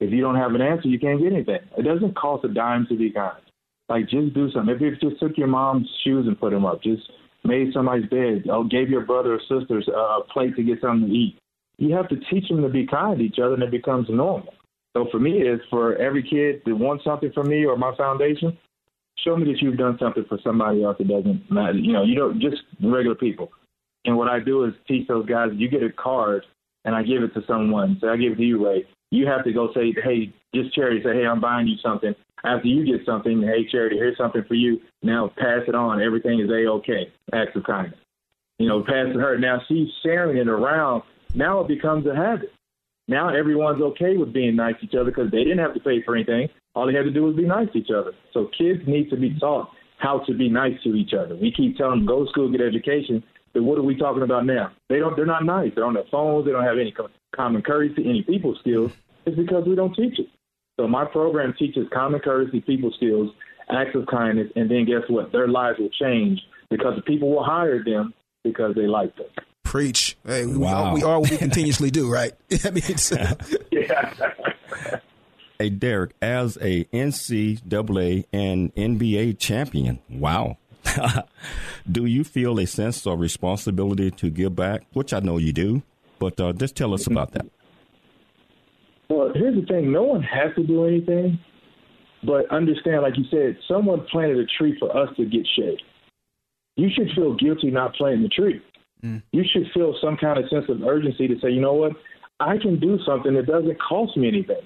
If 0.00 0.12
you 0.12 0.22
don't 0.22 0.36
have 0.36 0.54
an 0.54 0.62
answer, 0.62 0.88
you 0.88 0.98
can't 0.98 1.20
get 1.20 1.32
anything. 1.32 1.60
It 1.76 1.82
doesn't 1.82 2.16
cost 2.16 2.44
a 2.44 2.48
dime 2.48 2.86
to 2.88 2.96
be 2.96 3.10
kind. 3.10 3.42
Like 3.88 4.08
just 4.08 4.32
do 4.34 4.50
something. 4.50 4.74
If 4.74 4.80
you 4.80 4.96
just 4.96 5.20
took 5.20 5.36
your 5.36 5.48
mom's 5.48 5.88
shoes 6.04 6.26
and 6.26 6.38
put 6.38 6.52
them 6.52 6.64
up, 6.64 6.82
just 6.82 7.02
made 7.44 7.72
somebody's 7.72 8.08
bed, 8.08 8.44
or 8.48 8.64
gave 8.64 8.88
your 8.88 9.04
brother 9.04 9.34
or 9.34 9.40
sisters 9.40 9.88
a 9.88 10.20
plate 10.32 10.56
to 10.56 10.62
get 10.62 10.80
something 10.80 11.08
to 11.08 11.14
eat. 11.14 11.38
You 11.76 11.94
have 11.94 12.08
to 12.08 12.16
teach 12.30 12.48
them 12.48 12.62
to 12.62 12.68
be 12.68 12.86
kind 12.86 13.18
to 13.18 13.24
each 13.24 13.38
other, 13.38 13.54
and 13.54 13.62
it 13.62 13.70
becomes 13.70 14.08
normal. 14.08 14.54
So 14.96 15.06
for 15.10 15.20
me, 15.20 15.42
is 15.42 15.60
for 15.70 15.96
every 15.96 16.22
kid 16.22 16.62
that 16.64 16.74
wants 16.74 17.04
something 17.04 17.30
from 17.32 17.48
me 17.48 17.64
or 17.64 17.76
my 17.76 17.94
foundation, 17.96 18.56
show 19.24 19.36
me 19.36 19.52
that 19.52 19.62
you've 19.62 19.78
done 19.78 19.96
something 20.00 20.24
for 20.28 20.38
somebody 20.42 20.82
else 20.82 20.96
that 20.98 21.08
doesn't 21.08 21.50
matter. 21.50 21.78
You 21.78 21.92
know, 21.92 22.02
you 22.02 22.16
don't 22.16 22.40
just 22.40 22.62
regular 22.82 23.14
people. 23.14 23.50
And 24.04 24.16
what 24.16 24.28
I 24.28 24.40
do 24.40 24.64
is 24.64 24.74
teach 24.88 25.06
those 25.08 25.26
guys. 25.26 25.50
You 25.54 25.68
get 25.68 25.82
a 25.82 25.90
card, 25.92 26.44
and 26.84 26.94
I 26.94 27.02
give 27.02 27.22
it 27.22 27.34
to 27.34 27.42
someone. 27.46 27.98
So 28.00 28.08
I 28.08 28.16
give 28.16 28.32
it 28.32 28.36
to 28.36 28.42
you, 28.42 28.66
Ray. 28.66 28.86
You 29.10 29.26
have 29.26 29.44
to 29.44 29.52
go 29.52 29.72
say, 29.74 29.94
hey, 30.02 30.32
just 30.54 30.74
charity. 30.74 31.02
Say, 31.04 31.14
hey, 31.14 31.26
I'm 31.26 31.40
buying 31.40 31.66
you 31.66 31.76
something. 31.82 32.14
After 32.44 32.68
you 32.68 32.84
get 32.86 33.04
something, 33.04 33.42
hey, 33.42 33.68
charity, 33.70 33.96
here's 33.96 34.16
something 34.16 34.42
for 34.48 34.54
you. 34.54 34.80
Now 35.02 35.30
pass 35.36 35.62
it 35.68 35.74
on. 35.74 36.00
Everything 36.00 36.40
is 36.40 36.48
a 36.48 36.66
okay. 36.70 37.12
Acts 37.32 37.54
of 37.54 37.64
kindness. 37.64 37.98
You 38.58 38.68
know, 38.68 38.82
pass 38.82 39.06
it 39.08 39.16
her. 39.16 39.38
Now 39.38 39.60
she's 39.68 39.88
sharing 40.02 40.38
it 40.38 40.48
around. 40.48 41.02
Now 41.34 41.60
it 41.60 41.68
becomes 41.68 42.06
a 42.06 42.14
habit. 42.14 42.52
Now 43.10 43.28
everyone's 43.28 43.82
okay 43.82 44.16
with 44.16 44.32
being 44.32 44.54
nice 44.54 44.76
to 44.78 44.86
each 44.86 44.94
other 44.94 45.10
because 45.10 45.32
they 45.32 45.42
didn't 45.42 45.58
have 45.58 45.74
to 45.74 45.80
pay 45.80 46.00
for 46.04 46.14
anything. 46.14 46.48
All 46.76 46.86
they 46.86 46.94
had 46.94 47.02
to 47.02 47.10
do 47.10 47.24
was 47.24 47.34
be 47.34 47.42
nice 47.42 47.66
to 47.72 47.78
each 47.78 47.90
other. 47.90 48.12
So 48.32 48.48
kids 48.56 48.82
need 48.86 49.10
to 49.10 49.16
be 49.16 49.36
taught 49.40 49.68
how 49.98 50.20
to 50.28 50.32
be 50.32 50.48
nice 50.48 50.80
to 50.84 50.94
each 50.94 51.12
other. 51.12 51.34
We 51.34 51.52
keep 51.52 51.76
telling 51.76 51.98
them 51.98 52.06
go 52.06 52.24
to 52.24 52.30
school, 52.30 52.48
get 52.52 52.60
education, 52.60 53.20
but 53.52 53.64
what 53.64 53.78
are 53.78 53.82
we 53.82 53.96
talking 53.96 54.22
about 54.22 54.46
now? 54.46 54.70
They 54.88 55.00
don't. 55.00 55.16
They're 55.16 55.26
not 55.26 55.44
nice. 55.44 55.72
They're 55.74 55.84
on 55.84 55.94
their 55.94 56.04
phones. 56.08 56.46
They 56.46 56.52
don't 56.52 56.62
have 56.62 56.78
any 56.78 56.94
common 57.34 57.62
courtesy, 57.62 58.08
any 58.08 58.22
people 58.22 58.56
skills. 58.60 58.92
It's 59.26 59.36
because 59.36 59.64
we 59.66 59.74
don't 59.74 59.92
teach 59.92 60.20
it. 60.20 60.28
So 60.78 60.86
my 60.86 61.04
program 61.04 61.52
teaches 61.58 61.88
common 61.92 62.20
courtesy, 62.20 62.60
people 62.60 62.92
skills, 62.94 63.32
acts 63.68 63.96
of 63.96 64.06
kindness, 64.06 64.52
and 64.54 64.70
then 64.70 64.84
guess 64.84 65.02
what? 65.08 65.32
Their 65.32 65.48
lives 65.48 65.80
will 65.80 65.90
change 66.00 66.40
because 66.70 66.94
the 66.94 67.02
people 67.02 67.28
will 67.28 67.44
hire 67.44 67.82
them 67.82 68.14
because 68.44 68.76
they 68.76 68.86
like 68.86 69.16
them. 69.16 69.26
Preach. 69.64 70.09
Hey, 70.26 70.46
we, 70.46 70.56
Wow. 70.58 70.84
are, 70.86 70.94
we 70.94 71.02
are 71.02 71.20
what 71.20 71.30
we 71.30 71.36
continuously 71.36 71.90
do, 71.90 72.10
right? 72.10 72.32
I 72.64 72.70
mean, 72.70 72.82
it's, 72.86 73.12
Yeah. 73.70 74.12
Hey, 75.58 75.68
Derek, 75.68 76.12
as 76.22 76.56
a 76.62 76.84
NCAA 76.84 78.24
and 78.32 78.74
NBA 78.76 79.38
champion, 79.38 79.98
wow. 80.08 80.56
do 81.92 82.06
you 82.06 82.24
feel 82.24 82.58
a 82.58 82.66
sense 82.66 83.06
of 83.06 83.20
responsibility 83.20 84.10
to 84.10 84.30
give 84.30 84.56
back? 84.56 84.84
Which 84.94 85.12
I 85.12 85.20
know 85.20 85.36
you 85.36 85.52
do, 85.52 85.82
but 86.18 86.40
uh, 86.40 86.54
just 86.54 86.76
tell 86.76 86.94
us 86.94 87.06
about 87.06 87.32
that. 87.32 87.44
Well, 89.10 89.32
here's 89.34 89.54
the 89.54 89.66
thing: 89.66 89.92
no 89.92 90.02
one 90.04 90.22
has 90.22 90.54
to 90.56 90.62
do 90.66 90.86
anything, 90.86 91.38
but 92.24 92.50
understand, 92.50 93.02
like 93.02 93.18
you 93.18 93.24
said, 93.30 93.58
someone 93.68 94.06
planted 94.10 94.38
a 94.38 94.46
tree 94.56 94.74
for 94.80 94.96
us 94.96 95.14
to 95.18 95.26
get 95.26 95.46
shade. 95.54 95.82
You 96.76 96.88
should 96.96 97.10
feel 97.14 97.34
guilty 97.36 97.70
not 97.70 97.94
planting 97.96 98.22
the 98.22 98.28
tree. 98.30 98.62
Mm. 99.04 99.22
You 99.32 99.44
should 99.50 99.70
feel 99.72 99.94
some 100.00 100.16
kind 100.16 100.38
of 100.38 100.48
sense 100.50 100.66
of 100.68 100.82
urgency 100.82 101.28
to 101.28 101.38
say, 101.40 101.50
you 101.50 101.60
know 101.60 101.72
what, 101.72 101.92
I 102.38 102.56
can 102.58 102.78
do 102.78 102.98
something 103.06 103.34
that 103.34 103.46
doesn't 103.46 103.80
cost 103.80 104.16
me 104.16 104.28
anything. 104.28 104.62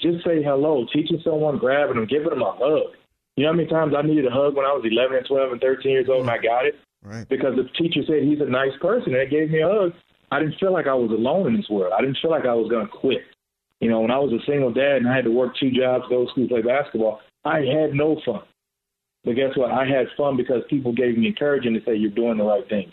just 0.00 0.24
say 0.24 0.42
hello. 0.42 0.86
Teaching 0.92 1.20
someone, 1.24 1.58
grabbing 1.58 1.96
them, 1.96 2.06
giving 2.06 2.30
them 2.30 2.42
a 2.42 2.52
hug. 2.52 2.96
You 3.36 3.44
know 3.44 3.52
how 3.52 3.56
many 3.56 3.68
times 3.68 3.94
I 3.96 4.02
needed 4.02 4.26
a 4.26 4.30
hug 4.30 4.54
when 4.54 4.66
I 4.66 4.72
was 4.72 4.84
11 4.84 5.16
and 5.16 5.26
12 5.26 5.52
and 5.52 5.60
13 5.60 5.90
years 5.90 6.08
old 6.08 6.22
and 6.22 6.30
I 6.30 6.38
mm. 6.38 6.42
got 6.42 6.66
it? 6.66 6.74
Right. 7.02 7.28
Because 7.28 7.56
the 7.56 7.68
teacher 7.76 8.00
said 8.06 8.22
he's 8.22 8.40
a 8.40 8.50
nice 8.50 8.76
person 8.80 9.14
and 9.14 9.22
it 9.22 9.30
gave 9.30 9.50
me 9.50 9.60
a 9.60 9.68
hug. 9.68 9.92
I 10.30 10.38
didn't 10.38 10.58
feel 10.58 10.72
like 10.72 10.86
I 10.86 10.94
was 10.94 11.10
alone 11.10 11.48
in 11.48 11.56
this 11.56 11.68
world. 11.68 11.92
I 11.96 12.00
didn't 12.00 12.18
feel 12.22 12.30
like 12.30 12.46
I 12.46 12.54
was 12.54 12.70
going 12.70 12.86
to 12.86 12.92
quit. 12.92 13.20
You 13.80 13.90
know, 13.90 14.00
when 14.00 14.10
I 14.10 14.18
was 14.18 14.32
a 14.32 14.44
single 14.46 14.72
dad 14.72 15.02
and 15.02 15.08
I 15.08 15.16
had 15.16 15.24
to 15.24 15.30
work 15.30 15.52
two 15.58 15.70
jobs, 15.70 16.04
go 16.08 16.24
to 16.24 16.30
school, 16.30 16.48
play 16.48 16.62
basketball, 16.62 17.20
I 17.44 17.60
had 17.60 17.92
no 17.92 18.20
fun. 18.24 18.42
But 19.24 19.36
guess 19.36 19.56
what? 19.56 19.70
I 19.70 19.84
had 19.86 20.06
fun 20.16 20.36
because 20.36 20.62
people 20.70 20.92
gave 20.92 21.18
me 21.18 21.26
encouragement 21.26 21.76
to 21.76 21.84
say 21.84 21.96
you're 21.96 22.10
doing 22.10 22.38
the 22.38 22.44
right 22.44 22.68
things. 22.68 22.92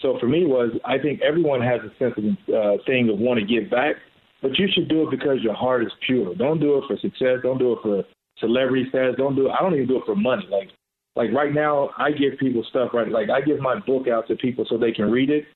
So 0.00 0.18
for 0.20 0.26
me 0.26 0.46
was 0.46 0.70
I 0.84 0.98
think 0.98 1.20
everyone 1.22 1.60
has 1.62 1.80
a 1.80 1.92
sense 1.98 2.14
of 2.16 2.54
uh, 2.54 2.82
thing 2.86 3.08
of 3.10 3.18
want 3.18 3.40
to 3.40 3.46
give 3.46 3.70
back, 3.70 3.96
but 4.42 4.58
you 4.58 4.68
should 4.72 4.88
do 4.88 5.02
it 5.02 5.10
because 5.10 5.42
your 5.42 5.54
heart 5.54 5.82
is 5.82 5.92
pure. 6.06 6.34
Don't 6.34 6.60
do 6.60 6.78
it 6.78 6.84
for 6.86 6.96
success. 6.98 7.38
Don't 7.42 7.58
do 7.58 7.72
it 7.72 7.78
for 7.82 8.04
celebrity 8.38 8.86
status. 8.88 9.16
Don't 9.16 9.34
do 9.34 9.48
it. 9.48 9.50
I 9.50 9.62
don't 9.62 9.74
even 9.74 9.88
do 9.88 9.98
it 9.98 10.06
for 10.06 10.16
money. 10.16 10.46
Like 10.50 10.68
like 11.16 11.32
right 11.32 11.52
now, 11.52 11.90
I 11.98 12.12
give 12.12 12.38
people 12.38 12.64
stuff 12.70 12.90
right. 12.94 13.10
Like 13.10 13.28
I 13.28 13.40
give 13.40 13.58
my 13.58 13.80
book 13.80 14.06
out 14.06 14.28
to 14.28 14.36
people 14.36 14.64
so 14.68 14.78
they 14.78 14.92
can 14.92 15.10
read 15.10 15.30
it, 15.30 15.46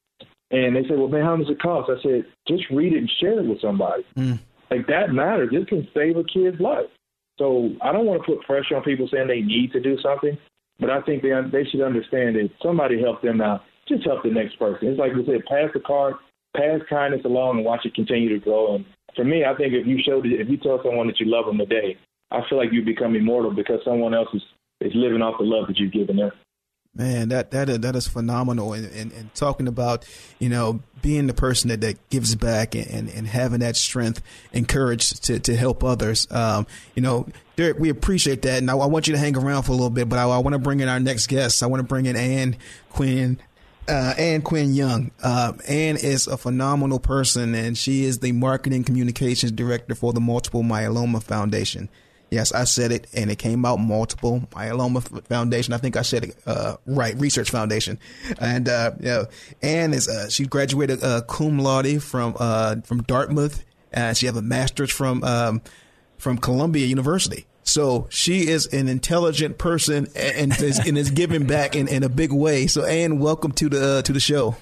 and 0.51 0.75
they 0.75 0.83
say, 0.83 0.97
"Well, 0.97 1.09
man, 1.09 1.25
how 1.25 1.37
much 1.37 1.49
it 1.49 1.63
cost?" 1.63 1.91
I 1.91 2.03
said, 2.03 2.25
"Just 2.49 2.65
read 2.71 2.93
it 2.93 2.99
and 2.99 3.11
share 3.21 3.39
it 3.39 3.47
with 3.47 3.61
somebody." 3.61 4.05
Mm. 4.17 4.41
Like 4.71 4.87
that 4.89 5.13
matters. 5.13 5.51
It 5.53 5.69
can 5.69 5.87
save 5.95 6.17
a 6.17 6.25
kid's 6.25 6.61
life. 6.61 6.91
So 7.39 7.71
I 7.81 7.93
don't 7.93 8.07
want 8.07 8.23
to 8.23 8.27
put 8.27 8.45
pressure 8.45 8.77
on 8.77 8.83
people 8.83 9.09
saying 9.11 9.29
they 9.29 9.41
need 9.41 9.73
to 9.73 9.81
do 9.81 9.97
something, 10.03 10.37
but 10.81 10.91
I 10.91 11.01
think 11.03 11.23
they 11.23 11.31
they 11.53 11.65
should 11.65 11.81
understand 11.81 12.37
that 12.37 12.51
somebody 12.63 13.01
help 13.01 13.23
them 13.23 13.41
out. 13.41 13.63
Just 13.89 14.05
help 14.05 14.23
the 14.23 14.31
next 14.31 14.59
person. 14.59 14.89
It's 14.89 14.99
like 14.99 15.15
we 15.15 15.25
said, 15.27 15.45
pass 15.47 15.71
the 15.75 15.81
card, 15.81 16.15
pass 16.57 16.81
kindness 16.89 17.25
along, 17.25 17.57
and 17.57 17.65
watch 17.65 17.85
it 17.85 17.95
continue 17.95 18.29
to 18.29 18.39
grow. 18.39 18.77
And 18.77 18.85
for 19.17 19.25
me, 19.25 19.45
I 19.45 19.55
think 19.55 19.75
if 19.75 19.87
you 19.87 19.99
show, 20.05 20.23
if 20.25 20.49
you 20.49 20.57
tell 20.57 20.81
someone 20.85 21.07
that 21.09 21.21
you 21.21 21.27
love 21.27 21.47
them 21.47 21.59
today, 21.59 21.97
I 22.31 22.41
feel 22.49 22.59
like 22.59 22.73
you 22.73 22.85
become 22.85 23.15
immortal 23.15 23.51
because 23.51 23.81
someone 23.85 24.15
else 24.15 24.29
is 24.33 24.43
is 24.81 24.93
living 24.95 25.23
off 25.23 25.39
the 25.39 25.45
love 25.45 25.69
that 25.69 25.79
you've 25.79 25.93
given 25.93 26.17
them. 26.17 26.33
Man, 26.95 27.31
that 27.31 27.53
that 27.53 27.71
is, 27.71 27.79
that 27.79 27.97
is 27.97 28.07
phenomenal, 28.07 28.75
and, 28.75 28.85
and, 28.93 29.13
and, 29.13 29.35
talking 29.35 29.67
about 29.67 30.05
you 30.39 30.51
know 30.51 30.81
being 31.01 31.27
the 31.27 31.33
person 31.33 31.71
that, 31.71 31.81
that 31.81 32.11
gives 32.11 32.35
back 32.35 32.75
and, 32.75 32.87
and, 32.87 33.09
and 33.09 33.27
having 33.27 33.61
that 33.61 33.77
strength 33.77 34.21
and 34.53 34.69
courage 34.69 35.09
to, 35.21 35.41
to 35.41 35.57
help 35.57 35.83
others. 35.83 36.31
Um, 36.31 36.67
you 36.95 37.01
know, 37.01 37.27
Derek, 37.57 37.79
we 37.79 37.89
appreciate 37.89 38.43
that, 38.43 38.59
and 38.59 38.71
I, 38.71 38.77
I, 38.77 38.85
want 38.85 39.09
you 39.09 39.15
to 39.15 39.19
hang 39.19 39.39
around 39.39 39.63
for 39.63 39.73
a 39.73 39.75
little 39.75 39.89
bit, 39.89 40.07
but 40.07 40.19
I, 40.19 40.25
I 40.25 40.39
want 40.39 40.53
to 40.53 40.59
bring 40.59 40.81
in 40.81 40.89
our 40.91 41.01
next 41.01 41.29
guest. 41.29 41.63
I 41.63 41.67
want 41.67 41.81
to 41.81 41.87
bring 41.87 42.05
in 42.05 42.15
Ann 42.15 42.57
Quinn. 42.91 43.39
Uh, 43.89 44.15
Ann 44.17 44.43
Quinn 44.43 44.75
Young. 44.75 45.11
Uh, 45.23 45.55
Ann 45.69 45.97
is 45.97 46.27
a 46.27 46.37
phenomenal 46.37 47.01
person, 47.01 47.55
and 47.55 47.77
she 47.77 48.05
is 48.05 48.21
the 48.21 48.33
marketing 48.33 48.85
communications 48.85 49.53
director 49.53 49.95
for 49.95 50.13
the 50.13 50.21
Multiple 50.21 50.63
Myeloma 50.63 51.23
Foundation. 51.23 51.89
Yes, 52.33 52.51
I 52.51 52.65
said 52.65 52.93
it, 52.93 53.09
and 53.13 53.31
it 53.31 53.37
came 53.37 53.67
out 53.67 53.79
multiple 53.79 54.49
myeloma 54.53 55.03
foundation. 55.27 55.75
I 55.75 55.77
think 55.77 55.99
I 55.99 56.03
said 56.03 56.25
it 56.25 56.37
uh, 56.47 56.77
right, 56.87 57.15
research 57.19 57.51
foundation, 57.51 57.99
and 58.41 58.71
uh, 58.71 58.93
you 59.01 59.05
know, 59.05 59.27
Ann 59.61 59.93
is 59.93 60.09
uh, 60.09 60.31
she 60.31 60.47
graduated 60.47 61.05
uh, 61.05 61.21
cum 61.29 61.59
laude 61.59 62.03
from 62.03 62.35
uh, 62.39 62.77
from 62.85 63.03
Dartmouth, 63.03 63.63
and 63.93 64.17
she 64.17 64.25
have 64.25 64.37
a 64.37 64.43
master's 64.43 64.91
from 64.91 65.23
um, 65.25 65.61
from 66.17 66.39
Columbia 66.39 66.87
University. 66.87 67.45
So 67.65 68.07
she 68.11 68.49
is 68.49 68.67
an 68.67 68.89
intelligent 68.89 69.59
person 69.59 70.09
and, 70.17 70.53
and 70.53 70.63
is, 70.63 70.79
and 70.79 70.99
is 70.99 71.11
giving 71.11 71.47
back 71.47 71.77
in, 71.77 71.89
in 71.89 72.03
a 72.03 72.09
big 72.09 72.33
way. 72.33 72.67
So 72.67 72.85
Anne, 72.85 73.19
welcome 73.19 73.53
to 73.53 73.69
the 73.69 73.99
uh, 73.99 74.03
to 74.03 74.13
the 74.13 74.21
show. 74.21 74.57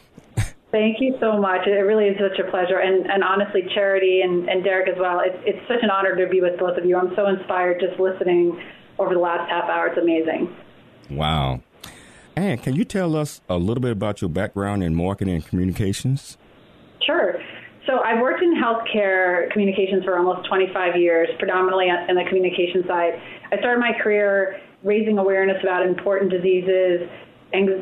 Thank 0.71 1.01
you 1.01 1.17
so 1.19 1.37
much. 1.37 1.67
It 1.67 1.71
really 1.71 2.05
is 2.05 2.17
such 2.19 2.39
a 2.39 2.49
pleasure. 2.49 2.79
And, 2.79 3.11
and 3.11 3.25
honestly, 3.25 3.63
Charity 3.75 4.21
and, 4.23 4.49
and 4.49 4.63
Derek 4.63 4.89
as 4.89 4.97
well, 5.01 5.21
it's, 5.21 5.37
it's 5.45 5.67
such 5.67 5.83
an 5.83 5.91
honor 5.91 6.15
to 6.15 6.29
be 6.31 6.41
with 6.41 6.61
both 6.61 6.79
of 6.79 6.85
you. 6.85 6.97
I'm 6.97 7.13
so 7.17 7.27
inspired 7.27 7.81
just 7.81 7.99
listening 7.99 8.63
over 8.97 9.13
the 9.13 9.21
last 9.21 9.51
half 9.51 9.65
hour. 9.65 9.89
It's 9.89 9.99
amazing. 9.99 10.55
Wow. 11.11 11.63
And 12.37 12.63
can 12.63 12.77
you 12.77 12.85
tell 12.85 13.17
us 13.17 13.41
a 13.49 13.57
little 13.57 13.81
bit 13.81 13.91
about 13.91 14.21
your 14.21 14.31
background 14.31 14.85
in 14.85 14.95
marketing 14.95 15.35
and 15.35 15.45
communications? 15.45 16.39
Sure. 17.05 17.43
So 17.90 17.98
I've 17.98 18.20
worked 18.20 18.40
in 18.40 18.55
healthcare 18.55 19.50
communications 19.50 20.05
for 20.05 20.16
almost 20.16 20.46
25 20.48 20.94
years, 20.94 21.29
predominantly 21.40 21.87
on 21.87 22.14
the 22.14 22.22
communication 22.29 22.87
side. 22.87 23.18
I 23.50 23.59
started 23.59 23.81
my 23.81 23.90
career 24.00 24.61
raising 24.85 25.18
awareness 25.18 25.57
about 25.61 25.85
important 25.85 26.31
diseases, 26.31 27.11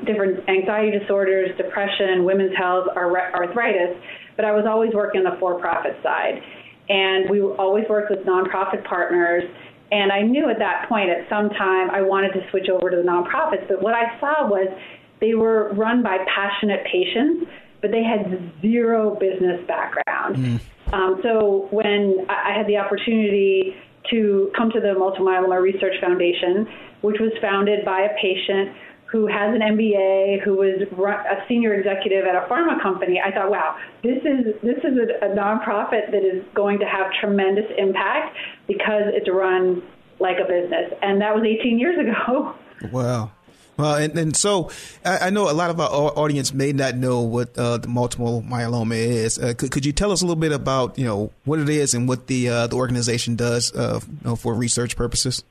different 0.07 0.49
anxiety 0.49 0.99
disorders, 0.99 1.51
depression, 1.59 2.25
women's 2.25 2.57
health, 2.57 2.89
arthritis, 2.97 4.01
but 4.37 4.47
I 4.47 4.53
was 4.53 4.65
always 4.67 4.95
working 4.95 5.27
on 5.27 5.31
the 5.31 5.39
for-profit 5.39 6.01
side. 6.03 6.41
And 6.89 7.29
we 7.29 7.43
always 7.43 7.85
worked 7.91 8.09
with 8.09 8.25
nonprofit 8.25 8.89
partners. 8.89 9.45
And 9.93 10.11
I 10.11 10.23
knew 10.23 10.49
at 10.49 10.59
that 10.59 10.89
point, 10.89 11.11
at 11.11 11.29
some 11.29 11.51
time, 11.51 11.91
I 11.91 12.01
wanted 12.01 12.33
to 12.33 12.41
switch 12.49 12.71
over 12.73 12.89
to 12.89 12.97
the 12.97 13.03
nonprofits. 13.03 13.69
But 13.69 13.83
what 13.83 13.93
I 13.93 14.19
saw 14.21 14.49
was 14.49 14.69
they 15.21 15.35
were 15.35 15.75
run 15.75 16.03
by 16.03 16.17
passionate 16.35 16.81
patients, 16.91 17.45
but 17.81 17.91
they 17.91 18.03
had 18.03 18.53
zero 18.61 19.17
business 19.19 19.65
background. 19.67 20.37
Mm. 20.37 20.61
Um, 20.93 21.21
so 21.23 21.69
when 21.71 22.27
I 22.29 22.57
had 22.57 22.67
the 22.67 22.77
opportunity 22.77 23.75
to 24.11 24.51
come 24.57 24.71
to 24.71 24.81
the 24.81 24.95
Multiple 24.95 25.27
Myeloma 25.27 25.61
Research 25.61 25.95
Foundation, 26.01 26.67
which 27.03 27.21
was 27.21 27.33
founded 27.41 27.85
by 27.85 28.01
a 28.01 28.15
patient 28.21 28.75
who 29.11 29.27
has 29.27 29.55
an 29.55 29.61
MBA, 29.61 30.43
who 30.45 30.55
was 30.55 30.83
a 30.83 31.49
senior 31.49 31.75
executive 31.75 32.27
at 32.27 32.35
a 32.35 32.47
pharma 32.47 32.81
company, 32.83 33.21
I 33.25 33.33
thought, 33.33 33.51
wow, 33.51 33.77
this 34.03 34.19
is 34.19 34.55
this 34.63 34.77
is 34.85 34.99
a, 34.99 35.27
a 35.27 35.29
nonprofit 35.35 36.11
that 36.13 36.23
is 36.23 36.45
going 36.55 36.79
to 36.81 36.85
have 36.85 37.07
tremendous 37.21 37.65
impact 37.79 38.37
because 38.67 39.05
it's 39.15 39.29
run 39.31 39.83
like 40.21 40.37
a 40.39 40.47
business, 40.47 40.93
and 41.01 41.21
that 41.23 41.35
was 41.35 41.45
18 41.45 41.79
years 41.79 41.99
ago. 41.99 42.55
Wow. 42.93 43.33
Well, 43.79 43.95
and, 43.95 44.19
and 44.19 44.37
so 44.37 44.71
I, 45.05 45.29
I, 45.29 45.31
know 45.31 45.49
a 45.49 45.55
lot 45.55 45.71
of 45.71 45.79
our 45.79 45.89
audience 46.19 46.53
may 46.53 46.73
not 46.73 46.97
know 46.97 47.21
what 47.21 47.57
uh, 47.57 47.79
the 47.79 47.87
multiple 47.87 48.43
myeloma 48.43 48.97
is. 48.97 49.39
Uh, 49.39 49.55
could, 49.57 49.71
could 49.71 49.87
you 49.87 49.93
tell 49.93 50.11
us 50.11 50.21
a 50.21 50.25
little 50.27 50.41
bit 50.41 50.51
about 50.51 50.99
you 50.99 51.05
know 51.05 51.31
what 51.45 51.61
it 51.61 51.69
is 51.69 51.95
and 51.95 52.09
what 52.09 52.27
the 52.27 52.49
uh, 52.49 52.67
the 52.67 52.75
organization 52.75 53.37
does 53.37 53.73
uh, 53.77 54.01
you 54.05 54.19
know, 54.25 54.35
for 54.35 54.53
research 54.53 54.97
purposes? 54.97 55.45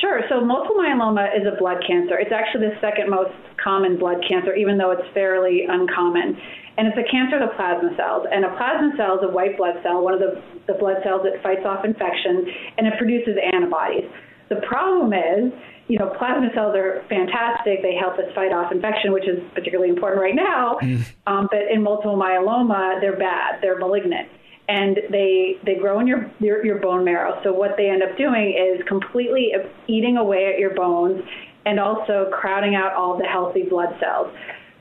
Sure. 0.00 0.22
So 0.30 0.40
multiple 0.40 0.76
myeloma 0.76 1.28
is 1.36 1.46
a 1.46 1.54
blood 1.58 1.84
cancer. 1.86 2.18
It's 2.18 2.32
actually 2.32 2.68
the 2.68 2.80
second 2.80 3.10
most 3.10 3.36
common 3.62 3.98
blood 3.98 4.24
cancer, 4.26 4.54
even 4.54 4.78
though 4.78 4.90
it's 4.90 5.06
fairly 5.12 5.66
uncommon. 5.68 6.40
And 6.78 6.88
it's 6.88 6.96
a 6.96 7.04
cancer 7.04 7.36
of 7.36 7.50
the 7.50 7.54
plasma 7.54 7.92
cells. 7.98 8.26
And 8.32 8.46
a 8.46 8.56
plasma 8.56 8.96
cell 8.96 9.20
is 9.20 9.24
a 9.24 9.28
white 9.28 9.58
blood 9.58 9.76
cell, 9.82 10.02
one 10.02 10.14
of 10.14 10.20
the, 10.20 10.40
the 10.66 10.74
blood 10.74 11.04
cells 11.04 11.20
that 11.28 11.42
fights 11.42 11.66
off 11.66 11.84
infection, 11.84 12.48
and 12.78 12.86
it 12.86 12.94
produces 12.96 13.36
antibodies. 13.52 14.08
The 14.52 14.66
problem 14.66 15.12
is, 15.12 15.52
you 15.88 15.98
know, 15.98 16.12
plasma 16.18 16.48
cells 16.54 16.76
are 16.76 17.04
fantastic. 17.08 17.82
They 17.82 17.94
help 17.94 18.18
us 18.18 18.26
fight 18.34 18.52
off 18.52 18.70
infection, 18.70 19.12
which 19.12 19.26
is 19.26 19.40
particularly 19.54 19.88
important 19.88 20.20
right 20.20 20.34
now. 20.36 20.78
Mm. 20.82 21.04
Um, 21.24 21.46
but 21.52 21.70
in 21.70 21.84
multiple 21.84 22.16
myeloma, 22.16 23.00
they're 23.00 23.16
bad. 23.16 23.60
They're 23.62 23.78
malignant 23.78 24.28
and 24.68 24.98
they 25.10 25.56
they 25.64 25.76
grow 25.76 26.00
in 26.00 26.06
your, 26.08 26.30
your, 26.40 26.66
your 26.66 26.78
bone 26.80 27.04
marrow. 27.04 27.40
So 27.44 27.52
what 27.52 27.76
they 27.76 27.88
end 27.88 28.02
up 28.02 28.16
doing 28.16 28.58
is 28.58 28.84
completely 28.88 29.52
eating 29.86 30.16
away 30.16 30.50
at 30.52 30.58
your 30.58 30.74
bones 30.74 31.22
and 31.64 31.78
also 31.78 32.28
crowding 32.32 32.74
out 32.74 32.92
all 32.94 33.16
the 33.16 33.24
healthy 33.24 33.62
blood 33.62 33.96
cells. 34.00 34.34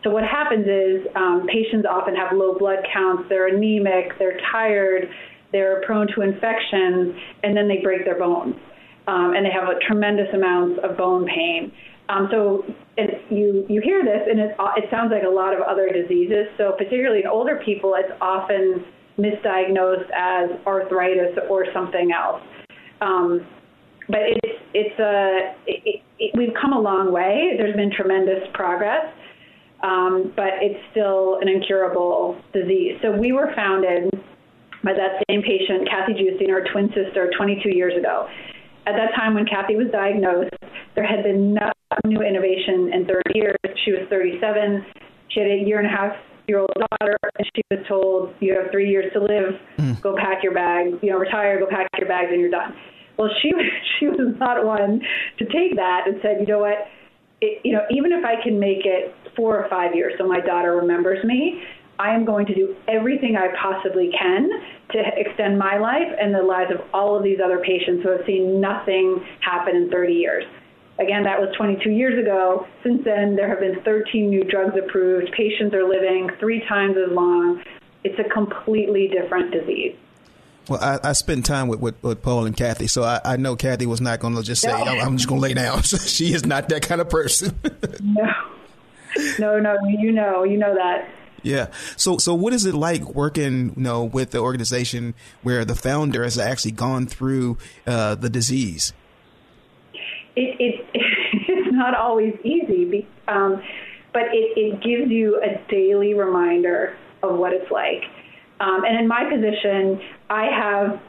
So 0.03 0.09
what 0.09 0.23
happens 0.23 0.65
is 0.65 1.07
um, 1.15 1.45
patients 1.47 1.85
often 1.89 2.15
have 2.15 2.35
low 2.35 2.57
blood 2.57 2.79
counts, 2.91 3.29
they're 3.29 3.47
anemic, 3.47 4.17
they're 4.17 4.39
tired, 4.51 5.09
they're 5.51 5.83
prone 5.85 6.07
to 6.15 6.21
infections, 6.21 7.15
and 7.43 7.55
then 7.55 7.67
they 7.67 7.81
break 7.83 8.05
their 8.05 8.17
bones. 8.17 8.55
Um, 9.07 9.33
and 9.35 9.45
they 9.45 9.51
have 9.51 9.67
a 9.67 9.79
tremendous 9.87 10.27
amounts 10.33 10.79
of 10.83 10.97
bone 10.97 11.25
pain. 11.25 11.71
Um, 12.09 12.27
so 12.29 12.65
you 13.29 13.65
you 13.69 13.81
hear 13.81 14.03
this, 14.03 14.27
and 14.29 14.39
it, 14.39 14.55
it 14.77 14.89
sounds 14.91 15.11
like 15.11 15.23
a 15.23 15.33
lot 15.33 15.53
of 15.53 15.61
other 15.61 15.89
diseases. 15.89 16.47
So 16.57 16.73
particularly 16.77 17.21
in 17.21 17.27
older 17.27 17.61
people, 17.63 17.95
it's 17.97 18.11
often 18.19 18.83
misdiagnosed 19.17 20.09
as 20.15 20.49
arthritis 20.65 21.37
or 21.49 21.65
something 21.73 22.11
else. 22.11 22.41
Um, 23.01 23.47
but 24.07 24.21
it's 24.43 24.59
it's 24.73 24.99
a 24.99 25.55
it, 25.65 26.01
it, 26.19 26.31
we've 26.35 26.53
come 26.59 26.73
a 26.73 26.79
long 26.79 27.11
way. 27.11 27.53
There's 27.57 27.75
been 27.75 27.91
tremendous 27.91 28.43
progress, 28.53 29.05
um, 29.83 30.33
but 30.35 30.59
it's 30.61 30.79
still 30.91 31.39
an 31.41 31.47
incurable 31.47 32.39
disease. 32.53 32.97
So 33.01 33.11
we 33.11 33.31
were 33.31 33.51
founded 33.55 34.11
by 34.83 34.93
that 34.93 35.23
same 35.29 35.41
patient, 35.43 35.87
Kathy 35.87 36.13
Giustine, 36.13 36.51
our 36.51 36.63
twin 36.71 36.89
sister, 36.89 37.31
22 37.37 37.69
years 37.69 37.93
ago. 37.97 38.27
At 38.87 38.93
that 38.93 39.13
time, 39.15 39.35
when 39.35 39.45
Kathy 39.45 39.75
was 39.75 39.87
diagnosed, 39.91 40.55
there 40.95 41.05
had 41.05 41.23
been 41.23 41.53
no 41.53 41.71
new 42.05 42.21
innovation 42.21 42.91
in 42.93 43.05
30 43.05 43.21
years. 43.35 43.55
She 43.85 43.91
was 43.91 44.01
37. 44.09 44.85
She 45.29 45.39
had 45.39 45.49
a 45.49 45.55
year 45.55 45.79
and 45.79 45.87
a 45.87 45.89
half 45.89 46.13
year 46.47 46.59
old 46.59 46.73
daughter, 46.73 47.17
and 47.37 47.47
she 47.55 47.61
was 47.69 47.85
told, 47.87 48.33
You 48.39 48.57
have 48.59 48.71
three 48.71 48.89
years 48.89 49.11
to 49.13 49.19
live, 49.19 49.53
mm. 49.77 50.01
go 50.01 50.15
pack 50.15 50.43
your 50.43 50.53
bags, 50.53 50.97
you 51.01 51.11
know, 51.11 51.17
retire, 51.17 51.59
go 51.59 51.67
pack 51.67 51.87
your 51.97 52.07
bags, 52.07 52.29
and 52.31 52.41
you're 52.41 52.51
done. 52.51 52.75
Well, 53.17 53.29
she, 53.41 53.51
she 53.99 54.07
was 54.07 54.35
not 54.39 54.65
one 54.65 55.01
to 55.37 55.45
take 55.45 55.75
that 55.75 56.07
and 56.07 56.17
said, 56.21 56.37
You 56.39 56.47
know 56.47 56.59
what? 56.59 56.87
It, 57.41 57.61
you 57.63 57.73
know, 57.73 57.85
even 57.89 58.11
if 58.11 58.23
I 58.25 58.41
can 58.41 58.59
make 58.59 58.85
it 58.85 59.13
four 59.35 59.57
or 59.57 59.69
five 59.69 59.95
years 59.95 60.13
so 60.17 60.27
my 60.27 60.39
daughter 60.41 60.75
remembers 60.75 61.23
me, 61.23 61.63
I 62.01 62.15
am 62.15 62.25
going 62.25 62.47
to 62.47 62.55
do 62.55 62.75
everything 62.87 63.37
I 63.37 63.49
possibly 63.61 64.09
can 64.17 64.49
to 64.89 65.03
extend 65.17 65.59
my 65.59 65.77
life 65.77 66.11
and 66.19 66.33
the 66.33 66.41
lives 66.41 66.71
of 66.71 66.81
all 66.95 67.15
of 67.15 67.23
these 67.23 67.37
other 67.43 67.59
patients 67.59 68.01
who 68.01 68.09
have 68.09 68.25
seen 68.25 68.59
nothing 68.59 69.23
happen 69.41 69.75
in 69.75 69.91
30 69.91 70.13
years. 70.13 70.43
Again, 70.97 71.23
that 71.23 71.39
was 71.39 71.53
22 71.55 71.91
years 71.91 72.19
ago. 72.19 72.65
Since 72.81 73.03
then, 73.05 73.35
there 73.35 73.47
have 73.47 73.59
been 73.59 73.83
13 73.83 74.29
new 74.31 74.43
drugs 74.43 74.75
approved. 74.75 75.31
Patients 75.37 75.75
are 75.75 75.87
living 75.87 76.31
three 76.39 76.63
times 76.67 76.95
as 76.97 77.15
long. 77.15 77.61
It's 78.03 78.17
a 78.17 78.27
completely 78.33 79.07
different 79.07 79.51
disease. 79.51 79.95
Well, 80.69 80.79
I, 80.81 81.09
I 81.09 81.13
spent 81.13 81.45
time 81.45 81.67
with, 81.67 81.81
with, 81.81 82.01
with, 82.01 82.23
Paul 82.23 82.47
and 82.47 82.57
Kathy, 82.57 82.87
so 82.87 83.03
I, 83.03 83.21
I 83.23 83.37
know 83.37 83.55
Kathy 83.55 83.85
was 83.85 84.01
not 84.01 84.19
going 84.19 84.35
to 84.35 84.41
just 84.41 84.63
say, 84.63 84.69
no. 84.69 84.85
Oh, 84.87 84.99
I'm 84.99 85.17
just 85.17 85.29
going 85.29 85.39
to 85.39 85.47
lay 85.47 85.53
down. 85.53 85.83
she 85.83 86.33
is 86.33 86.47
not 86.47 86.69
that 86.69 86.81
kind 86.81 86.99
of 86.99 87.09
person. 87.11 87.59
no. 88.01 88.31
No, 89.37 89.59
no, 89.59 89.75
you 89.87 90.11
know, 90.11 90.43
you 90.43 90.57
know 90.57 90.73
that. 90.73 91.07
Yeah. 91.43 91.67
So, 91.97 92.17
so 92.17 92.33
what 92.33 92.53
is 92.53 92.65
it 92.65 92.75
like 92.75 93.03
working, 93.03 93.73
you 93.75 93.83
know, 93.83 94.03
with 94.03 94.31
the 94.31 94.39
organization 94.39 95.13
where 95.41 95.65
the 95.65 95.75
founder 95.75 96.23
has 96.23 96.37
actually 96.37 96.71
gone 96.71 97.07
through 97.07 97.57
uh, 97.87 98.15
the 98.15 98.29
disease? 98.29 98.93
It, 100.35 100.55
it 100.59 100.85
it's 101.33 101.75
not 101.75 101.95
always 101.95 102.33
easy, 102.43 103.07
um, 103.27 103.61
but 104.13 104.23
it, 104.33 104.57
it 104.57 104.81
gives 104.81 105.11
you 105.11 105.41
a 105.41 105.59
daily 105.69 106.13
reminder 106.13 106.95
of 107.23 107.37
what 107.37 107.53
it's 107.53 107.71
like. 107.71 108.03
Um, 108.59 108.83
and 108.85 108.99
in 108.99 109.07
my 109.07 109.23
position, 109.23 109.99
I 110.29 110.45
have 110.45 111.01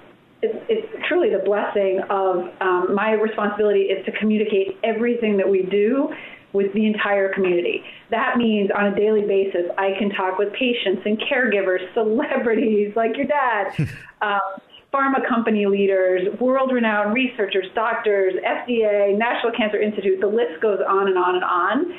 it's, 0.42 0.58
it's 0.68 1.06
truly 1.08 1.30
the 1.30 1.38
blessing 1.44 2.00
of 2.10 2.48
um, 2.60 2.94
my 2.94 3.12
responsibility 3.12 3.82
is 3.82 4.04
to 4.06 4.12
communicate 4.12 4.76
everything 4.82 5.36
that 5.36 5.48
we 5.48 5.62
do 5.62 6.12
with 6.52 6.72
the 6.74 6.86
entire 6.86 7.32
community. 7.32 7.82
That 8.10 8.36
means 8.36 8.70
on 8.76 8.86
a 8.86 8.96
daily 8.96 9.22
basis, 9.22 9.70
I 9.78 9.92
can 9.98 10.10
talk 10.10 10.38
with 10.38 10.52
patients 10.52 11.02
and 11.04 11.20
caregivers, 11.20 11.92
celebrities 11.94 12.92
like 12.96 13.16
your 13.16 13.26
dad, 13.26 13.74
um, 14.22 14.40
pharma 14.92 15.26
company 15.26 15.66
leaders, 15.66 16.28
world 16.38 16.70
renowned 16.72 17.14
researchers, 17.14 17.66
doctors, 17.74 18.34
FDA, 18.44 19.16
National 19.16 19.52
Cancer 19.52 19.80
Institute, 19.80 20.20
the 20.20 20.26
list 20.26 20.60
goes 20.60 20.80
on 20.86 21.08
and 21.08 21.16
on 21.16 21.34
and 21.36 21.44
on. 21.44 21.94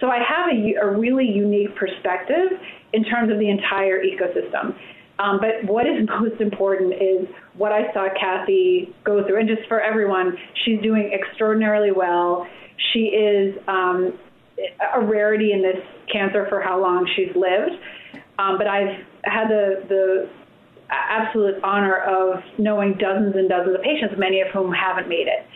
So 0.00 0.08
I 0.08 0.18
have 0.18 0.48
a, 0.50 0.74
a 0.82 0.98
really 0.98 1.26
unique 1.26 1.76
perspective 1.76 2.58
in 2.92 3.04
terms 3.04 3.30
of 3.32 3.38
the 3.38 3.48
entire 3.48 4.02
ecosystem. 4.02 4.74
Um, 5.18 5.38
but 5.40 5.64
what 5.70 5.86
is 5.86 6.08
most 6.20 6.40
important 6.40 6.94
is 6.94 7.28
what 7.56 7.72
I 7.72 7.92
saw 7.92 8.08
Kathy 8.18 8.92
go 9.04 9.24
through. 9.26 9.38
And 9.38 9.48
just 9.48 9.66
for 9.68 9.80
everyone, 9.80 10.36
she's 10.64 10.80
doing 10.82 11.12
extraordinarily 11.12 11.92
well. 11.92 12.46
She 12.92 13.00
is 13.00 13.56
um, 13.68 14.18
a 14.94 15.00
rarity 15.00 15.52
in 15.52 15.62
this 15.62 15.82
cancer 16.12 16.46
for 16.48 16.60
how 16.60 16.80
long 16.80 17.08
she's 17.16 17.34
lived. 17.34 17.72
Um, 18.38 18.58
but 18.58 18.66
I've 18.66 19.04
had 19.24 19.48
the, 19.48 19.84
the 19.88 20.28
absolute 20.90 21.62
honor 21.62 21.96
of 21.96 22.42
knowing 22.58 22.94
dozens 22.98 23.34
and 23.36 23.48
dozens 23.48 23.76
of 23.76 23.82
patients, 23.82 24.14
many 24.18 24.40
of 24.40 24.48
whom 24.48 24.72
haven't 24.72 25.08
made 25.08 25.26
it. 25.28 25.46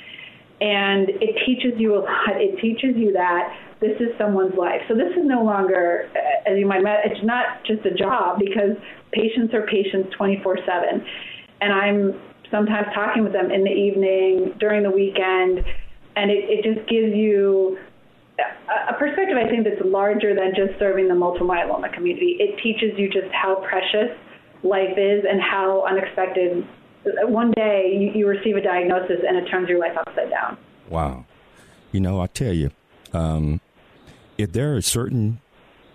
And 0.58 1.10
it 1.20 1.36
teaches 1.44 1.78
you 1.78 1.96
a 1.96 2.00
lot. 2.00 2.40
It 2.40 2.58
teaches 2.60 2.96
you 2.96 3.12
that 3.12 3.54
this 3.80 4.00
is 4.00 4.08
someone's 4.16 4.56
life. 4.56 4.80
So 4.88 4.94
this 4.94 5.12
is 5.12 5.24
no 5.24 5.44
longer, 5.44 6.08
as 6.46 6.56
you 6.56 6.66
might 6.66 6.80
imagine, 6.80 7.12
it's 7.12 7.26
not 7.26 7.62
just 7.66 7.84
a 7.84 7.92
job 7.92 8.38
because 8.38 8.76
patients 9.12 9.52
are 9.52 9.66
patients 9.66 10.14
24 10.16 10.58
7. 10.64 11.04
And 11.60 11.72
I'm 11.72 12.18
sometimes 12.50 12.86
talking 12.94 13.22
with 13.22 13.32
them 13.32 13.50
in 13.50 13.64
the 13.64 13.70
evening, 13.70 14.54
during 14.58 14.82
the 14.82 14.90
weekend, 14.90 15.64
and 16.16 16.30
it, 16.30 16.44
it 16.48 16.64
just 16.64 16.88
gives 16.88 17.14
you 17.14 17.78
a 18.88 18.94
perspective 18.94 19.36
I 19.36 19.48
think 19.48 19.64
that's 19.64 19.80
larger 19.84 20.34
than 20.34 20.52
just 20.54 20.78
serving 20.78 21.08
the 21.08 21.14
multiple 21.14 21.46
myeloma 21.46 21.92
community. 21.92 22.36
It 22.38 22.60
teaches 22.62 22.98
you 22.98 23.08
just 23.08 23.32
how 23.32 23.62
precious 23.68 24.16
life 24.62 24.96
is 24.96 25.24
and 25.28 25.40
how 25.40 25.84
unexpected. 25.86 26.66
One 27.04 27.52
day 27.52 27.96
you, 27.98 28.18
you 28.18 28.26
receive 28.26 28.56
a 28.56 28.60
diagnosis 28.60 29.20
and 29.26 29.36
it 29.36 29.48
turns 29.50 29.68
your 29.68 29.78
life 29.78 29.96
upside 29.96 30.30
down. 30.30 30.58
Wow. 30.88 31.24
You 31.92 32.00
know, 32.00 32.20
I 32.20 32.26
tell 32.26 32.52
you, 32.52 32.70
um, 33.12 33.60
if 34.36 34.52
there 34.52 34.72
are 34.72 34.76
a 34.76 34.82
certain 34.82 35.40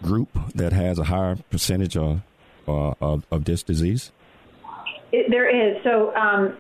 group 0.02 0.30
that 0.56 0.74
has 0.74 0.98
a 0.98 1.06
higher 1.06 1.38
percentage 1.50 1.98
of, 1.98 2.22
uh, 2.68 2.94
of, 3.02 3.26
of, 3.32 3.46
this 3.46 3.62
disease? 3.62 4.12
It, 5.12 5.30
there 5.30 5.50
is. 5.50 5.84
So 5.84 6.16
um, 6.16 6.58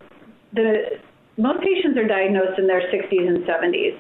the 0.54 1.00
most 1.38 1.60
patients 1.62 1.98
are 1.98 2.08
diagnosed 2.08 2.60
in 2.60 2.68
their 2.68 2.82
60s 2.82 3.28
and 3.28 3.44
70s. 3.46 3.98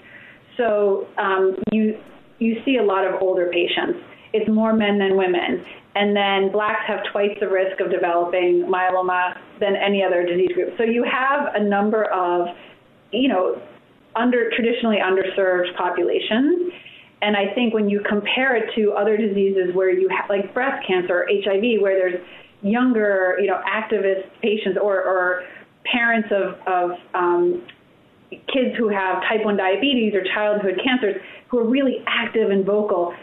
So 0.58 1.08
um, 1.18 1.56
you 1.72 1.98
you 2.40 2.62
see 2.66 2.78
a 2.78 2.84
lot 2.84 3.06
of 3.06 3.22
older 3.22 3.52
patients. 3.54 4.00
It's 4.34 4.50
more 4.50 4.74
men 4.74 4.98
than 4.98 5.16
women. 5.16 5.64
And 5.94 6.16
then 6.16 6.52
blacks 6.52 6.82
have 6.88 7.00
twice 7.12 7.38
the 7.40 7.48
risk 7.48 7.80
of 7.80 7.92
developing 7.92 8.66
myeloma 8.68 9.38
than 9.60 9.76
any 9.76 10.04
other 10.04 10.26
disease 10.26 10.52
group. 10.54 10.74
So 10.78 10.84
you 10.84 11.04
have 11.04 11.54
a 11.54 11.64
number 11.64 12.06
of, 12.06 12.48
you 13.12 13.28
know, 13.28 13.62
under 14.16 14.50
traditionally 14.56 14.98
underserved 14.98 15.76
populations. 15.78 16.72
And 17.22 17.38
I 17.38 17.54
think 17.54 17.74
when 17.74 17.90
you 17.90 18.02
compare 18.08 18.56
it 18.56 18.74
to 18.76 18.94
other 18.94 19.18
diseases 19.18 19.76
where 19.76 19.92
you 19.92 20.10
have 20.10 20.30
like 20.30 20.54
breast 20.54 20.86
cancer 20.88 21.24
or 21.24 21.28
HIV, 21.28 21.82
where 21.82 21.98
there's 21.98 22.26
younger, 22.64 23.38
you 23.40 23.48
know, 23.48 23.62
activist 23.70 24.24
patients 24.42 24.80
or, 24.82 24.96
or 24.96 25.44
parents 25.86 26.30
of, 26.32 26.56
of 26.68 26.92
um, 27.14 27.66
kids 28.32 28.76
who 28.78 28.88
have 28.90 29.22
type 29.24 29.44
1 29.44 29.58
diabetes 29.58 30.14
or 30.14 30.24
childhood 30.34 30.80
cancers 30.84 31.22
who 31.50 31.60
are 31.60 31.68
really 31.68 32.04
active 32.08 32.50
and 32.50 32.66
vocal. 32.66 33.14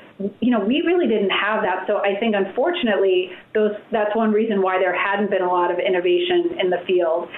You 0.40 0.50
know, 0.50 0.60
we 0.60 0.82
really 0.82 1.06
didn't 1.06 1.30
have 1.30 1.62
that. 1.62 1.86
So 1.86 1.98
I 1.98 2.18
think, 2.18 2.34
unfortunately, 2.36 3.30
those 3.54 3.72
that's 3.92 4.14
one 4.14 4.32
reason 4.32 4.60
why 4.60 4.78
there 4.78 4.94
hadn't 4.94 5.30
been 5.30 5.42
a 5.42 5.48
lot 5.48 5.70
of 5.70 5.78
innovation 5.78 6.58
in 6.60 6.70
the 6.70 6.78
field. 6.86 7.28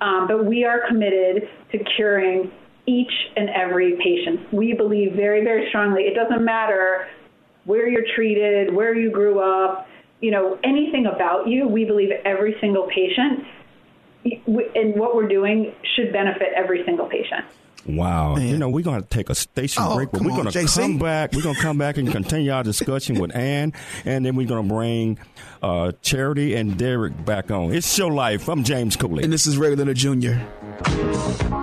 Um, 0.00 0.28
but 0.28 0.44
we 0.44 0.64
are 0.64 0.86
committed 0.86 1.48
to 1.72 1.78
curing 1.96 2.52
each 2.86 3.12
and 3.36 3.48
every 3.50 3.96
patient. 4.02 4.52
We 4.52 4.74
believe 4.74 5.14
very, 5.14 5.42
very 5.42 5.68
strongly 5.70 6.02
it 6.02 6.14
doesn't 6.14 6.44
matter 6.44 7.08
where 7.64 7.88
you're 7.88 8.06
treated, 8.14 8.72
where 8.72 8.94
you 8.94 9.10
grew 9.10 9.40
up, 9.40 9.88
you 10.20 10.30
know, 10.30 10.58
anything 10.62 11.06
about 11.06 11.48
you. 11.48 11.66
We 11.66 11.84
believe 11.84 12.10
every 12.24 12.54
single 12.60 12.86
patient 12.94 13.44
and 14.46 14.94
what 14.94 15.14
we're 15.14 15.28
doing 15.28 15.74
should 15.94 16.12
benefit 16.12 16.48
every 16.56 16.84
single 16.84 17.06
patient. 17.06 17.44
Wow. 17.88 18.34
Man. 18.34 18.48
You 18.48 18.58
know, 18.58 18.68
we're 18.68 18.84
going 18.84 19.02
to 19.02 19.08
take 19.08 19.30
a 19.30 19.34
station 19.34 19.82
oh, 19.86 19.96
break, 19.96 20.10
but 20.10 20.22
we're 20.22 20.30
going 20.30 20.50
to 20.50 20.66
come 20.66 20.98
back. 20.98 21.32
We're 21.32 21.42
going 21.42 21.54
to 21.54 21.60
come 21.60 21.78
back 21.78 21.96
and 21.98 22.10
continue 22.10 22.50
our 22.50 22.62
discussion 22.62 23.20
with 23.20 23.34
Ann, 23.34 23.72
and 24.04 24.24
then 24.24 24.34
we're 24.34 24.48
going 24.48 24.68
to 24.68 24.74
bring 24.74 25.18
uh, 25.62 25.92
Charity 26.02 26.54
and 26.56 26.76
Derek 26.76 27.24
back 27.24 27.50
on. 27.50 27.72
It's 27.72 27.96
Your 27.96 28.10
Life. 28.10 28.48
I'm 28.48 28.64
James 28.64 28.96
Cooley. 28.96 29.22
And 29.24 29.32
this 29.32 29.46
is 29.46 29.56
Ray 29.56 29.74
Leonard 29.74 29.96
Jr. 29.96 30.34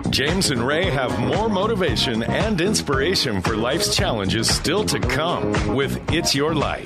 James 0.10 0.52
and 0.52 0.66
Ray 0.66 0.90
have 0.90 1.18
more 1.20 1.50
motivation 1.50 2.24
and 2.24 2.62
inspiration 2.62 3.42
for 3.42 3.58
life's 3.58 3.96
challenges 3.96 4.54
still 4.54 4.86
to 4.86 5.00
come 5.00 5.76
with 5.76 6.00
It's 6.12 6.34
Your 6.34 6.56
Life. 6.56 6.86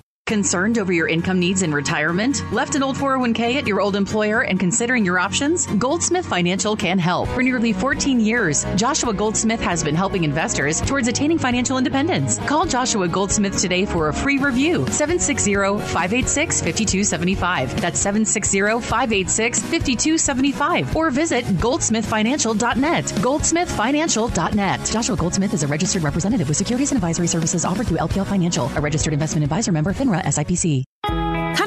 Concerned 0.31 0.77
over 0.77 0.93
your 0.93 1.09
income 1.09 1.39
needs 1.41 1.61
in 1.61 1.73
retirement? 1.73 2.41
Left 2.53 2.75
an 2.75 2.83
old 2.83 2.95
401k 2.95 3.55
at 3.55 3.67
your 3.67 3.81
old 3.81 3.97
employer 3.97 4.45
and 4.45 4.57
considering 4.57 5.03
your 5.03 5.19
options? 5.19 5.67
Goldsmith 5.77 6.25
Financial 6.25 6.73
can 6.73 6.97
help. 6.97 7.27
For 7.27 7.43
nearly 7.43 7.73
14 7.73 8.17
years, 8.17 8.65
Joshua 8.77 9.13
Goldsmith 9.13 9.59
has 9.59 9.83
been 9.83 9.93
helping 9.93 10.23
investors 10.23 10.79
towards 10.79 11.09
attaining 11.09 11.37
financial 11.37 11.77
independence. 11.77 12.39
Call 12.47 12.65
Joshua 12.65 13.09
Goldsmith 13.09 13.59
today 13.59 13.85
for 13.85 14.07
a 14.07 14.13
free 14.13 14.37
review. 14.37 14.87
760 14.87 15.53
586 15.53 16.61
5275. 16.61 17.81
That's 17.81 17.99
760 17.99 18.79
586 18.87 19.59
5275. 19.59 20.95
Or 20.95 21.11
visit 21.11 21.43
goldsmithfinancial.net. 21.43 23.03
Goldsmithfinancial.net. 23.03 24.85
Joshua 24.85 25.15
Goldsmith 25.17 25.53
is 25.53 25.63
a 25.63 25.67
registered 25.67 26.03
representative 26.03 26.47
with 26.47 26.55
securities 26.55 26.91
and 26.93 26.97
advisory 26.97 27.27
services 27.27 27.65
offered 27.65 27.87
through 27.87 27.97
LPL 27.97 28.27
Financial, 28.27 28.71
a 28.77 28.79
registered 28.79 29.11
investment 29.11 29.43
advisor 29.43 29.73
member 29.73 29.91
FINRA 29.91 30.20
SIPC. 30.25 30.90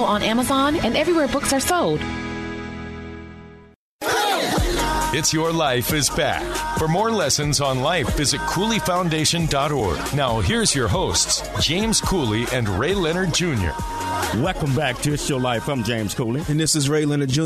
on 0.00 0.22
Amazon 0.22 0.76
and 0.76 0.96
everywhere 0.96 1.28
books 1.28 1.52
are 1.52 1.60
sold. 1.60 2.00
It's 5.14 5.30
Your 5.30 5.52
Life 5.52 5.92
is 5.92 6.08
Back. 6.08 6.42
For 6.78 6.88
more 6.88 7.10
lessons 7.10 7.60
on 7.60 7.82
life, 7.82 8.16
visit 8.16 8.40
CooleyFoundation.org. 8.40 10.14
Now, 10.16 10.40
here's 10.40 10.74
your 10.74 10.88
hosts, 10.88 11.46
James 11.62 12.00
Cooley 12.00 12.46
and 12.50 12.66
Ray 12.66 12.94
Leonard 12.94 13.34
Jr. 13.34 13.72
Welcome 14.38 14.74
back 14.74 14.96
to 15.02 15.12
It's 15.12 15.28
Your 15.28 15.38
Life. 15.38 15.68
I'm 15.68 15.84
James 15.84 16.14
Cooley. 16.14 16.42
And 16.48 16.58
this 16.58 16.74
is 16.74 16.88
Ray 16.88 17.04
Leonard 17.04 17.28
Jr. 17.28 17.42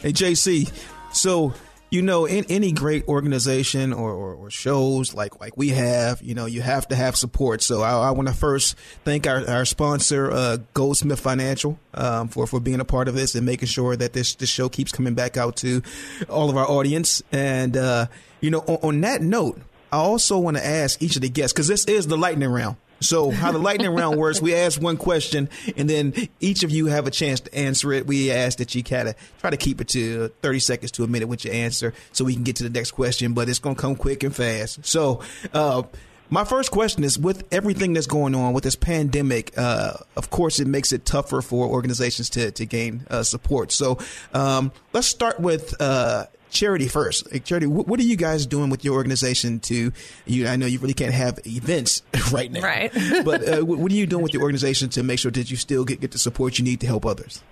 Hey, 0.00 0.12
JC. 0.12 0.72
So, 1.12 1.52
you 1.90 2.02
know, 2.02 2.26
in 2.26 2.44
any 2.48 2.72
great 2.72 3.08
organization 3.08 3.92
or, 3.92 4.12
or, 4.12 4.34
or, 4.34 4.50
shows 4.50 5.14
like 5.14 5.40
like 5.40 5.56
we 5.56 5.70
have, 5.70 6.20
you 6.20 6.34
know, 6.34 6.44
you 6.44 6.60
have 6.60 6.86
to 6.88 6.96
have 6.96 7.16
support. 7.16 7.62
So 7.62 7.80
I, 7.80 8.08
I 8.08 8.10
want 8.10 8.28
to 8.28 8.34
first 8.34 8.76
thank 9.04 9.26
our, 9.26 9.48
our 9.48 9.64
sponsor, 9.64 10.30
uh, 10.30 10.58
Goldsmith 10.74 11.20
Financial, 11.20 11.78
um, 11.94 12.28
for 12.28 12.46
for 12.46 12.60
being 12.60 12.80
a 12.80 12.84
part 12.84 13.08
of 13.08 13.14
this 13.14 13.34
and 13.34 13.46
making 13.46 13.68
sure 13.68 13.96
that 13.96 14.12
this 14.12 14.34
this 14.34 14.50
show 14.50 14.68
keeps 14.68 14.92
coming 14.92 15.14
back 15.14 15.36
out 15.36 15.56
to 15.56 15.82
all 16.28 16.50
of 16.50 16.56
our 16.56 16.68
audience. 16.68 17.22
And 17.32 17.76
uh, 17.76 18.06
you 18.40 18.50
know, 18.50 18.60
on, 18.60 18.78
on 18.82 19.00
that 19.02 19.22
note, 19.22 19.58
I 19.90 19.96
also 19.96 20.38
want 20.38 20.58
to 20.58 20.66
ask 20.66 21.00
each 21.02 21.16
of 21.16 21.22
the 21.22 21.30
guests 21.30 21.54
because 21.54 21.68
this 21.68 21.86
is 21.86 22.06
the 22.06 22.18
lightning 22.18 22.50
round. 22.50 22.76
So 23.00 23.30
how 23.30 23.52
the 23.52 23.58
lightning 23.58 23.94
round 23.94 24.18
works, 24.18 24.40
we 24.40 24.54
ask 24.54 24.80
one 24.80 24.96
question 24.96 25.48
and 25.76 25.88
then 25.88 26.14
each 26.40 26.62
of 26.62 26.70
you 26.70 26.86
have 26.86 27.06
a 27.06 27.10
chance 27.10 27.40
to 27.40 27.54
answer 27.54 27.92
it. 27.92 28.06
We 28.06 28.30
ask 28.30 28.58
that 28.58 28.74
you 28.74 28.82
kind 28.82 29.08
of 29.08 29.14
try 29.40 29.50
to 29.50 29.56
keep 29.56 29.80
it 29.80 29.88
to 29.88 30.28
30 30.42 30.58
seconds 30.60 30.92
to 30.92 31.04
a 31.04 31.06
minute 31.06 31.28
with 31.28 31.44
your 31.44 31.54
answer 31.54 31.94
so 32.12 32.24
we 32.24 32.34
can 32.34 32.42
get 32.42 32.56
to 32.56 32.64
the 32.64 32.70
next 32.70 32.92
question, 32.92 33.34
but 33.34 33.48
it's 33.48 33.58
going 33.58 33.76
to 33.76 33.80
come 33.80 33.96
quick 33.96 34.22
and 34.22 34.34
fast. 34.34 34.84
So, 34.84 35.22
uh, 35.52 35.82
my 36.30 36.44
first 36.44 36.70
question 36.70 37.04
is 37.04 37.18
with 37.18 37.46
everything 37.52 37.92
that's 37.92 38.06
going 38.06 38.34
on 38.34 38.52
with 38.52 38.64
this 38.64 38.76
pandemic, 38.76 39.56
uh, 39.56 39.94
of 40.16 40.30
course, 40.30 40.60
it 40.60 40.66
makes 40.66 40.92
it 40.92 41.04
tougher 41.04 41.40
for 41.42 41.66
organizations 41.66 42.30
to, 42.30 42.50
to 42.52 42.66
gain 42.66 43.06
uh, 43.10 43.22
support. 43.22 43.72
So 43.72 43.98
um, 44.34 44.72
let's 44.92 45.06
start 45.06 45.40
with 45.40 45.74
uh, 45.80 46.26
charity 46.50 46.88
first. 46.88 47.30
Like, 47.32 47.44
charity, 47.44 47.66
what, 47.66 47.86
what, 47.86 48.00
are 48.00 48.04
you 48.04 48.16
guys 48.16 48.46
doing 48.46 48.70
with 48.70 48.84
your 48.84 48.94
organization 48.94 49.60
to? 49.60 49.92
You, 50.26 50.48
I 50.48 50.56
know 50.56 50.66
you 50.66 50.78
really 50.78 50.94
can't 50.94 51.14
have 51.14 51.38
events 51.46 52.02
right 52.32 52.50
now, 52.50 52.60
right? 52.60 52.92
but 53.24 53.48
uh, 53.48 53.64
what 53.64 53.90
are 53.90 53.94
you 53.94 54.06
doing 54.06 54.22
with 54.22 54.34
your 54.34 54.42
organization 54.42 54.88
to 54.90 55.02
make 55.02 55.18
sure 55.18 55.30
that 55.30 55.50
you 55.50 55.56
still 55.56 55.84
get, 55.84 56.00
get 56.00 56.12
the 56.12 56.18
support 56.18 56.58
you 56.58 56.64
need 56.64 56.80
to 56.80 56.86
help 56.86 57.06
others? 57.06 57.42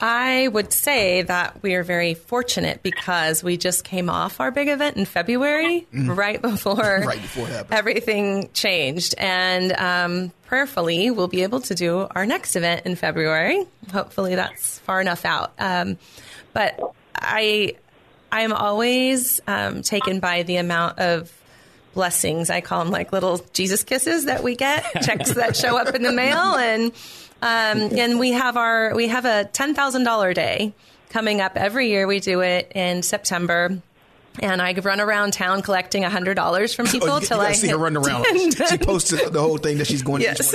I 0.00 0.48
would 0.48 0.72
say 0.72 1.22
that 1.22 1.62
we 1.62 1.74
are 1.74 1.82
very 1.82 2.14
fortunate 2.14 2.82
because 2.82 3.44
we 3.44 3.56
just 3.56 3.84
came 3.84 4.08
off 4.08 4.40
our 4.40 4.50
big 4.50 4.68
event 4.68 4.96
in 4.96 5.04
February, 5.04 5.86
mm-hmm. 5.92 6.10
right 6.10 6.40
before, 6.40 6.74
right 7.06 7.20
before 7.20 7.48
everything 7.70 8.48
changed. 8.54 9.14
And 9.18 9.72
um, 9.72 10.32
prayerfully, 10.46 11.10
we'll 11.10 11.28
be 11.28 11.42
able 11.42 11.60
to 11.62 11.74
do 11.74 12.06
our 12.10 12.24
next 12.24 12.56
event 12.56 12.86
in 12.86 12.96
February. 12.96 13.66
Hopefully, 13.92 14.36
that's 14.36 14.78
far 14.80 15.00
enough 15.00 15.24
out. 15.24 15.52
Um, 15.58 15.98
but 16.52 16.80
I 17.14 17.74
I'm 18.32 18.52
always 18.52 19.40
um, 19.46 19.82
taken 19.82 20.20
by 20.20 20.44
the 20.44 20.56
amount 20.56 20.98
of 20.98 21.32
blessings. 21.94 22.50
I 22.50 22.60
call 22.60 22.84
them 22.84 22.92
like 22.92 23.12
little 23.12 23.44
Jesus 23.52 23.82
kisses 23.82 24.26
that 24.26 24.42
we 24.42 24.56
get, 24.56 24.84
checks 25.02 25.34
that 25.34 25.56
show 25.56 25.76
up 25.76 25.94
in 25.94 26.02
the 26.02 26.12
mail, 26.12 26.36
and 26.56 26.92
um, 27.42 27.96
and 27.96 28.18
we 28.18 28.32
have 28.32 28.56
our 28.56 28.94
we 28.94 29.08
have 29.08 29.24
a 29.24 29.44
ten 29.44 29.74
thousand 29.74 30.04
dollar 30.04 30.34
day 30.34 30.74
coming 31.10 31.40
up 31.40 31.56
every 31.56 31.88
year. 31.88 32.06
We 32.06 32.20
do 32.20 32.40
it 32.40 32.72
in 32.74 33.02
September. 33.02 33.80
And 34.38 34.62
I 34.62 34.72
run 34.74 35.00
around 35.00 35.32
town 35.32 35.60
collecting 35.60 36.04
hundred 36.04 36.34
dollars 36.34 36.72
from 36.72 36.86
people 36.86 37.10
oh, 37.10 37.20
till 37.20 37.40
I 37.40 37.52
see 37.52 37.68
her 37.68 37.76
run 37.76 37.96
around. 37.96 38.24
she 38.68 38.78
posted 38.78 39.32
the 39.32 39.40
whole 39.40 39.58
thing 39.58 39.78
that 39.78 39.86
she's 39.86 40.02
going. 40.02 40.22
Yes, 40.22 40.54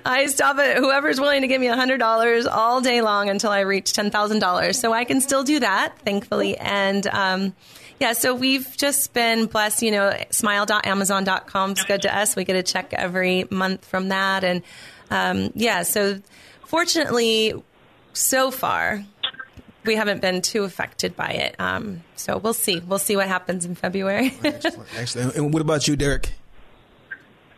I 0.04 0.26
stop 0.26 0.58
at 0.58 0.78
whoever's 0.78 1.20
willing 1.20 1.42
to 1.42 1.46
give 1.46 1.60
me 1.60 1.68
hundred 1.68 1.98
dollars 1.98 2.46
all 2.46 2.80
day 2.80 3.00
long 3.02 3.28
until 3.28 3.50
I 3.50 3.60
reach 3.60 3.92
ten 3.92 4.10
thousand 4.10 4.40
dollars. 4.40 4.78
So 4.80 4.92
I 4.92 5.04
can 5.04 5.20
still 5.20 5.44
do 5.44 5.60
that, 5.60 5.98
thankfully. 6.00 6.58
And 6.58 7.06
um, 7.06 7.54
yeah, 8.00 8.12
so 8.12 8.34
we've 8.34 8.76
just 8.76 9.14
been 9.14 9.46
blessed. 9.46 9.82
You 9.82 9.92
know, 9.92 10.18
smile.amazon.com 10.30 11.72
is 11.72 11.84
good 11.84 12.02
to 12.02 12.14
us. 12.14 12.34
We 12.34 12.44
get 12.44 12.56
a 12.56 12.62
check 12.62 12.92
every 12.92 13.46
month 13.50 13.84
from 13.84 14.08
that, 14.08 14.42
and 14.42 14.62
um, 15.10 15.50
yeah, 15.54 15.82
so 15.82 16.20
fortunately, 16.64 17.54
so 18.12 18.50
far 18.50 19.04
we 19.84 19.94
haven't 19.94 20.20
been 20.20 20.42
too 20.42 20.64
affected 20.64 21.16
by 21.16 21.30
it. 21.30 21.54
Um, 21.58 22.02
so 22.16 22.38
we'll 22.38 22.54
see. 22.54 22.80
We'll 22.80 22.98
see 22.98 23.16
what 23.16 23.28
happens 23.28 23.64
in 23.64 23.74
February. 23.74 24.34
excellent, 24.44 24.88
excellent. 24.96 25.36
And 25.36 25.52
what 25.54 25.62
about 25.62 25.86
you, 25.88 25.96
Derek? 25.96 26.32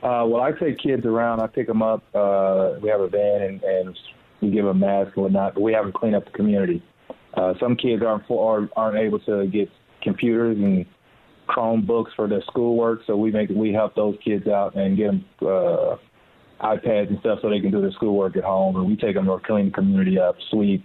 Uh, 0.03 0.25
well, 0.27 0.41
I 0.41 0.53
take 0.53 0.79
kids 0.79 1.05
around. 1.05 1.41
I 1.41 1.49
pick 1.49 1.67
them 1.67 1.83
up. 1.83 2.05
Uh, 2.15 2.75
we 2.81 2.89
have 2.89 3.01
a 3.01 3.09
van 3.09 3.43
and, 3.43 3.63
and 3.63 3.99
we 4.41 4.51
give 4.51 4.65
them 4.65 4.79
masks 4.79 5.13
and 5.17 5.25
whatnot, 5.25 5.55
but 5.55 5.63
we 5.63 5.73
have 5.73 5.85
them 5.85 5.93
clean 5.93 6.15
up 6.15 6.25
the 6.25 6.31
community. 6.31 6.83
Uh, 7.35 7.55
some 7.59 7.77
kids 7.77 8.03
aren't 8.03 8.27
for, 8.27 8.69
aren't 8.77 8.99
able 8.99 9.19
to 9.21 9.47
get 9.47 9.71
computers 10.03 10.57
and 10.57 10.87
Chromebooks 11.49 12.15
for 12.15 12.29
their 12.29 12.43
schoolwork, 12.43 13.01
so 13.07 13.17
we 13.17 13.31
make 13.31 13.49
we 13.49 13.73
help 13.73 13.95
those 13.95 14.17
kids 14.23 14.47
out 14.47 14.75
and 14.75 14.97
get 14.97 15.07
them 15.07 15.25
uh, 15.41 15.97
iPads 16.61 17.09
and 17.09 17.21
stuff 17.21 17.39
so 17.43 17.51
they 17.51 17.61
can 17.61 17.71
do 17.71 17.81
their 17.81 17.93
schoolwork 17.93 18.37
at 18.37 18.45
home. 18.45 18.77
And 18.77 18.87
we 18.87 18.97
take 18.97 19.15
them 19.15 19.27
to 19.27 19.39
clean 19.45 19.67
the 19.67 19.73
community 19.73 20.19
up, 20.19 20.37
sweep, 20.51 20.85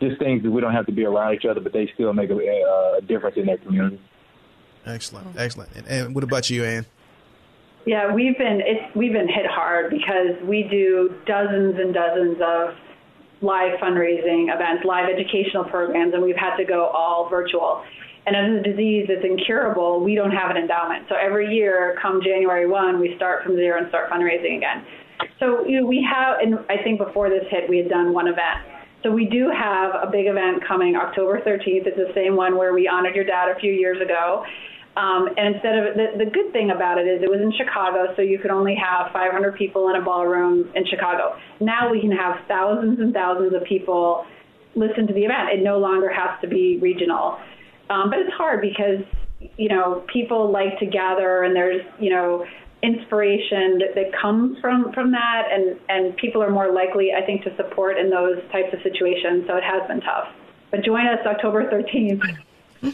just 0.00 0.18
things 0.18 0.42
that 0.42 0.50
we 0.50 0.60
don't 0.60 0.72
have 0.72 0.86
to 0.86 0.92
be 0.92 1.04
around 1.04 1.34
each 1.34 1.44
other, 1.44 1.60
but 1.60 1.72
they 1.72 1.90
still 1.94 2.12
make 2.12 2.30
a, 2.30 2.34
a 2.34 3.00
difference 3.02 3.36
in 3.36 3.46
their 3.46 3.58
community. 3.58 4.00
Excellent, 4.86 5.28
excellent. 5.38 5.70
And, 5.76 5.86
and 5.86 6.14
what 6.14 6.24
about 6.24 6.50
you, 6.50 6.64
Ann? 6.64 6.86
Yeah, 7.86 8.14
we've 8.14 8.36
been 8.38 8.62
it's 8.64 8.96
we've 8.96 9.12
been 9.12 9.28
hit 9.28 9.46
hard 9.46 9.90
because 9.90 10.40
we 10.42 10.62
do 10.70 11.14
dozens 11.26 11.78
and 11.78 11.92
dozens 11.92 12.38
of 12.40 12.74
live 13.42 13.78
fundraising 13.78 14.52
events, 14.52 14.84
live 14.86 15.08
educational 15.10 15.64
programs, 15.64 16.14
and 16.14 16.22
we've 16.22 16.36
had 16.36 16.56
to 16.56 16.64
go 16.64 16.86
all 16.86 17.28
virtual. 17.28 17.84
And 18.26 18.34
as 18.34 18.60
a 18.60 18.62
disease 18.62 19.06
that's 19.08 19.24
incurable, 19.24 20.02
we 20.02 20.14
don't 20.14 20.30
have 20.30 20.50
an 20.50 20.56
endowment. 20.56 21.04
So 21.08 21.14
every 21.14 21.54
year, 21.54 21.96
come 22.00 22.20
January 22.24 22.66
1, 22.66 22.98
we 22.98 23.14
start 23.16 23.44
from 23.44 23.54
zero 23.56 23.78
and 23.78 23.88
start 23.88 24.10
fundraising 24.10 24.56
again. 24.56 24.86
So 25.38 25.64
you 25.66 25.80
know, 25.80 25.86
we 25.86 26.06
have, 26.08 26.40
and 26.40 26.58
I 26.70 26.82
think 26.82 26.98
before 26.98 27.28
this 27.28 27.44
hit, 27.50 27.68
we 27.68 27.78
had 27.78 27.88
done 27.88 28.14
one 28.14 28.26
event. 28.26 28.64
So 29.02 29.10
we 29.10 29.26
do 29.26 29.52
have 29.52 29.92
a 30.00 30.08
big 30.10 30.26
event 30.26 30.64
coming 30.66 30.96
October 30.96 31.40
13th. 31.40 31.86
It's 31.86 31.96
the 31.96 32.12
same 32.14 32.36
one 32.36 32.56
where 32.56 32.72
we 32.72 32.88
honored 32.88 33.14
your 33.14 33.24
dad 33.24 33.50
a 33.54 33.60
few 33.60 33.72
years 33.72 34.00
ago. 34.00 34.44
Um, 34.96 35.28
and 35.36 35.54
instead 35.54 35.76
of 35.76 35.94
the, 35.94 36.24
the 36.24 36.30
good 36.30 36.52
thing 36.52 36.70
about 36.70 36.98
it 36.98 37.06
is 37.06 37.20
it 37.20 37.28
was 37.28 37.40
in 37.42 37.52
Chicago, 37.52 38.14
so 38.16 38.22
you 38.22 38.38
could 38.38 38.52
only 38.52 38.76
have 38.76 39.12
500 39.12 39.56
people 39.56 39.90
in 39.90 39.96
a 39.96 40.02
ballroom 40.02 40.70
in 40.74 40.86
Chicago. 40.86 41.36
Now 41.60 41.90
we 41.90 42.00
can 42.00 42.12
have 42.12 42.46
thousands 42.46 43.00
and 43.00 43.12
thousands 43.12 43.52
of 43.54 43.64
people 43.64 44.24
listen 44.76 45.06
to 45.06 45.12
the 45.12 45.26
event. 45.26 45.50
It 45.52 45.62
no 45.62 45.78
longer 45.78 46.08
has 46.08 46.40
to 46.42 46.48
be 46.48 46.78
regional. 46.80 47.38
Um, 47.90 48.10
but 48.10 48.18
it's 48.20 48.32
hard 48.32 48.60
because 48.60 49.04
you 49.56 49.68
know 49.68 50.04
people 50.12 50.50
like 50.50 50.78
to 50.78 50.86
gather, 50.86 51.42
and 51.42 51.54
there's 51.54 51.82
you 51.98 52.10
know 52.10 52.46
inspiration 52.82 53.78
that, 53.78 53.94
that 53.94 54.12
comes 54.20 54.58
from 54.60 54.92
from 54.92 55.12
that, 55.12 55.48
and 55.50 55.78
and 55.88 56.16
people 56.16 56.42
are 56.42 56.50
more 56.50 56.72
likely, 56.72 57.12
I 57.12 57.24
think, 57.24 57.44
to 57.44 57.56
support 57.56 57.98
in 57.98 58.10
those 58.10 58.38
types 58.52 58.72
of 58.72 58.82
situations. 58.82 59.46
So 59.46 59.56
it 59.56 59.64
has 59.64 59.86
been 59.88 60.00
tough. 60.00 60.28
But 60.70 60.84
join 60.84 61.06
us 61.06 61.20
October 61.26 61.70
13th. 61.70 62.22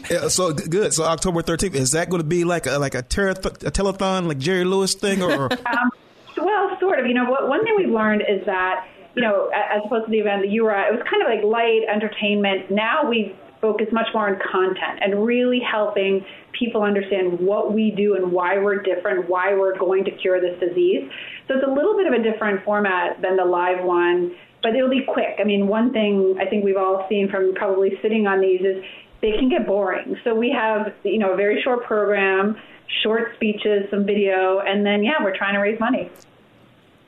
Yeah, 0.09 0.29
so 0.29 0.53
good. 0.53 0.93
So 0.93 1.03
October 1.03 1.41
13th 1.41 1.75
is 1.75 1.91
that 1.91 2.09
going 2.09 2.21
to 2.21 2.27
be 2.27 2.45
like 2.45 2.65
a 2.65 2.79
like 2.79 2.95
a, 2.95 2.99
a 2.99 3.01
telethon, 3.03 4.25
like 4.25 4.37
Jerry 4.37 4.63
Lewis 4.63 4.93
thing, 4.93 5.21
or? 5.21 5.51
um, 5.51 5.91
well, 6.37 6.77
sort 6.79 6.99
of. 6.99 7.07
You 7.07 7.13
know, 7.13 7.29
what, 7.29 7.49
one 7.49 7.61
thing 7.65 7.75
we've 7.75 7.89
learned 7.89 8.21
is 8.21 8.45
that 8.45 8.87
you 9.15 9.21
know, 9.21 9.49
as 9.49 9.81
opposed 9.85 10.05
to 10.05 10.11
the 10.11 10.19
event 10.19 10.43
that 10.43 10.49
you 10.49 10.63
were 10.63 10.73
at, 10.73 10.93
it 10.93 10.95
was 10.95 11.05
kind 11.09 11.21
of 11.21 11.27
like 11.27 11.43
light 11.43 11.81
entertainment. 11.93 12.71
Now 12.71 13.09
we 13.09 13.35
focus 13.61 13.87
much 13.91 14.07
more 14.13 14.27
on 14.29 14.39
content 14.51 14.99
and 15.01 15.23
really 15.23 15.59
helping 15.59 16.25
people 16.57 16.81
understand 16.81 17.39
what 17.39 17.73
we 17.73 17.91
do 17.91 18.15
and 18.15 18.31
why 18.31 18.57
we're 18.57 18.81
different, 18.81 19.29
why 19.29 19.53
we're 19.53 19.77
going 19.77 20.03
to 20.05 20.11
cure 20.11 20.41
this 20.41 20.59
disease. 20.59 21.09
So 21.47 21.55
it's 21.55 21.65
a 21.65 21.71
little 21.71 21.95
bit 21.95 22.07
of 22.07 22.13
a 22.13 22.23
different 22.23 22.63
format 22.65 23.21
than 23.21 23.37
the 23.37 23.45
live 23.45 23.83
one, 23.85 24.35
but 24.63 24.75
it'll 24.75 24.89
be 24.89 25.03
quick. 25.07 25.37
I 25.39 25.43
mean, 25.43 25.67
one 25.67 25.93
thing 25.93 26.37
I 26.39 26.45
think 26.45 26.65
we've 26.65 26.77
all 26.77 27.05
seen 27.07 27.29
from 27.29 27.53
probably 27.55 27.91
sitting 28.01 28.27
on 28.27 28.41
these 28.41 28.61
is 28.61 28.83
they 29.21 29.31
can 29.33 29.49
get 29.49 29.67
boring. 29.67 30.17
So 30.23 30.35
we 30.35 30.51
have, 30.51 30.93
you 31.03 31.19
know, 31.19 31.33
a 31.33 31.35
very 31.35 31.61
short 31.61 31.85
program, 31.85 32.57
short 33.03 33.33
speeches, 33.35 33.89
some 33.89 34.05
video, 34.05 34.59
and 34.59 34.85
then 34.85 35.03
yeah, 35.03 35.23
we're 35.23 35.37
trying 35.37 35.53
to 35.53 35.59
raise 35.59 35.79
money. 35.79 36.09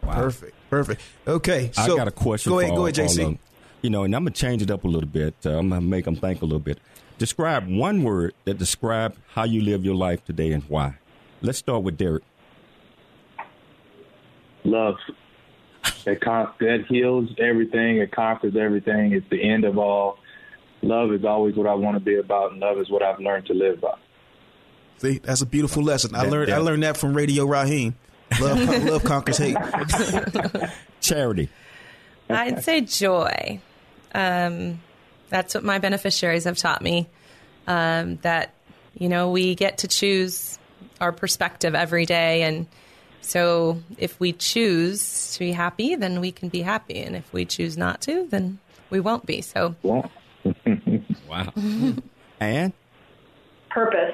Wow. 0.04 0.16
Perfect. 0.16 0.56
Perfect. 0.70 1.02
Okay. 1.28 1.72
So 1.74 1.94
I 1.94 1.98
got 1.98 2.08
a 2.08 2.12
question. 2.12 2.52
Go 2.52 2.60
ahead. 2.60 2.76
go 2.76 2.86
ahead, 2.86 3.00
uh, 3.00 3.04
JC. 3.04 3.38
You 3.84 3.90
know, 3.92 4.04
and 4.04 4.16
I'm 4.16 4.24
gonna 4.24 4.32
change 4.32 4.62
it 4.64 4.72
up 4.72 4.84
a 4.84 4.88
little 4.88 5.08
bit. 5.10 5.36
Uh, 5.46 5.60
I'm 5.60 5.70
gonna 5.70 5.82
make 5.82 6.06
them 6.06 6.16
think 6.16 6.42
a 6.42 6.46
little 6.46 6.60
bit. 6.60 6.80
Describe 7.20 7.68
one 7.68 8.02
word 8.04 8.34
that 8.46 8.58
describes 8.58 9.18
how 9.34 9.44
you 9.44 9.62
live 9.62 9.86
your 9.86 9.94
life 9.96 10.26
today 10.26 10.52
and 10.52 10.64
why. 10.64 10.96
Let's 11.42 11.60
start 11.60 11.84
with 11.84 11.98
Derek. 11.98 12.24
Love. 14.64 14.96
It 16.06 16.22
con- 16.22 16.50
that 16.60 16.86
heals 16.88 17.30
everything. 17.40 17.98
It 17.98 18.12
conquers 18.12 18.56
everything. 18.56 19.12
It's 19.12 19.30
the 19.30 19.44
end 19.44 19.66
of 19.66 19.78
all. 19.78 20.18
Love 20.82 21.12
is 21.14 21.24
always 21.26 21.56
what 21.56 21.68
I 21.68 21.74
want 21.76 21.96
to 21.96 22.00
be 22.00 22.18
about, 22.18 22.52
and 22.52 22.60
love 22.60 22.78
is 22.78 22.90
what 22.90 23.04
I've 23.04 23.20
learned 23.20 23.46
to 23.48 23.54
live 23.54 23.82
by. 23.82 23.96
See, 24.98 25.18
that's 25.20 25.42
a 25.42 25.46
beautiful 25.46 25.84
lesson. 25.84 26.16
I 26.16 26.24
That- 26.24 26.32
learned. 26.32 26.52
I 26.52 26.56
that- 26.60 26.64
learned 26.64 26.84
that 26.84 26.98
from 26.98 27.14
Radio 27.14 27.46
Raheem. 27.46 27.96
Love, 28.42 28.84
love 28.86 29.04
conquers 29.04 29.38
hate. 29.38 29.58
Charity. 31.02 31.50
I'd 32.30 32.64
say 32.64 32.82
joy. 32.82 33.60
Um, 34.14 34.82
that's 35.30 35.56
what 35.56 35.64
my 35.64 35.80
beneficiaries 35.80 36.44
have 36.44 36.58
taught 36.58 36.82
me. 36.82 37.08
Um, 37.68 38.18
that 38.18 38.54
you 38.98 39.10
know 39.10 39.32
we 39.32 39.56
get 39.56 39.80
to 39.80 39.88
choose 39.88 40.60
our 41.00 41.12
perspective 41.12 41.76
every 41.76 42.06
day, 42.06 42.44
and 42.44 42.68
so 43.22 43.82
if 43.98 44.20
we 44.20 44.34
choose 44.34 45.34
to 45.34 45.40
be 45.40 45.52
happy, 45.52 45.96
then 45.96 46.20
we 46.20 46.32
can 46.32 46.50
be 46.50 46.62
happy, 46.62 47.02
and 47.02 47.16
if 47.16 47.32
we 47.34 47.46
choose 47.46 47.78
not 47.78 48.02
to, 48.02 48.28
then 48.30 48.60
we 48.90 49.00
won't 49.00 49.26
be. 49.26 49.42
So 49.42 49.76
Well, 49.82 50.12
Wow. 51.30 51.54
and 52.40 52.74
purpose. 53.70 54.14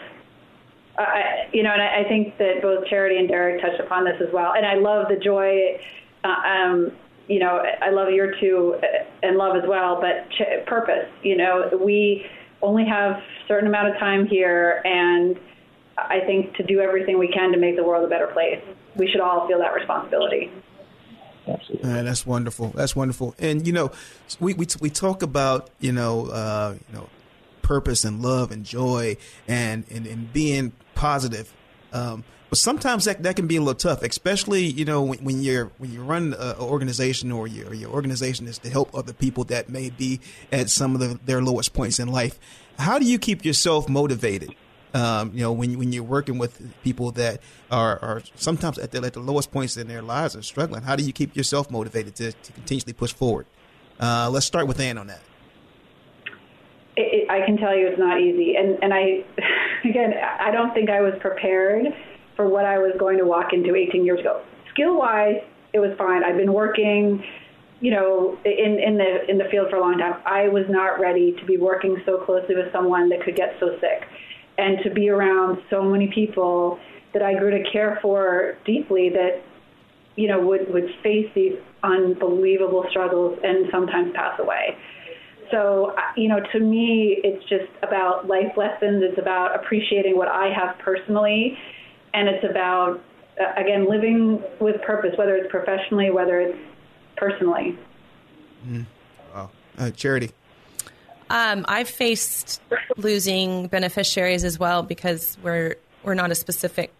Uh, 0.98 1.02
I, 1.02 1.50
you 1.54 1.64
know, 1.64 1.72
and 1.72 1.82
I, 1.82 2.02
I 2.02 2.04
think 2.08 2.38
that 2.38 2.62
both 2.62 2.86
Charity 2.88 3.18
and 3.18 3.28
Derek 3.28 3.62
touched 3.62 3.80
upon 3.80 4.06
this 4.06 4.16
as 4.26 4.34
well. 4.34 4.54
And 4.54 4.66
I 4.66 4.76
love 4.76 5.08
the 5.10 5.16
joy. 5.16 5.80
Uh, 6.24 6.28
um, 6.28 6.92
you 7.30 7.40
know, 7.40 7.64
I 7.82 7.92
love 7.92 8.10
your 8.10 8.34
two 8.40 8.76
uh, 8.82 9.06
and 9.22 9.38
love 9.38 9.56
as 9.56 9.64
well. 9.68 10.02
But 10.02 10.30
ch- 10.32 10.66
purpose. 10.66 11.08
You 11.24 11.38
know, 11.38 11.70
we 11.80 12.26
only 12.62 12.86
have 12.86 13.18
a 13.18 13.24
certain 13.48 13.68
amount 13.68 13.90
of 13.90 14.00
time 14.00 14.26
here, 14.26 14.82
and 14.84 15.40
I 15.98 16.22
think 16.26 16.56
to 16.56 16.64
do 16.64 16.80
everything 16.80 17.20
we 17.20 17.30
can 17.30 17.52
to 17.52 17.58
make 17.58 17.76
the 17.76 17.84
world 17.84 18.04
a 18.04 18.08
better 18.08 18.28
place. 18.28 18.62
We 18.96 19.08
should 19.08 19.22
all 19.22 19.48
feel 19.48 19.60
that 19.60 19.74
responsibility. 19.74 20.52
absolutely. 21.48 21.88
Man, 21.88 22.06
that's 22.06 22.26
wonderful. 22.26 22.70
That's 22.70 22.96
wonderful. 22.96 23.36
And 23.38 23.66
you 23.66 23.74
know, 23.74 23.92
we 24.40 24.56
we 24.56 24.66
we 24.82 24.90
talk 24.90 25.22
about 25.22 25.70
you 25.80 25.92
know 25.92 26.28
uh, 26.28 26.76
you 26.88 26.96
know 26.96 27.10
purpose 27.62 28.04
and 28.04 28.24
love 28.24 28.52
and 28.52 28.66
joy 28.66 29.18
and 29.48 29.86
and, 29.92 30.08
and 30.08 30.34
being 30.34 30.74
positive. 30.96 31.54
Um, 31.94 32.24
but 32.50 32.58
sometimes 32.58 33.06
that, 33.06 33.22
that 33.24 33.36
can 33.36 33.48
be 33.48 33.58
a 33.58 33.62
little 33.62 33.76
tough, 33.76 34.02
especially 34.02 34.66
you 34.66 34.86
know 34.86 35.04
when, 35.04 35.20
when 35.20 35.42
you're 35.42 35.72
when 35.78 35.92
you 35.92 36.04
run 36.04 36.34
an 36.34 36.56
organization 36.58 37.32
or 37.32 37.48
your 37.48 37.74
your 37.74 37.92
organization 37.92 38.48
is 38.48 38.58
to 38.60 38.70
help 38.70 38.94
other 38.96 39.14
people 39.14 39.44
that 39.46 39.70
may 39.70 39.90
be 39.92 40.20
at 40.52 40.70
some 40.70 40.96
of 40.96 41.00
the, 41.00 41.20
their 41.26 41.42
lowest 41.42 41.74
points 41.74 42.00
in 42.00 42.08
life. 42.08 42.40
How 42.80 42.98
do 42.98 43.06
you 43.06 43.20
keep 43.20 43.46
yourself 43.46 43.88
motivated? 43.88 44.56
Um, 44.96 45.32
you 45.36 45.42
know, 45.42 45.52
when 45.52 45.78
when 45.78 45.94
you're 45.94 46.04
working 46.04 46.40
with 46.40 46.74
people 46.84 47.12
that 47.12 47.42
are, 47.70 48.00
are 48.00 48.24
sometimes 48.34 48.80
at 48.80 48.92
the, 48.92 49.04
at 49.04 49.14
the 49.14 49.20
lowest 49.20 49.52
points 49.52 49.78
in 49.78 49.88
their 49.88 50.02
lives 50.02 50.34
and 50.34 50.44
struggling, 50.44 50.82
how 50.82 50.96
do 50.96 51.04
you 51.04 51.14
keep 51.14 51.36
yourself 51.36 51.70
motivated 51.70 52.16
to, 52.16 52.32
to 52.32 52.52
continuously 52.54 52.94
push 52.94 53.14
forward? 53.14 53.46
Uh, 54.00 54.30
let's 54.32 54.48
start 54.48 54.66
with 54.66 54.80
Ann 54.80 54.98
on 54.98 55.08
that. 55.08 55.22
it, 56.96 57.24
it, 57.24 57.30
I 57.30 57.46
can 57.46 57.58
tell 57.58 57.78
you 57.78 57.88
it's 57.88 58.00
not 58.00 58.20
easy. 58.20 58.56
And 58.56 58.80
and 58.82 58.92
I, 58.92 59.24
again, 59.88 60.14
I 60.40 60.50
don't 60.50 60.74
think 60.74 60.90
I 60.90 61.02
was 61.02 61.14
prepared 61.22 61.86
for 62.40 62.48
what 62.48 62.64
I 62.64 62.78
was 62.78 62.96
going 62.98 63.18
to 63.18 63.26
walk 63.26 63.52
into 63.52 63.76
18 63.76 64.06
years 64.06 64.22
ago. 64.22 64.42
Skill 64.72 64.98
wise, 64.98 65.44
it 65.74 65.80
was 65.80 65.92
fine. 65.98 66.24
I've 66.24 66.38
been 66.38 66.54
working, 66.54 67.22
you 67.82 67.92
know, 67.92 68.38
in 68.46 68.80
in 68.80 68.98
the 68.98 69.30
in 69.30 69.38
the 69.38 69.44
field 69.52 69.70
for 69.70 69.76
a 69.76 69.82
long 69.82 69.98
time. 69.98 70.22
I 70.26 70.48
was 70.48 70.64
not 70.70 71.02
ready 71.02 71.36
to 71.38 71.46
be 71.46 71.58
working 71.58 71.98
so 72.06 72.24
closely 72.24 72.56
with 72.56 72.72
someone 72.72 73.10
that 73.10 73.24
could 73.26 73.36
get 73.36 73.56
so 73.60 73.78
sick, 73.82 74.08
and 74.58 74.78
to 74.86 74.90
be 74.90 75.10
around 75.10 75.58
so 75.70 75.84
many 75.84 76.10
people 76.16 76.80
that 77.12 77.22
I 77.22 77.38
grew 77.38 77.52
to 77.52 77.70
care 77.74 78.00
for 78.02 78.56
deeply 78.66 79.10
that 79.10 79.42
you 80.16 80.30
know 80.30 80.40
would 80.40 80.74
would 80.74 80.88
face 81.04 81.30
these 81.36 81.58
unbelievable 81.84 82.86
struggles 82.90 83.38
and 83.44 83.68
sometimes 83.70 84.14
pass 84.16 84.40
away. 84.40 84.78
So, 85.52 85.96
you 86.16 86.30
know, 86.30 86.40
to 86.54 86.60
me, 86.60 87.18
it's 87.24 87.44
just 87.50 87.72
about 87.82 88.28
life 88.28 88.56
lessons. 88.56 89.04
It's 89.04 89.18
about 89.18 89.56
appreciating 89.56 90.16
what 90.16 90.28
I 90.28 90.54
have 90.56 90.78
personally. 90.78 91.58
And 92.14 92.28
it's 92.28 92.44
about, 92.44 93.02
uh, 93.40 93.54
again, 93.56 93.88
living 93.90 94.44
with 94.60 94.82
purpose, 94.82 95.18
whether 95.18 95.36
it's 95.36 95.50
professionally, 95.50 96.10
whether 96.10 96.40
it's 96.40 96.58
personally. 97.16 97.78
Wow. 99.34 99.52
Uh, 99.78 99.92
Charity. 99.92 100.32
Um, 101.30 101.64
I've 101.68 101.90
faced 101.90 102.62
losing 102.98 103.68
beneficiaries 103.68 104.44
as 104.44 104.58
well 104.58 104.82
because 104.82 105.38
we're 105.44 105.76
we're 106.04 106.16
not 106.16 106.32
a 106.32 106.36
specific 106.36 106.92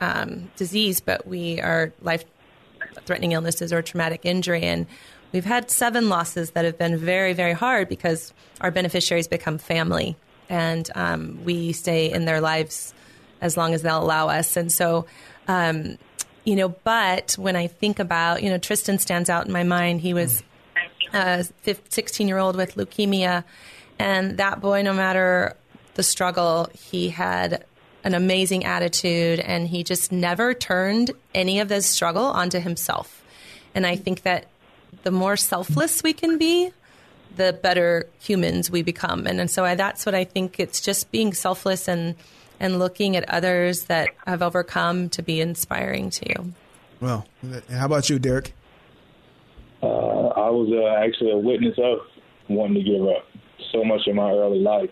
um, 0.00 0.50
disease, 0.56 1.00
but 1.00 1.26
we 1.26 1.60
are 1.60 1.92
life-threatening 2.02 3.32
illnesses 3.32 3.72
or 3.72 3.80
traumatic 3.80 4.20
injury, 4.24 4.62
and 4.62 4.86
we've 5.32 5.44
had 5.44 5.70
seven 5.70 6.08
losses 6.08 6.50
that 6.50 6.64
have 6.64 6.76
been 6.76 6.98
very, 6.98 7.32
very 7.32 7.52
hard 7.52 7.88
because 7.88 8.34
our 8.60 8.70
beneficiaries 8.70 9.26
become 9.28 9.58
family, 9.58 10.16
and 10.50 10.90
um, 10.94 11.38
we 11.44 11.72
stay 11.72 12.12
in 12.12 12.26
their 12.26 12.40
lives 12.40 12.92
as 13.40 13.56
long 13.56 13.74
as 13.74 13.82
they'll 13.82 14.02
allow 14.02 14.28
us, 14.28 14.56
and 14.56 14.72
so. 14.72 15.06
Um, 15.46 15.98
you 16.44 16.56
know, 16.56 16.70
but 16.70 17.34
when 17.38 17.56
I 17.56 17.66
think 17.66 17.98
about, 17.98 18.42
you 18.42 18.48
know, 18.48 18.56
Tristan 18.56 18.98
stands 18.98 19.28
out 19.28 19.44
in 19.44 19.52
my 19.52 19.64
mind. 19.64 20.00
He 20.00 20.14
was 20.14 20.42
a 21.12 21.44
16 21.64 22.26
year 22.26 22.38
old 22.38 22.56
with 22.56 22.74
leukemia. 22.74 23.44
And 23.98 24.38
that 24.38 24.60
boy, 24.60 24.80
no 24.80 24.94
matter 24.94 25.56
the 25.94 26.02
struggle, 26.02 26.70
he 26.72 27.10
had 27.10 27.64
an 28.04 28.14
amazing 28.14 28.64
attitude 28.64 29.40
and 29.40 29.68
he 29.68 29.82
just 29.82 30.12
never 30.12 30.54
turned 30.54 31.10
any 31.34 31.60
of 31.60 31.68
this 31.68 31.86
struggle 31.86 32.24
onto 32.24 32.60
himself. 32.60 33.22
And 33.74 33.86
I 33.86 33.96
think 33.96 34.22
that 34.22 34.46
the 35.02 35.10
more 35.10 35.36
selfless 35.36 36.02
we 36.02 36.12
can 36.12 36.38
be, 36.38 36.72
the 37.36 37.52
better 37.52 38.08
humans 38.20 38.70
we 38.70 38.82
become. 38.82 39.26
And, 39.26 39.40
and 39.40 39.50
so 39.50 39.64
I, 39.64 39.74
that's 39.74 40.06
what 40.06 40.14
I 40.14 40.24
think 40.24 40.58
it's 40.58 40.80
just 40.80 41.10
being 41.10 41.34
selfless 41.34 41.88
and, 41.88 42.14
and 42.60 42.78
looking 42.78 43.16
at 43.16 43.28
others 43.28 43.84
that 43.84 44.08
have 44.26 44.42
overcome 44.42 45.08
to 45.10 45.22
be 45.22 45.40
inspiring 45.40 46.10
to 46.10 46.28
you. 46.28 46.52
Well, 47.00 47.26
how 47.70 47.86
about 47.86 48.10
you, 48.10 48.18
Derek? 48.18 48.54
Uh, 49.82 49.86
I 50.28 50.50
was 50.50 50.68
uh, 50.72 51.04
actually 51.04 51.30
a 51.30 51.36
witness 51.36 51.78
of 51.78 51.98
wanting 52.48 52.82
to 52.82 52.90
give 52.90 53.02
up 53.06 53.24
so 53.72 53.84
much 53.84 54.02
in 54.06 54.16
my 54.16 54.32
early 54.32 54.58
life. 54.58 54.90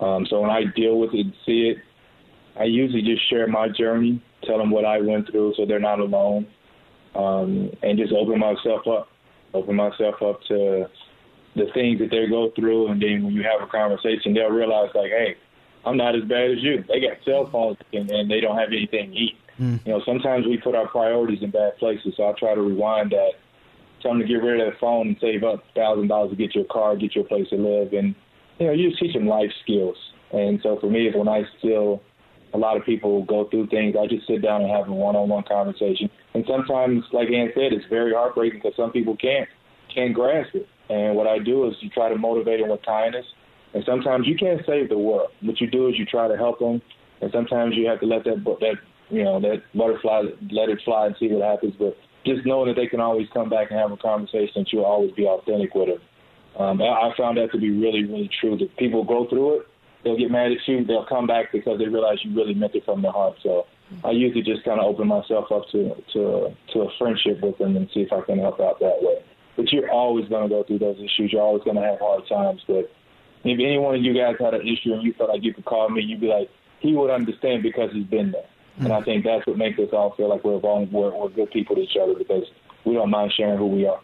Um, 0.00 0.26
so 0.28 0.40
when 0.40 0.50
I 0.50 0.64
deal 0.64 0.98
with 0.98 1.14
it 1.14 1.20
and 1.20 1.34
see 1.44 1.70
it, 1.70 1.78
I 2.56 2.64
usually 2.64 3.02
just 3.02 3.28
share 3.28 3.46
my 3.48 3.68
journey, 3.68 4.22
tell 4.44 4.58
them 4.58 4.70
what 4.70 4.84
I 4.84 5.00
went 5.00 5.28
through 5.30 5.54
so 5.56 5.66
they're 5.66 5.80
not 5.80 5.98
alone, 5.98 6.46
um, 7.16 7.70
and 7.82 7.98
just 7.98 8.12
open 8.12 8.38
myself 8.38 8.86
up, 8.86 9.08
open 9.54 9.74
myself 9.74 10.22
up 10.22 10.40
to 10.48 10.88
the 11.56 11.66
things 11.74 11.98
that 11.98 12.10
they 12.10 12.28
go 12.28 12.52
through. 12.54 12.88
And 12.88 13.02
then 13.02 13.24
when 13.24 13.34
you 13.34 13.42
have 13.42 13.66
a 13.66 13.70
conversation, 13.70 14.34
they'll 14.34 14.50
realize, 14.50 14.90
like, 14.94 15.10
hey, 15.10 15.36
I'm 15.86 15.96
not 15.96 16.14
as 16.14 16.24
bad 16.24 16.50
as 16.50 16.62
you. 16.62 16.84
They 16.88 17.00
got 17.00 17.18
cell 17.24 17.48
phones 17.50 17.76
and, 17.92 18.10
and 18.10 18.30
they 18.30 18.40
don't 18.40 18.56
have 18.56 18.68
anything 18.68 19.10
to 19.10 19.16
eat. 19.16 19.36
Hmm. 19.56 19.76
You 19.84 19.92
know, 19.92 20.02
sometimes 20.04 20.46
we 20.46 20.56
put 20.58 20.74
our 20.74 20.88
priorities 20.88 21.42
in 21.42 21.50
bad 21.50 21.76
places. 21.78 22.14
So 22.16 22.28
I 22.28 22.32
try 22.38 22.54
to 22.54 22.62
rewind 22.62 23.12
that 23.12 23.32
tell 24.04 24.12
them 24.12 24.20
to 24.20 24.26
get 24.26 24.34
rid 24.34 24.60
of 24.60 24.66
their 24.66 24.78
phone 24.80 25.08
and 25.08 25.16
save 25.20 25.42
up 25.42 25.64
thousand 25.74 26.08
dollars 26.08 26.30
to 26.30 26.36
get 26.36 26.54
you 26.54 26.62
a 26.62 26.64
car, 26.66 26.96
get 26.96 27.14
you 27.14 27.22
a 27.22 27.24
place 27.24 27.48
to 27.48 27.56
live, 27.56 27.92
and 27.92 28.14
you 28.58 28.66
know 28.66 28.72
you 28.72 28.90
just 28.90 29.00
teach 29.00 29.14
them 29.14 29.26
life 29.26 29.50
skills. 29.62 29.96
And 30.32 30.60
so 30.62 30.78
for 30.80 30.90
me, 30.90 31.08
is 31.08 31.14
when 31.14 31.28
I 31.28 31.42
still 31.58 32.02
a 32.52 32.58
lot 32.58 32.76
of 32.76 32.84
people 32.84 33.24
go 33.24 33.48
through 33.48 33.66
things, 33.66 33.96
I 34.00 34.06
just 34.06 34.26
sit 34.28 34.40
down 34.40 34.62
and 34.62 34.70
have 34.70 34.88
a 34.88 34.92
one-on-one 34.92 35.42
conversation. 35.48 36.08
And 36.34 36.44
sometimes, 36.46 37.02
like 37.12 37.28
Ann 37.28 37.50
said, 37.52 37.72
it's 37.72 37.84
very 37.90 38.12
heartbreaking 38.12 38.60
because 38.62 38.76
some 38.76 38.92
people 38.92 39.16
can't 39.16 39.48
can't 39.92 40.14
grasp 40.14 40.54
it. 40.54 40.68
And 40.88 41.16
what 41.16 41.26
I 41.26 41.38
do 41.38 41.66
is 41.68 41.74
you 41.80 41.88
try 41.88 42.08
to 42.08 42.16
motivate 42.16 42.60
them 42.60 42.70
with 42.70 42.82
kindness. 42.82 43.26
And 43.74 43.84
sometimes 43.84 44.26
you 44.26 44.36
can't 44.36 44.62
save 44.66 44.88
the 44.88 44.98
world. 44.98 45.30
What 45.42 45.60
you 45.60 45.68
do 45.68 45.88
is 45.88 45.98
you 45.98 46.06
try 46.06 46.28
to 46.28 46.36
help 46.36 46.60
them. 46.60 46.80
And 47.20 47.30
sometimes 47.32 47.74
you 47.76 47.86
have 47.88 48.00
to 48.00 48.06
let 48.06 48.24
that 48.24 48.44
that 48.60 48.76
you 49.10 49.24
know 49.24 49.40
that 49.40 49.62
butterfly 49.74 50.22
let 50.50 50.68
it 50.68 50.80
fly 50.84 51.06
and 51.06 51.16
see 51.18 51.28
what 51.28 51.42
happens. 51.42 51.74
But 51.78 51.96
just 52.24 52.46
know 52.46 52.64
that 52.66 52.76
they 52.76 52.86
can 52.86 53.00
always 53.00 53.28
come 53.34 53.50
back 53.50 53.70
and 53.70 53.78
have 53.78 53.92
a 53.92 53.96
conversation. 53.96 54.62
That 54.62 54.72
you'll 54.72 54.84
always 54.84 55.12
be 55.12 55.26
authentic 55.26 55.74
with 55.74 55.88
them. 55.88 56.00
Um, 56.56 56.80
I, 56.80 57.12
found 57.16 57.36
that 57.38 57.50
to 57.50 57.58
be 57.58 57.70
really, 57.70 58.04
really 58.04 58.30
true. 58.40 58.56
That 58.56 58.76
people 58.76 59.04
go 59.04 59.28
through 59.28 59.58
it, 59.58 59.66
they'll 60.04 60.16
get 60.16 60.30
mad 60.30 60.52
at 60.52 60.58
you, 60.68 60.84
they'll 60.84 61.06
come 61.06 61.26
back 61.26 61.50
because 61.50 61.78
they 61.80 61.86
realize 61.86 62.18
you 62.22 62.32
really 62.34 62.54
meant 62.54 62.76
it 62.76 62.84
from 62.84 63.02
their 63.02 63.10
heart. 63.10 63.34
So 63.42 63.66
I 64.04 64.12
usually 64.12 64.42
just 64.42 64.64
kind 64.64 64.78
of 64.78 64.86
open 64.86 65.08
myself 65.08 65.50
up 65.50 65.68
to 65.72 65.94
to 66.12 66.54
to 66.72 66.80
a 66.82 66.90
friendship 66.98 67.40
with 67.42 67.58
them 67.58 67.76
and 67.76 67.88
see 67.92 68.00
if 68.00 68.12
I 68.12 68.20
can 68.20 68.38
help 68.38 68.60
out 68.60 68.78
that 68.78 68.98
way. 69.02 69.24
But 69.56 69.72
you're 69.72 69.90
always 69.90 70.28
going 70.28 70.48
to 70.48 70.54
go 70.54 70.62
through 70.62 70.78
those 70.78 70.98
issues. 70.98 71.32
You're 71.32 71.42
always 71.42 71.64
going 71.64 71.76
to 71.76 71.82
have 71.82 71.98
hard 71.98 72.26
times. 72.28 72.62
But 72.66 72.90
if 73.44 73.58
any 73.58 73.78
one 73.78 73.94
of 73.94 74.02
you 74.02 74.14
guys 74.14 74.36
had 74.40 74.54
an 74.54 74.62
issue 74.62 74.92
and 74.94 75.02
you 75.02 75.12
felt 75.12 75.30
like 75.30 75.42
you 75.42 75.52
could 75.52 75.64
call 75.64 75.88
me, 75.88 76.02
you'd 76.02 76.20
be 76.20 76.28
like, 76.28 76.48
he 76.80 76.94
would 76.94 77.10
understand 77.10 77.62
because 77.62 77.90
he's 77.92 78.06
been 78.06 78.32
there. 78.32 78.42
Mm-hmm. 78.42 78.86
And 78.86 78.92
I 78.94 79.02
think 79.02 79.24
that's 79.24 79.46
what 79.46 79.56
makes 79.56 79.78
us 79.78 79.88
all 79.92 80.14
feel 80.16 80.28
like 80.28 80.44
we're, 80.44 80.56
we're, 80.56 80.84
we're 81.10 81.28
good 81.28 81.50
people 81.50 81.76
to 81.76 81.82
each 81.82 81.96
other 82.00 82.14
because 82.14 82.44
we 82.84 82.94
don't 82.94 83.10
mind 83.10 83.32
sharing 83.36 83.58
who 83.58 83.66
we 83.66 83.86
are. 83.86 84.00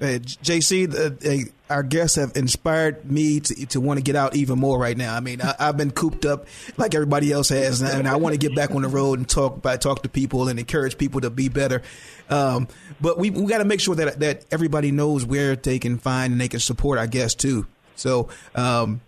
Hey, 0.00 0.18
JC, 0.18 0.92
uh, 0.92 1.50
our 1.70 1.84
guests 1.84 2.16
have 2.16 2.32
inspired 2.34 3.08
me 3.08 3.38
to, 3.40 3.66
to 3.66 3.80
want 3.80 3.98
to 3.98 4.02
get 4.02 4.16
out 4.16 4.34
even 4.34 4.58
more 4.58 4.76
right 4.76 4.96
now. 4.96 5.14
I 5.14 5.20
mean, 5.20 5.40
I, 5.40 5.54
have 5.58 5.76
been 5.76 5.92
cooped 5.92 6.24
up 6.24 6.46
like 6.76 6.94
everybody 6.96 7.30
else 7.30 7.50
has, 7.50 7.80
and 7.80 8.08
I 8.08 8.16
want 8.16 8.34
to 8.34 8.38
get 8.38 8.56
back 8.56 8.72
on 8.72 8.82
the 8.82 8.88
road 8.88 9.20
and 9.20 9.28
talk 9.28 9.56
about 9.56 9.80
talk 9.80 10.02
to 10.02 10.08
people 10.08 10.48
and 10.48 10.58
encourage 10.58 10.98
people 10.98 11.20
to 11.20 11.30
be 11.30 11.48
better. 11.48 11.82
Um, 12.28 12.66
but 13.00 13.18
we 13.18 13.30
we 13.30 13.46
got 13.46 13.58
to 13.58 13.64
make 13.64 13.80
sure 13.80 13.94
that 13.94 14.18
that 14.18 14.44
everybody 14.50 14.90
knows 14.90 15.24
where 15.24 15.54
they 15.54 15.78
can 15.78 15.98
find 15.98 16.32
and 16.32 16.40
they 16.40 16.48
can 16.48 16.60
support 16.60 16.98
our 16.98 17.06
guests 17.06 17.40
too. 17.40 17.66
So, 17.96 18.28
um, 18.54 19.00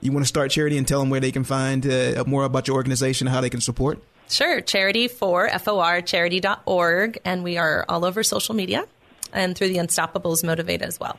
you 0.00 0.12
want 0.12 0.24
to 0.24 0.28
start 0.28 0.50
charity 0.50 0.76
and 0.76 0.86
tell 0.86 1.00
them 1.00 1.10
where 1.10 1.20
they 1.20 1.32
can 1.32 1.44
find 1.44 1.86
uh, 1.86 2.24
more 2.26 2.44
about 2.44 2.68
your 2.68 2.76
organization, 2.76 3.26
how 3.26 3.40
they 3.40 3.50
can 3.50 3.60
support. 3.60 4.02
Sure, 4.28 4.60
charity 4.60 5.08
for 5.08 5.48
FOR, 5.58 6.00
charity.org, 6.00 7.18
and 7.24 7.42
we 7.42 7.56
are 7.56 7.84
all 7.88 8.04
over 8.04 8.22
social 8.22 8.54
media 8.54 8.86
and 9.32 9.56
through 9.56 9.68
the 9.68 9.76
Unstoppables 9.76 10.44
Motivate 10.44 10.82
as 10.82 10.98
well. 11.00 11.18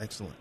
Excellent. 0.00 0.34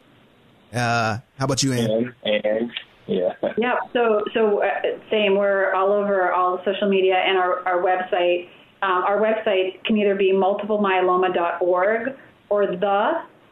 Uh, 0.73 1.19
how 1.37 1.45
about 1.45 1.63
you, 1.63 1.73
Anne? 1.73 2.13
And, 2.23 2.45
and 2.45 2.71
yeah. 3.07 3.33
Yeah. 3.57 3.75
So 3.93 4.23
so 4.33 4.63
uh, 4.63 4.69
same. 5.09 5.35
We're 5.37 5.73
all 5.73 5.91
over 5.91 6.31
all 6.31 6.61
social 6.65 6.89
media 6.89 7.15
and 7.15 7.37
our 7.37 7.65
our 7.67 7.81
website. 7.81 8.49
Um, 8.81 9.03
our 9.03 9.19
website 9.19 9.83
can 9.85 9.97
either 9.97 10.15
be 10.15 10.31
multiplemyeloma.org 10.31 12.15
or 12.49 12.67
the 12.67 12.75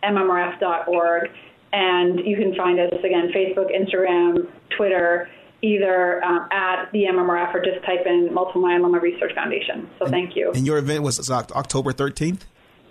mmrf.org, 0.03 1.29
and 1.73 2.19
you 2.19 2.37
can 2.37 2.55
find 2.55 2.79
us 2.79 2.93
again 3.03 3.31
Facebook, 3.35 3.69
Instagram, 3.71 4.47
Twitter 4.77 5.29
either 5.61 6.23
um, 6.23 6.47
at 6.51 6.91
the 6.91 7.05
MMRF 7.05 7.53
or 7.53 7.61
just 7.61 7.83
type 7.85 8.05
in 8.05 8.33
Multiple 8.33 8.61
Myeloma 8.61 9.01
Research 9.01 9.33
Foundation. 9.33 9.89
So 9.97 10.05
and, 10.05 10.11
thank 10.11 10.35
you. 10.35 10.51
And 10.53 10.65
your 10.65 10.77
event 10.77 11.03
was 11.03 11.29
October 11.29 11.91
13th? 11.91 12.41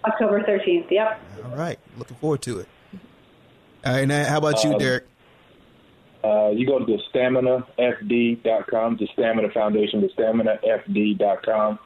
October 0.05 0.41
13th, 0.43 0.91
yep. 0.91 1.21
All 1.45 1.57
right. 1.57 1.79
Looking 1.97 2.17
forward 2.17 2.43
to 2.43 2.61
it. 2.61 2.69
All 3.85 3.95
right. 3.95 4.07
Now, 4.07 4.25
how 4.25 4.39
about 4.39 4.65
you, 4.65 4.73
um, 4.73 4.79
Derek? 4.79 5.05
Uh, 6.23 6.51
you 6.51 6.67
go 6.67 6.79
to 6.79 6.85
the 6.87 6.99
staminafd.com, 7.13 8.97
the 8.97 9.09
Stamina 9.13 9.51
Foundation, 9.51 10.01
the 10.01 10.09
staminafd.com. 10.09 11.79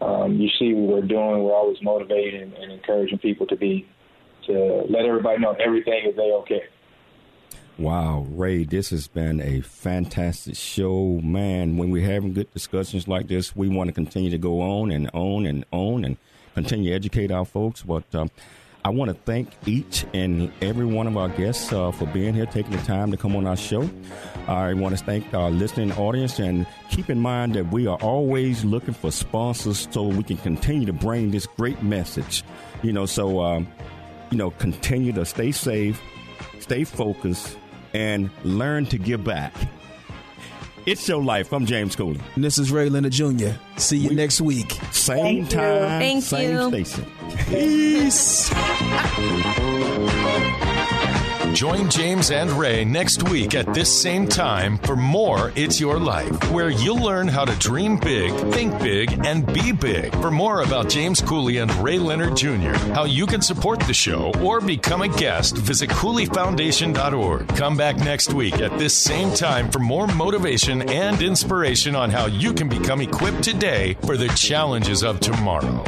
Um, 0.00 0.40
you 0.40 0.48
see 0.58 0.72
what 0.72 0.94
we're 0.94 1.06
doing. 1.06 1.44
We're 1.44 1.54
always 1.54 1.76
motivating 1.82 2.54
and 2.60 2.72
encouraging 2.72 3.18
people 3.18 3.46
to 3.48 3.56
be, 3.56 3.86
to 4.46 4.86
let 4.88 5.04
everybody 5.04 5.40
know 5.40 5.52
everything 5.52 6.02
is 6.06 6.16
a-okay. 6.16 6.62
Wow, 7.78 8.26
Ray, 8.30 8.64
this 8.64 8.90
has 8.90 9.08
been 9.08 9.40
a 9.40 9.62
fantastic 9.62 10.56
show. 10.56 11.20
Man, 11.22 11.78
when 11.78 11.90
we're 11.90 12.06
having 12.06 12.34
good 12.34 12.52
discussions 12.52 13.08
like 13.08 13.28
this, 13.28 13.56
we 13.56 13.68
want 13.68 13.88
to 13.88 13.94
continue 13.94 14.30
to 14.30 14.38
go 14.38 14.60
on 14.60 14.90
and 14.90 15.10
on 15.14 15.46
and 15.46 15.64
on 15.72 16.04
and 16.04 16.16
continue 16.54 16.90
to 16.90 16.96
educate 16.96 17.30
our 17.30 17.46
folks. 17.46 17.82
But 17.82 18.04
um, 18.14 18.30
I 18.84 18.90
want 18.90 19.10
to 19.10 19.14
thank 19.14 19.48
each 19.64 20.04
and 20.12 20.52
every 20.60 20.84
one 20.84 21.06
of 21.06 21.16
our 21.16 21.28
guests 21.28 21.72
uh, 21.72 21.92
for 21.92 22.06
being 22.06 22.34
here, 22.34 22.46
taking 22.46 22.72
the 22.72 22.82
time 22.82 23.10
to 23.12 23.16
come 23.16 23.36
on 23.36 23.46
our 23.46 23.56
show. 23.56 23.88
I 24.48 24.74
want 24.74 24.98
to 24.98 25.04
thank 25.04 25.32
our 25.32 25.50
listening 25.50 25.92
audience 25.92 26.40
and 26.40 26.66
keep 26.90 27.08
in 27.08 27.20
mind 27.20 27.54
that 27.54 27.70
we 27.72 27.86
are 27.86 27.98
always 27.98 28.64
looking 28.64 28.94
for 28.94 29.12
sponsors 29.12 29.88
so 29.90 30.02
we 30.02 30.24
can 30.24 30.36
continue 30.36 30.84
to 30.86 30.92
bring 30.92 31.30
this 31.30 31.46
great 31.46 31.82
message. 31.82 32.42
You 32.82 32.92
know, 32.92 33.06
so, 33.06 33.40
um, 33.40 33.68
you 34.32 34.38
know, 34.38 34.50
continue 34.52 35.12
to 35.12 35.26
stay 35.26 35.52
safe, 35.52 36.00
stay 36.58 36.84
focused, 36.84 37.58
and 37.92 38.30
learn 38.44 38.86
to 38.86 38.96
give 38.96 39.22
back. 39.22 39.52
It's 40.86 41.06
your 41.06 41.22
life. 41.22 41.52
I'm 41.52 41.66
James 41.66 41.94
Cooley. 41.94 42.18
And 42.34 42.42
this 42.42 42.58
is 42.58 42.72
Ray 42.72 42.88
Leonard 42.88 43.12
Jr. 43.12 43.50
See 43.76 43.98
you 43.98 44.08
we, 44.08 44.14
next 44.14 44.40
week. 44.40 44.72
Same 44.90 45.44
Thank 45.44 45.50
time, 45.50 46.00
Thank 46.00 46.24
same 46.24 46.56
you. 46.56 46.68
station. 46.68 47.06
Peace. 47.46 48.50
Join 51.54 51.90
James 51.90 52.30
and 52.30 52.50
Ray 52.52 52.82
next 52.84 53.28
week 53.28 53.54
at 53.54 53.74
this 53.74 54.02
same 54.02 54.26
time 54.26 54.78
for 54.78 54.96
more 54.96 55.52
It's 55.54 55.78
Your 55.78 55.98
Life, 55.98 56.50
where 56.50 56.70
you'll 56.70 57.02
learn 57.02 57.28
how 57.28 57.44
to 57.44 57.54
dream 57.58 57.98
big, 57.98 58.32
think 58.52 58.78
big, 58.80 59.24
and 59.26 59.46
be 59.52 59.70
big. 59.70 60.12
For 60.16 60.30
more 60.30 60.62
about 60.62 60.88
James 60.88 61.20
Cooley 61.20 61.58
and 61.58 61.70
Ray 61.76 61.98
Leonard 61.98 62.36
Jr., 62.36 62.72
how 62.94 63.04
you 63.04 63.26
can 63.26 63.42
support 63.42 63.80
the 63.80 63.92
show 63.92 64.32
or 64.42 64.62
become 64.62 65.02
a 65.02 65.08
guest, 65.08 65.56
visit 65.58 65.90
CooleyFoundation.org. 65.90 67.48
Come 67.48 67.76
back 67.76 67.96
next 67.96 68.32
week 68.32 68.60
at 68.60 68.76
this 68.78 68.96
same 68.96 69.32
time 69.34 69.70
for 69.70 69.78
more 69.78 70.06
motivation 70.06 70.88
and 70.88 71.20
inspiration 71.20 71.94
on 71.94 72.08
how 72.08 72.26
you 72.26 72.54
can 72.54 72.68
become 72.68 73.02
equipped 73.02 73.42
today 73.42 73.94
for 74.06 74.16
the 74.16 74.28
challenges 74.28 75.04
of 75.04 75.20
tomorrow. 75.20 75.84